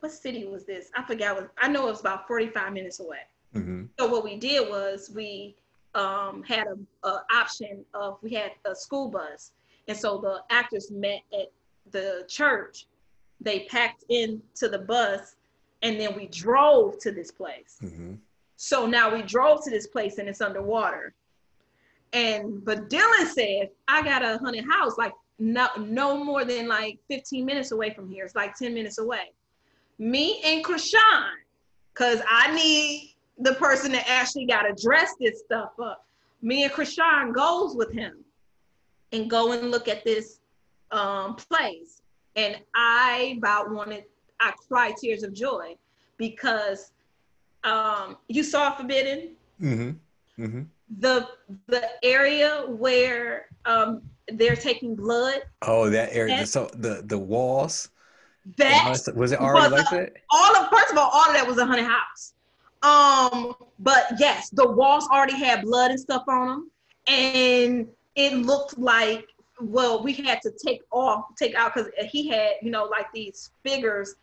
[0.02, 0.90] What city was this?
[0.96, 1.36] I forgot.
[1.36, 3.20] What, I know it was about 45 minutes away.
[3.56, 3.86] Mm-hmm.
[3.98, 5.56] So what we did was we
[5.96, 9.52] um, had a, a, option of we had a school bus,
[9.88, 11.52] and so the actors met at
[11.92, 12.88] the church.
[13.40, 15.36] They packed into the bus,
[15.84, 17.78] and then we drove to this place.
[17.82, 18.16] Mm-hmm.
[18.58, 21.14] So now we drove to this place, and it's underwater
[22.14, 27.00] and but Dylan said, I got a haunted house like no no more than like
[27.10, 28.26] 15 minutes away from here.
[28.26, 29.32] It's like 10 minutes away.
[29.98, 31.32] Me and Krishan,
[31.94, 36.06] cause I need the person that actually got to dress this stuff up.
[36.42, 38.24] Me and Krishan goes with him
[39.12, 40.40] and go and look at this
[40.92, 42.02] um, place.
[42.36, 44.06] And I about wanted,
[44.40, 45.76] I cried tears of joy
[46.18, 46.92] because
[47.64, 49.36] um, you saw Forbidden.
[49.62, 50.44] Mm-hmm.
[50.44, 50.62] Mm-hmm.
[51.00, 51.28] The
[51.68, 55.42] the area where um, they're taking blood.
[55.62, 56.46] Oh, that area.
[56.46, 57.90] so the the walls.
[58.58, 60.14] That was it already was like that?
[60.32, 62.34] All of first of all, all of that was a haunted house.
[62.82, 66.72] Um, but yes, the walls already had blood and stuff on them,
[67.08, 69.26] and it looked like
[69.62, 73.52] well, we had to take off, take out because he had you know like these
[73.64, 74.16] figures,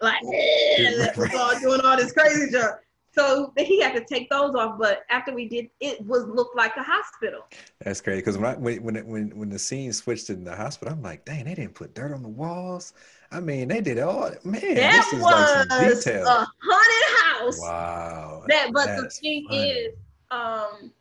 [0.00, 2.76] like that was all doing all this crazy stuff.
[3.14, 4.78] So he had to take those off.
[4.78, 7.46] But after we did, it was looked like a hospital.
[7.80, 10.94] That's crazy because when I when when when when the scene switched in the hospital,
[10.94, 12.94] I'm like, dang, they didn't put dirt on the walls.
[13.30, 14.30] I mean, they did all.
[14.44, 16.26] Man, that this is was like detail.
[16.26, 17.60] a haunted house.
[17.60, 18.44] Wow.
[18.48, 19.70] That, but the thing funny.
[19.70, 19.94] is,
[20.30, 20.92] um,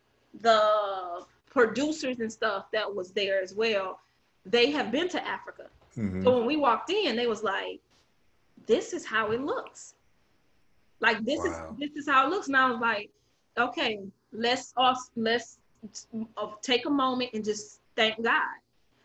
[0.42, 4.00] the producers and stuff that was there as well,
[4.46, 5.68] they have been to Africa.
[5.98, 6.24] Mm-hmm.
[6.24, 7.80] So when we walked in, they was like,
[8.66, 9.96] "This is how it looks."
[11.02, 11.76] Like this wow.
[11.80, 12.48] is this is how it looks.
[12.48, 13.10] And I was like,
[13.57, 13.99] okay,
[14.32, 15.57] let's us let's
[16.38, 18.41] uh, take a moment and just thank God.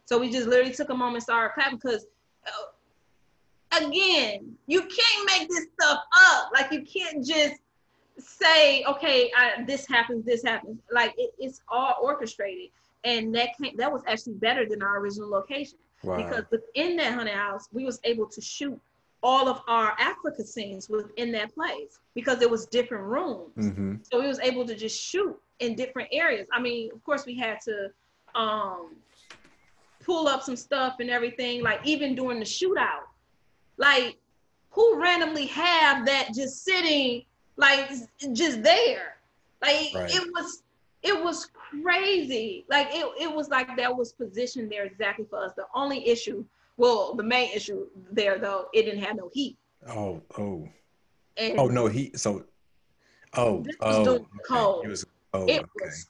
[0.04, 2.06] So we just literally took a moment and started clapping because
[2.46, 6.00] uh, again, you can't make this stuff
[6.30, 6.50] up.
[6.54, 7.56] Like you can't just
[8.18, 10.80] say, okay, I, this happens, this happens.
[10.92, 12.70] Like it, it's all orchestrated,
[13.04, 16.16] and that came, that was actually better than our original location wow.
[16.16, 18.78] because within that haunted house, we was able to shoot
[19.22, 23.56] all of our Africa scenes within that place because it was different rooms.
[23.56, 23.94] Mm-hmm.
[24.02, 26.46] So we was able to just shoot in different areas.
[26.52, 27.90] I mean, of course, we had to
[28.34, 28.96] um,
[30.04, 31.62] pull up some stuff and everything.
[31.62, 33.04] Like even during the shootout,
[33.76, 34.16] like
[34.70, 37.24] who randomly have that just sitting
[37.56, 37.90] like
[38.32, 39.16] just there?
[39.62, 40.14] Like right.
[40.14, 40.62] it was
[41.02, 41.50] it was
[41.82, 42.64] crazy.
[42.68, 45.52] Like it, it was like that was positioned there exactly for us.
[45.56, 46.44] The only issue
[46.76, 49.56] well, the main issue there though, it didn't have no heat.
[49.88, 50.68] Oh, oh.
[51.36, 52.18] And oh no heat.
[52.18, 52.44] So
[53.34, 54.24] oh this was oh, okay.
[54.46, 54.84] cold.
[54.84, 55.64] It was oh, it okay.
[55.80, 56.06] was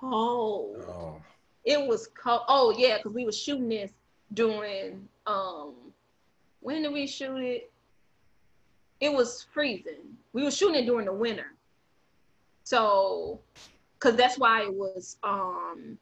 [0.00, 0.84] cold.
[0.88, 1.22] Oh.
[1.64, 2.42] It was cold.
[2.48, 3.90] Oh yeah, because we were shooting this
[4.34, 5.74] during um
[6.60, 7.70] when did we shoot it?
[9.00, 10.16] It was freezing.
[10.32, 11.54] We were shooting it during the winter.
[12.64, 13.40] So
[13.94, 15.98] because that's why it was um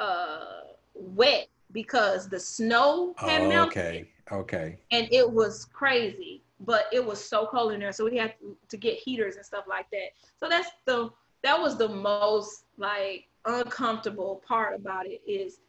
[0.00, 0.62] uh
[0.94, 3.78] wet because the snow had oh, melted.
[3.78, 4.08] Okay.
[4.32, 4.78] Okay.
[4.90, 8.56] And it was crazy, but it was so cold in there, so we had to,
[8.68, 10.10] to get heaters and stuff like that.
[10.38, 11.10] So that's the
[11.42, 15.60] that was the most like uncomfortable part about it is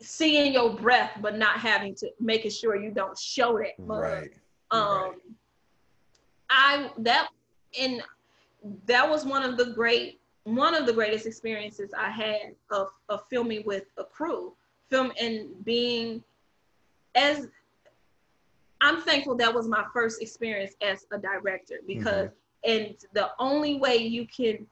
[0.00, 4.02] seeing your breath but not having to making sure you don't show that much.
[4.02, 4.30] Right.
[4.72, 5.12] Um right.
[6.50, 7.28] I that
[7.80, 8.02] and
[8.86, 13.24] that was one of the great one of the greatest experiences I had of, of
[13.28, 14.52] filming with a crew,
[14.88, 16.22] film and being
[17.16, 17.48] as
[18.80, 22.70] I'm thankful that was my first experience as a director because mm-hmm.
[22.70, 24.66] and the only way you can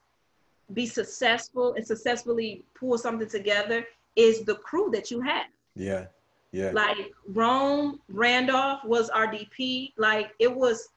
[0.75, 3.85] be successful and successfully pull something together
[4.15, 5.47] is the crew that you have.
[5.75, 6.07] Yeah.
[6.53, 6.71] Yeah.
[6.73, 9.93] Like Rome Randolph was our DP.
[9.97, 10.91] Like it was,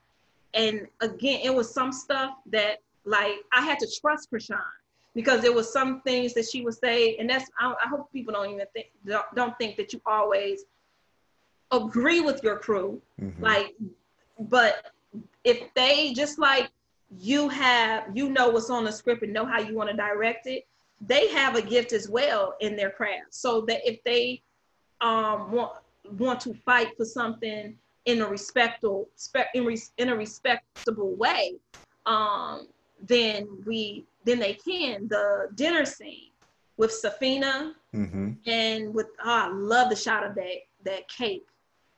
[0.53, 4.59] and again, it was some stuff that like I had to trust Krishan
[5.15, 8.33] because there was some things that she would say, and that's I, I hope people
[8.33, 10.65] don't even think don't, don't, think that you always
[11.71, 13.43] agree with your crew, mm-hmm.
[13.43, 13.75] like,
[14.39, 14.91] but
[15.43, 16.69] if they just like
[17.19, 20.45] you have you know what's on the script and know how you want to direct
[20.45, 20.67] it,
[21.01, 23.33] they have a gift as well in their craft.
[23.33, 24.41] So that if they
[25.01, 25.71] um, want
[26.17, 27.75] want to fight for something
[28.05, 29.09] in a respectable
[29.53, 31.55] in, in a respectable way,
[32.05, 32.67] um,
[33.01, 36.31] then we then they can the dinner scene
[36.77, 38.31] with Safina mm-hmm.
[38.45, 41.47] and with oh, I love the shot of that that cake.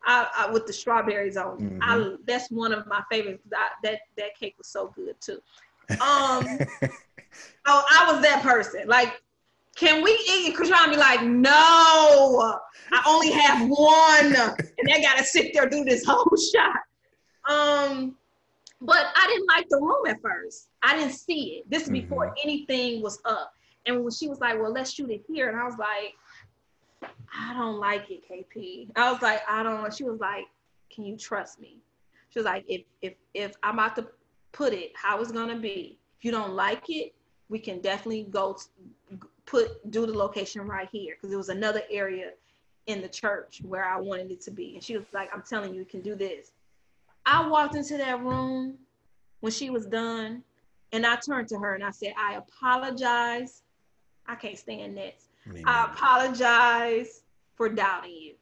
[0.06, 1.60] I, I with the strawberries on.
[1.60, 1.80] Mm-hmm.
[1.82, 3.44] I that's one of my favorites.
[3.54, 5.40] I, that that cake was so good too.
[5.92, 6.00] Um,
[7.66, 8.88] oh, I was that person.
[8.88, 9.22] Like,
[9.76, 10.48] can we eat?
[10.48, 12.60] And Krishan be like, no,
[12.92, 16.76] I only have one, and they gotta sit there do this whole shot.
[17.50, 18.16] Um,
[18.82, 20.70] but I didn't like the room at first.
[20.82, 21.70] I didn't see it.
[21.70, 22.48] This is before mm-hmm.
[22.48, 23.54] anything was up.
[23.86, 25.50] And when she was like, well, let's shoot it here.
[25.50, 26.16] And I was like,
[27.34, 28.90] I don't like it, KP.
[28.96, 29.94] I was like, I don't.
[29.94, 30.46] She was like,
[30.94, 31.78] can you trust me?
[32.30, 34.08] She was like, if if if I'm about to
[34.52, 37.14] put it how it's gonna be, if you don't like it,
[37.50, 41.82] we can definitely go to, put do the location right here because it was another
[41.90, 42.32] area
[42.88, 44.76] in the church where I wanted it to be.
[44.76, 46.52] And she was like, I'm telling you, you can do this.
[47.26, 48.78] I walked into that room
[49.42, 50.44] when she was done,
[50.92, 53.62] and I turned to her and I said, I apologize.
[54.26, 55.28] I can't stand this.
[55.66, 57.24] I apologize
[57.56, 58.34] for doubting you.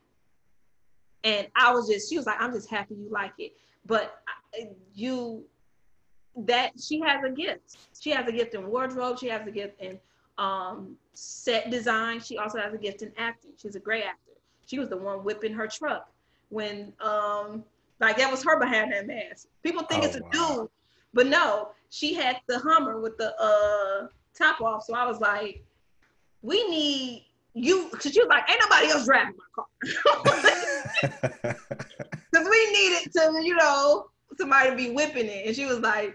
[1.24, 3.54] And I was just, she was like, I'm just happy you like it.
[3.86, 4.22] But
[4.94, 5.44] you,
[6.36, 7.78] that she has a gift.
[8.00, 9.18] She has a gift in wardrobe.
[9.20, 10.00] She has a gift in
[10.38, 12.20] um, set design.
[12.20, 13.52] She also has a gift in acting.
[13.62, 14.34] She's a great actor.
[14.66, 16.10] She was the one whipping her truck
[16.50, 17.64] when, um,
[18.00, 19.48] like that was her behind that mask.
[19.64, 20.58] People think oh, it's a wow.
[20.58, 20.70] dude,
[21.14, 24.08] but no, she had the Hummer with the uh,
[24.38, 24.84] top off.
[24.84, 25.64] So I was like,
[26.42, 29.64] we need you, because you was like, ain't nobody else driving my
[31.44, 31.56] car.
[32.32, 35.48] Because we needed to, you know, somebody to be whipping it.
[35.48, 36.14] And she was like,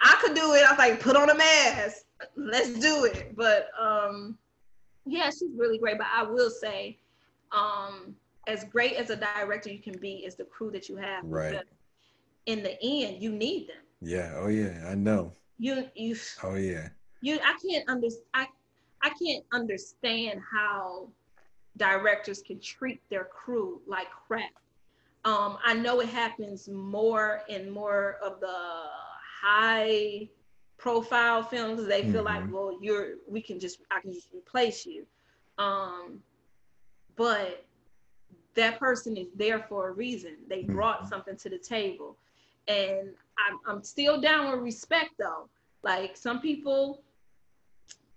[0.00, 0.64] I could do it.
[0.66, 2.04] I was like, put on a mask.
[2.36, 3.34] Let's do it.
[3.36, 4.36] But um,
[5.06, 5.98] yeah, she's really great.
[5.98, 6.98] But I will say,
[7.52, 8.14] um,
[8.46, 11.24] as great as a director you can be is the crew that you have.
[11.24, 11.60] Right.
[12.46, 13.82] In the end, you need them.
[14.00, 14.32] Yeah.
[14.36, 14.84] Oh yeah.
[14.88, 15.32] I know.
[15.58, 16.16] You you.
[16.42, 16.88] Oh yeah.
[17.20, 17.38] You.
[17.44, 18.26] I can't understand.
[18.34, 18.46] I.
[19.02, 21.10] I can't understand how
[21.76, 24.50] directors can treat their crew like crap.
[25.26, 28.56] Um, I know it happens more and more of the
[29.42, 30.28] high
[30.78, 31.86] profile films.
[31.86, 32.44] They feel mm-hmm.
[32.44, 35.06] like, well, you're we can just I can just replace you.
[35.58, 36.20] Um,
[37.16, 37.64] but
[38.54, 40.36] that person is there for a reason.
[40.48, 40.74] They mm-hmm.
[40.74, 42.16] brought something to the table.
[42.68, 45.48] And I'm, I'm still down with respect though.
[45.82, 47.02] Like some people,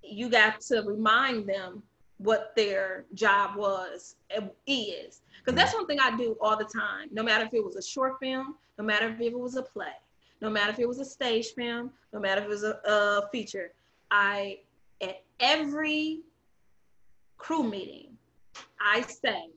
[0.01, 1.83] you got to remind them
[2.17, 5.21] what their job was and is.
[5.39, 5.79] Because that's mm-hmm.
[5.79, 7.09] one thing I do all the time.
[7.11, 9.93] No matter if it was a short film, no matter if it was a play,
[10.41, 13.27] no matter if it was a stage film, no matter if it was a, a
[13.31, 13.71] feature,
[14.11, 14.59] I
[15.01, 16.21] at every
[17.37, 18.17] crew meeting,
[18.79, 19.49] I say,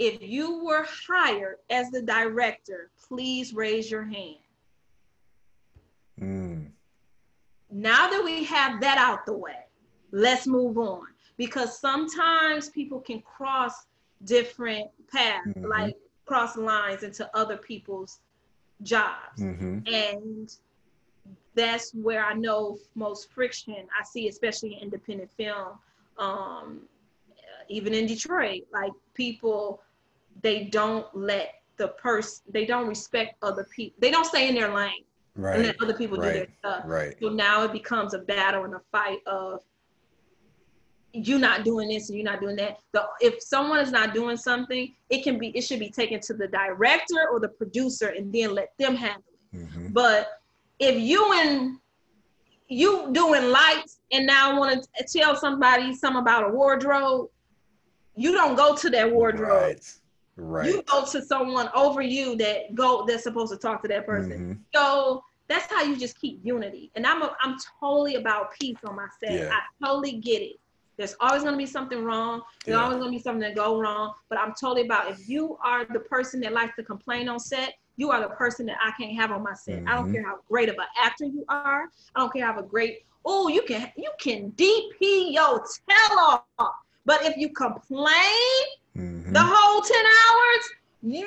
[0.00, 4.38] if you were hired as the director, please raise your hand.
[6.18, 6.68] Mm.
[7.70, 9.66] Now that we have that out the way,
[10.10, 11.06] let's move on.
[11.36, 13.86] Because sometimes people can cross
[14.24, 15.66] different paths, mm-hmm.
[15.66, 18.20] like cross lines into other people's
[18.82, 19.40] jobs.
[19.40, 19.80] Mm-hmm.
[19.86, 20.50] And
[21.54, 25.78] that's where I know most friction I see, especially in independent film.
[26.16, 26.80] Um,
[27.68, 29.80] even in Detroit, like people
[30.42, 34.72] they don't let the person they don't respect other people they don't stay in their
[34.74, 35.04] lane
[35.36, 36.32] right and let other people right.
[36.32, 39.60] do their stuff right so now it becomes a battle and a fight of
[41.12, 44.36] you not doing this and you're not doing that the, if someone is not doing
[44.36, 48.32] something it can be it should be taken to the director or the producer and
[48.32, 49.22] then let them handle
[49.52, 49.88] it mm-hmm.
[49.88, 50.40] but
[50.78, 51.78] if you and
[52.68, 57.28] you doing lights and now want to tell somebody something about a wardrobe
[58.16, 59.94] you don't go to that wardrobe right.
[60.40, 60.66] Right.
[60.66, 64.32] You go to someone over you that go that's supposed to talk to that person.
[64.32, 64.52] Mm-hmm.
[64.74, 66.90] So that's how you just keep unity.
[66.94, 69.32] And I'm a, I'm totally about peace on my set.
[69.32, 69.50] Yeah.
[69.52, 70.56] I totally get it.
[70.96, 72.42] There's always going to be something wrong.
[72.64, 72.84] There's yeah.
[72.84, 74.12] always going to be something that go wrong.
[74.28, 77.74] But I'm totally about if you are the person that likes to complain on set,
[77.96, 79.78] you are the person that I can't have on my set.
[79.78, 79.88] Mm-hmm.
[79.88, 80.14] I don't mm-hmm.
[80.14, 81.84] care how great of an actor you are.
[82.14, 86.74] I don't care how a great oh you can you can DP your tell off.
[87.04, 88.62] But if you complain
[88.96, 89.32] mm-hmm.
[89.32, 90.70] the whole 10 hours,
[91.02, 91.24] yeah.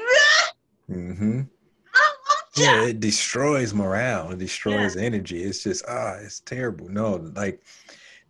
[0.89, 1.41] Mm-hmm.
[2.55, 4.31] Yeah, it destroys morale.
[4.31, 5.01] It destroys yeah.
[5.01, 5.43] energy.
[5.43, 6.87] It's just ah, it's terrible.
[6.87, 7.63] No, like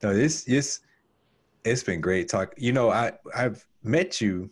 [0.02, 0.80] no, it's it's
[1.66, 2.54] it's been great talk.
[2.58, 4.50] You know, I I've met you.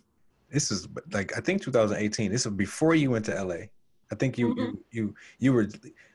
[0.51, 2.31] This is like I think 2018.
[2.31, 3.67] This was before you went to LA.
[4.11, 4.61] I think you mm-hmm.
[4.61, 5.69] you you you were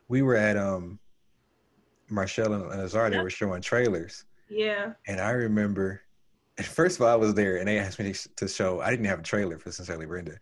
[0.09, 0.99] we were at um
[2.11, 3.09] Marcel and Azar.
[3.09, 4.25] They were showing trailers.
[4.51, 4.93] Yeah.
[5.07, 6.03] And I remember
[6.65, 8.81] first of all, I was there and they asked me to show.
[8.81, 10.37] I didn't have a trailer for Sincerely Brenda.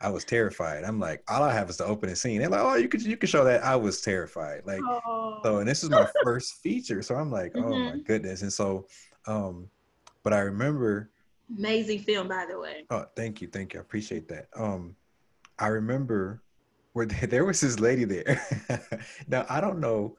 [0.00, 0.84] I was terrified.
[0.84, 2.40] I'm like, all I have is the opening scene.
[2.40, 3.64] They're like, oh, you could you could show that.
[3.64, 4.62] I was terrified.
[4.66, 5.40] Like, oh.
[5.42, 7.66] so and this is my first feature, so I'm like, mm-hmm.
[7.66, 7.98] oh my mm-hmm.
[8.00, 8.42] goodness.
[8.42, 8.86] And so,
[9.26, 9.68] um,
[10.22, 11.10] but I remember.
[11.56, 12.84] Amazing film, by the way.
[12.90, 13.80] Oh, thank you, thank you.
[13.80, 14.48] I appreciate that.
[14.54, 14.94] Um,
[15.58, 16.42] I remember
[16.92, 18.42] where there was this lady there.
[19.28, 20.16] now I don't know,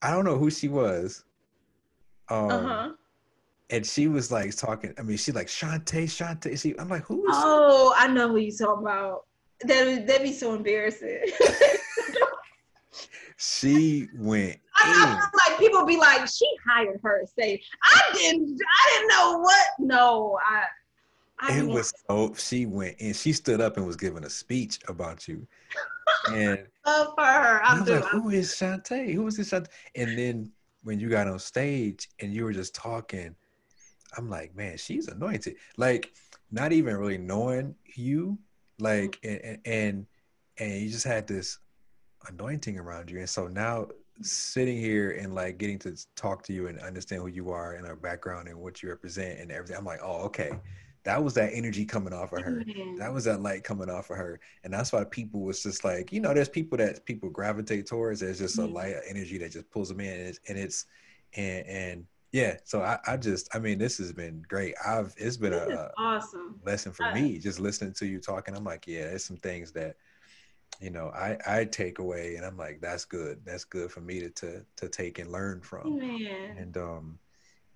[0.00, 1.24] I don't know who she was.
[2.30, 2.90] Um, uh-huh
[3.70, 4.94] and she was like talking.
[4.98, 6.60] I mean, she like Shawntay, Shawntay.
[6.60, 7.34] She, I'm like, who is?
[7.34, 9.26] Oh, I know who you talking about.
[9.62, 11.22] That that'd be so embarrassing.
[13.36, 14.58] she went.
[14.76, 17.22] I, I like people be like, she hired her.
[17.38, 18.60] Say, I didn't.
[18.60, 19.66] I didn't know what.
[19.78, 20.64] No, I.
[21.40, 24.78] I it was so she went and she stood up and was giving a speech
[24.86, 25.46] about you.
[26.30, 27.60] And love for her.
[27.64, 29.12] I was like, who is Shawntay?
[29.12, 29.66] Who is this Shawntay?
[29.96, 30.52] And then
[30.84, 33.34] when you got on stage and you were just talking
[34.16, 35.56] I'm like, man, she's anointed.
[35.76, 36.12] Like,
[36.50, 38.38] not even really knowing you,
[38.78, 39.46] like, mm-hmm.
[39.46, 40.06] and and
[40.58, 41.58] and you just had this
[42.28, 43.18] anointing around you.
[43.18, 43.88] And so now
[44.22, 47.86] sitting here and like getting to talk to you and understand who you are and
[47.86, 50.52] our background and what you represent and everything, I'm like, oh, okay.
[51.02, 52.60] That was that energy coming off of her.
[52.60, 53.12] That mm-hmm.
[53.12, 54.40] was that light coming off of her.
[54.62, 58.20] And that's why people was just like, you know, there's people that people gravitate towards.
[58.20, 58.72] There's just a mm-hmm.
[58.72, 60.18] light energy that just pulls them in.
[60.18, 60.86] And it's, and, it's,
[61.34, 65.36] and, and yeah so I, I just i mean this has been great i've it's
[65.36, 66.60] been This a, awesome.
[66.66, 69.70] lesson for I- me just listening to you talking i'm like yeah there's some things
[69.72, 69.94] that
[70.80, 74.18] you know i i take away and i'm like that's good that's good for me
[74.18, 76.56] to to, to take and learn from Man.
[76.58, 77.18] and um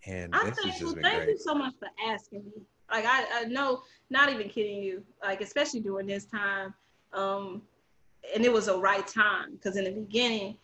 [0.07, 0.87] and I this has thank you.
[0.87, 2.63] just been Thank great you so much for asking me.
[2.91, 5.03] Like I, I know, not even kidding you.
[5.23, 6.73] Like especially during this time,
[7.13, 7.63] um,
[8.33, 10.57] and it was a right time because in the beginning,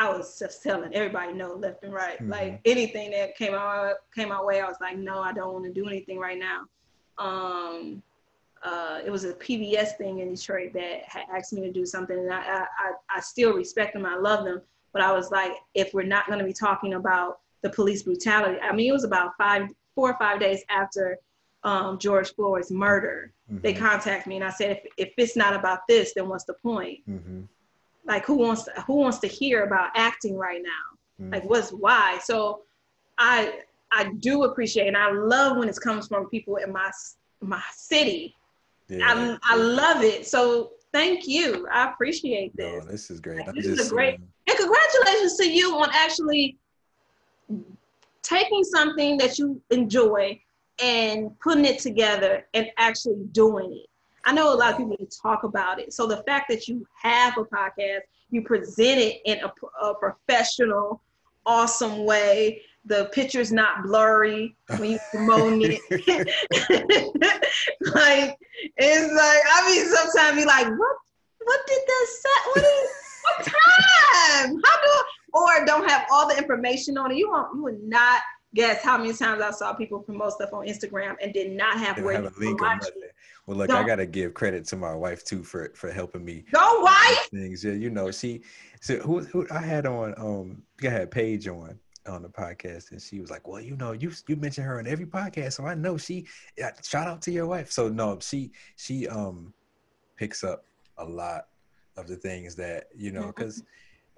[0.00, 2.18] I was just telling everybody no left and right.
[2.22, 2.30] Mhm.
[2.30, 5.66] Like anything that came out came my way, I was like, no, I don't want
[5.66, 6.62] to do anything right now.
[7.18, 8.02] Um,
[8.62, 12.18] uh, it was a PBS thing in Detroit that had asked me to do something,
[12.18, 14.06] and I, I, I, still respect them.
[14.06, 14.62] I love them,
[14.92, 18.58] but I was like, if we're not going to be talking about the police brutality,
[18.60, 21.18] I mean, it was about five, four or five days after
[21.62, 23.32] um, George Floyd's murder.
[23.48, 26.44] They Mhm, contacted me, and I said, if, if it's not about this, then what's
[26.44, 27.00] the point?
[27.08, 27.48] mhm,
[28.04, 30.98] Like, who wants to, who wants to hear about acting right now?
[31.20, 31.32] mhm.
[31.32, 32.18] like what's why?
[32.22, 32.62] So
[33.18, 33.60] i
[33.92, 36.90] i do appreciate and i love when it comes from people in my
[37.40, 38.34] my city.
[38.88, 40.26] Yeah, i, I love it.
[40.26, 41.68] So thank you.
[41.70, 42.84] I appreciate no, this.
[42.86, 43.46] this is great.
[43.46, 46.56] Like, this is a great- um, and congratulations to you on actually
[48.22, 50.40] taking something that you enjoy
[50.82, 53.89] and putting it together and actually doing it
[54.30, 56.86] i know a lot of people that talk about it so the fact that you
[57.02, 58.00] have a podcast
[58.30, 61.02] you present it in a, a professional
[61.44, 65.80] awesome way the picture's not blurry when you promote it
[67.94, 68.38] like
[68.76, 70.96] it's like i mean sometimes be like what
[71.42, 72.46] what did this set?
[72.54, 72.90] what is
[73.22, 75.02] what time how do
[75.32, 78.20] or don't have all the information on it you won't you would not
[78.54, 82.00] guess how many times i saw people promote stuff on instagram and did not have
[82.02, 83.14] where don't you a can link or watch it.
[83.50, 86.82] Well, look, I gotta give credit to my wife too for for helping me go
[86.82, 87.64] wife things.
[87.64, 88.44] Yeah, you know, she
[88.80, 93.02] so who who I had on um I had Paige on on the podcast and
[93.02, 95.74] she was like, Well, you know, you you mention her on every podcast, so I
[95.74, 97.72] know she yeah, shout out to your wife.
[97.72, 99.52] So no, she she um
[100.16, 100.64] picks up
[100.98, 101.46] a lot
[101.96, 103.34] of the things that, you know, Mhm.
[103.34, 103.64] because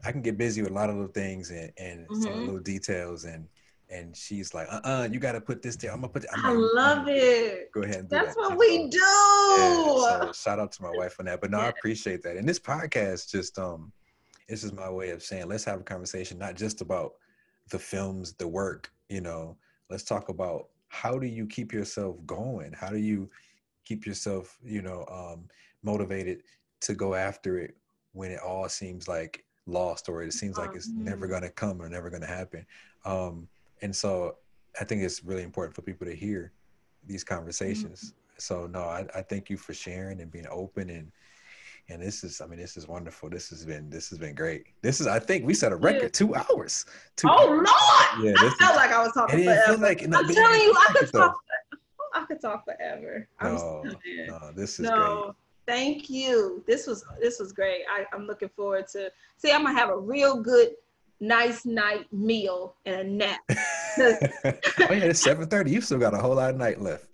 [0.05, 2.45] I can get busy with a lot of little things and and some the Mhm.
[2.45, 3.49] little details and
[3.93, 5.93] and she's like, uh uh you gotta put this there.
[5.93, 8.41] I'm gonna put I'm i like, love it Go ahead and do that's that.
[8.41, 11.41] what we do yeah, so shout out to my wife on that.
[11.41, 12.37] But no, I appreciate that.
[12.37, 13.93] And this podcast just um
[14.49, 17.13] this is my way of saying let's have a conversation not just about
[17.71, 19.57] the films, the work, you know.
[19.91, 22.73] Let's talk about how do you keep yourself going?
[22.73, 23.31] How do you
[23.85, 25.49] keep yourself, you know, um
[25.83, 26.43] motivated
[26.83, 27.77] to go after it
[28.13, 31.31] when it all seems like lost or it seems like it's never Mhm.
[31.31, 32.67] going to come or never going to happen.
[33.05, 33.49] Um
[33.83, 34.37] and so
[34.81, 36.53] I think it's really important for people to hear
[37.07, 38.01] these conversations.
[38.01, 38.17] Mm-hmm.
[38.39, 41.13] So no, I, I thank you for sharing and being open and
[41.89, 43.29] and this is I mean this is wonderful.
[43.29, 44.67] This has been this has been great.
[44.83, 46.87] This is I think we set a record two hours.
[47.17, 47.69] Two oh hours.
[47.69, 50.75] lord Yeah, i felt is- like i was talking forever like no, i'm telling you
[50.89, 51.37] i could talk
[52.15, 53.83] i could talk forever No,
[54.29, 54.91] no, this is great.
[54.99, 55.35] no
[55.67, 59.79] thank you this was this was great I, i'm looking forward to see i'm gonna
[59.79, 60.71] have a real good
[61.23, 63.55] nice night meal and a nap oh
[64.45, 65.71] yeah, it's seven thirty.
[65.71, 67.07] You still got a whole lot of night left.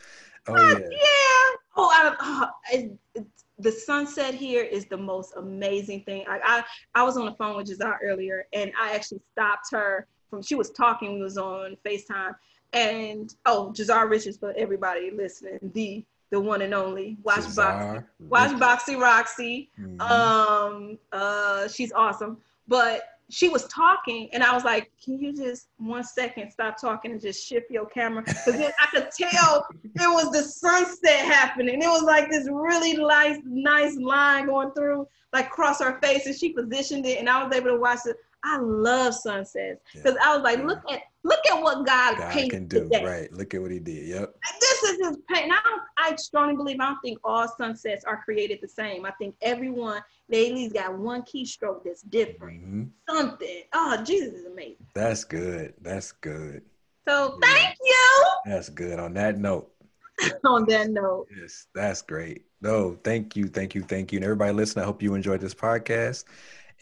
[0.47, 0.79] Oh yeah.
[0.91, 3.27] yeah oh, I, oh it, it,
[3.59, 6.65] the sunset here is the most amazing thing I, I
[7.01, 10.55] i was on the phone with Giselle earlier and i actually stopped her from she
[10.55, 12.35] was talking we was on facetime
[12.73, 18.07] and oh Giselle Richards for everybody listening the the one and only watch box Cesar,
[18.21, 20.01] watch boxy roxy Mhm.
[20.01, 25.69] um uh she's awesome but she was talking and i was like can you just
[25.77, 28.23] one second stop talking and just shift your camera?
[28.23, 31.83] Because then i could tell it was the sunset happening.
[31.83, 36.35] It was like this really nice nice line going through like across her face and
[36.35, 38.17] she positioned it and i was able to watch it.
[38.45, 39.81] I love sunsets.
[39.93, 43.05] Because i was like look at look at what god, God can do today.
[43.05, 43.33] right.
[43.33, 44.07] Look at what he did.
[44.09, 44.35] Yep.
[44.61, 45.45] this is his paint.
[45.45, 49.05] And I, don't, I strongly believe I don't think all sunsets are created the same.
[49.05, 52.63] I think everyone they at least got one keystroke that's different.
[52.65, 52.91] Mhm.
[53.09, 53.63] Something.
[53.73, 54.87] Oh, Jesus is amazing.
[54.95, 55.75] That's good.
[55.81, 56.63] That's good.
[57.07, 57.49] So Yeah.
[57.49, 58.25] thank you.
[58.47, 58.99] That's good.
[58.99, 59.71] On that note,
[60.45, 62.45] On that note, yes, that's great.
[62.61, 64.17] No, thank you, thank you, thank you.
[64.19, 66.25] And everybody listen, I hope you enjoyed this podcast.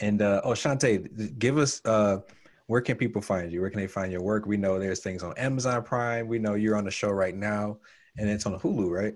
[0.00, 2.20] And uh oh Shawntay, give us uh
[2.66, 3.60] where can people find you?
[3.60, 4.46] Where can they find your work?
[4.46, 6.26] We know there's things on Amazon Prime.
[6.26, 7.78] We know you're on the show right now,
[8.18, 9.14] and it's on Hulu, right?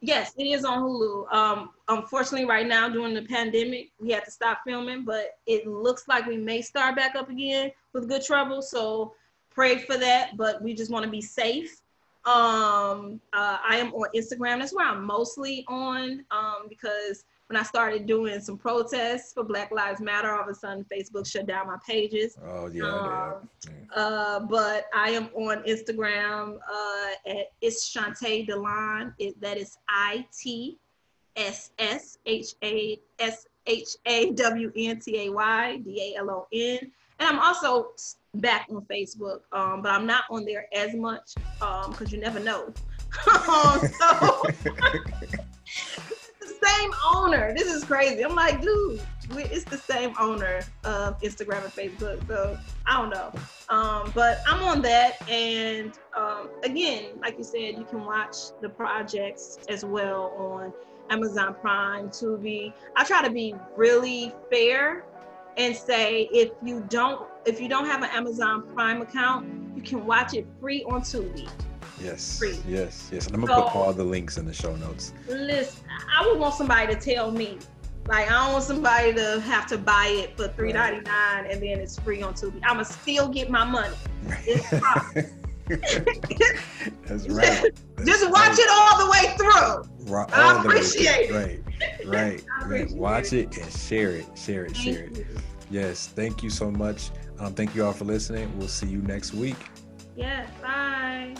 [0.00, 1.32] Yes, it is on Hulu.
[1.32, 6.08] Um, unfortunately, right now during the pandemic, we had to stop filming, but it looks
[6.08, 8.62] like we may start back up again with Good Trouble.
[8.62, 9.14] So
[9.50, 10.36] pray for that.
[10.38, 11.82] But we just want to be safe.
[12.24, 14.60] Um, uh, I am on Instagram.
[14.60, 19.72] That's where I'm mostly on um, because when I started doing some protests for Black
[19.72, 22.38] Lives Matter, all of a sudden Facebook shut down my pages.
[22.46, 22.84] Oh yeah.
[22.84, 24.00] Um, yeah.
[24.00, 29.14] Uh, but I am on Instagram uh, at it's Shawntay Dalon.
[29.18, 30.78] It, that is I T
[31.34, 36.30] S S H A S H A W N T A Y D A L
[36.30, 36.78] O N.
[37.18, 37.88] And I'm also
[38.34, 42.38] back on Facebook, um, but I'm not on there as much because um, you never
[42.38, 42.72] know.
[43.26, 44.44] Um, so
[46.80, 47.54] same owner.
[47.54, 48.24] This is crazy.
[48.24, 49.00] I'm like, dude,
[49.30, 52.26] it's the same owner of Instagram and Facebook.
[52.26, 53.32] So I don't know.
[53.68, 55.28] Um, but I'm on that.
[55.28, 60.72] And um, again, like you said, you can watch the projects as well on
[61.10, 62.72] Amazon Prime, Tubi.
[62.96, 65.04] I try to be really fair
[65.56, 70.06] and say if you don't if you don't have an Amazon Prime account, you can
[70.06, 71.48] watch it free on Tubi.
[72.02, 72.38] Yes.
[72.38, 72.58] Free.
[72.66, 73.10] Yes.
[73.12, 73.26] Yes.
[73.26, 75.12] And I'm gonna so, put all the links in the show notes.
[75.28, 75.84] Listen,
[76.16, 77.58] I would want somebody to tell me.
[78.06, 81.62] Like I don't want somebody to have to buy it for three ninety nine and
[81.62, 82.60] then it's free on Tubi.
[82.64, 83.94] I'ma still get my money.
[87.06, 87.70] That's right.
[88.04, 88.58] Just watch right.
[88.58, 90.10] it all the way through.
[90.12, 91.32] Right, I appreciate it.
[91.32, 91.60] Right.
[92.06, 92.44] Right.
[92.66, 92.90] right.
[92.92, 93.56] Watch it.
[93.56, 94.26] and share it.
[94.36, 94.76] Share it.
[94.76, 95.26] Share it.
[95.70, 96.08] Yes.
[96.08, 97.10] Thank you so much.
[97.38, 98.50] Um, thank you all for listening.
[98.58, 99.56] We'll see you next week.
[100.16, 100.48] Yes.
[100.60, 101.36] Bye.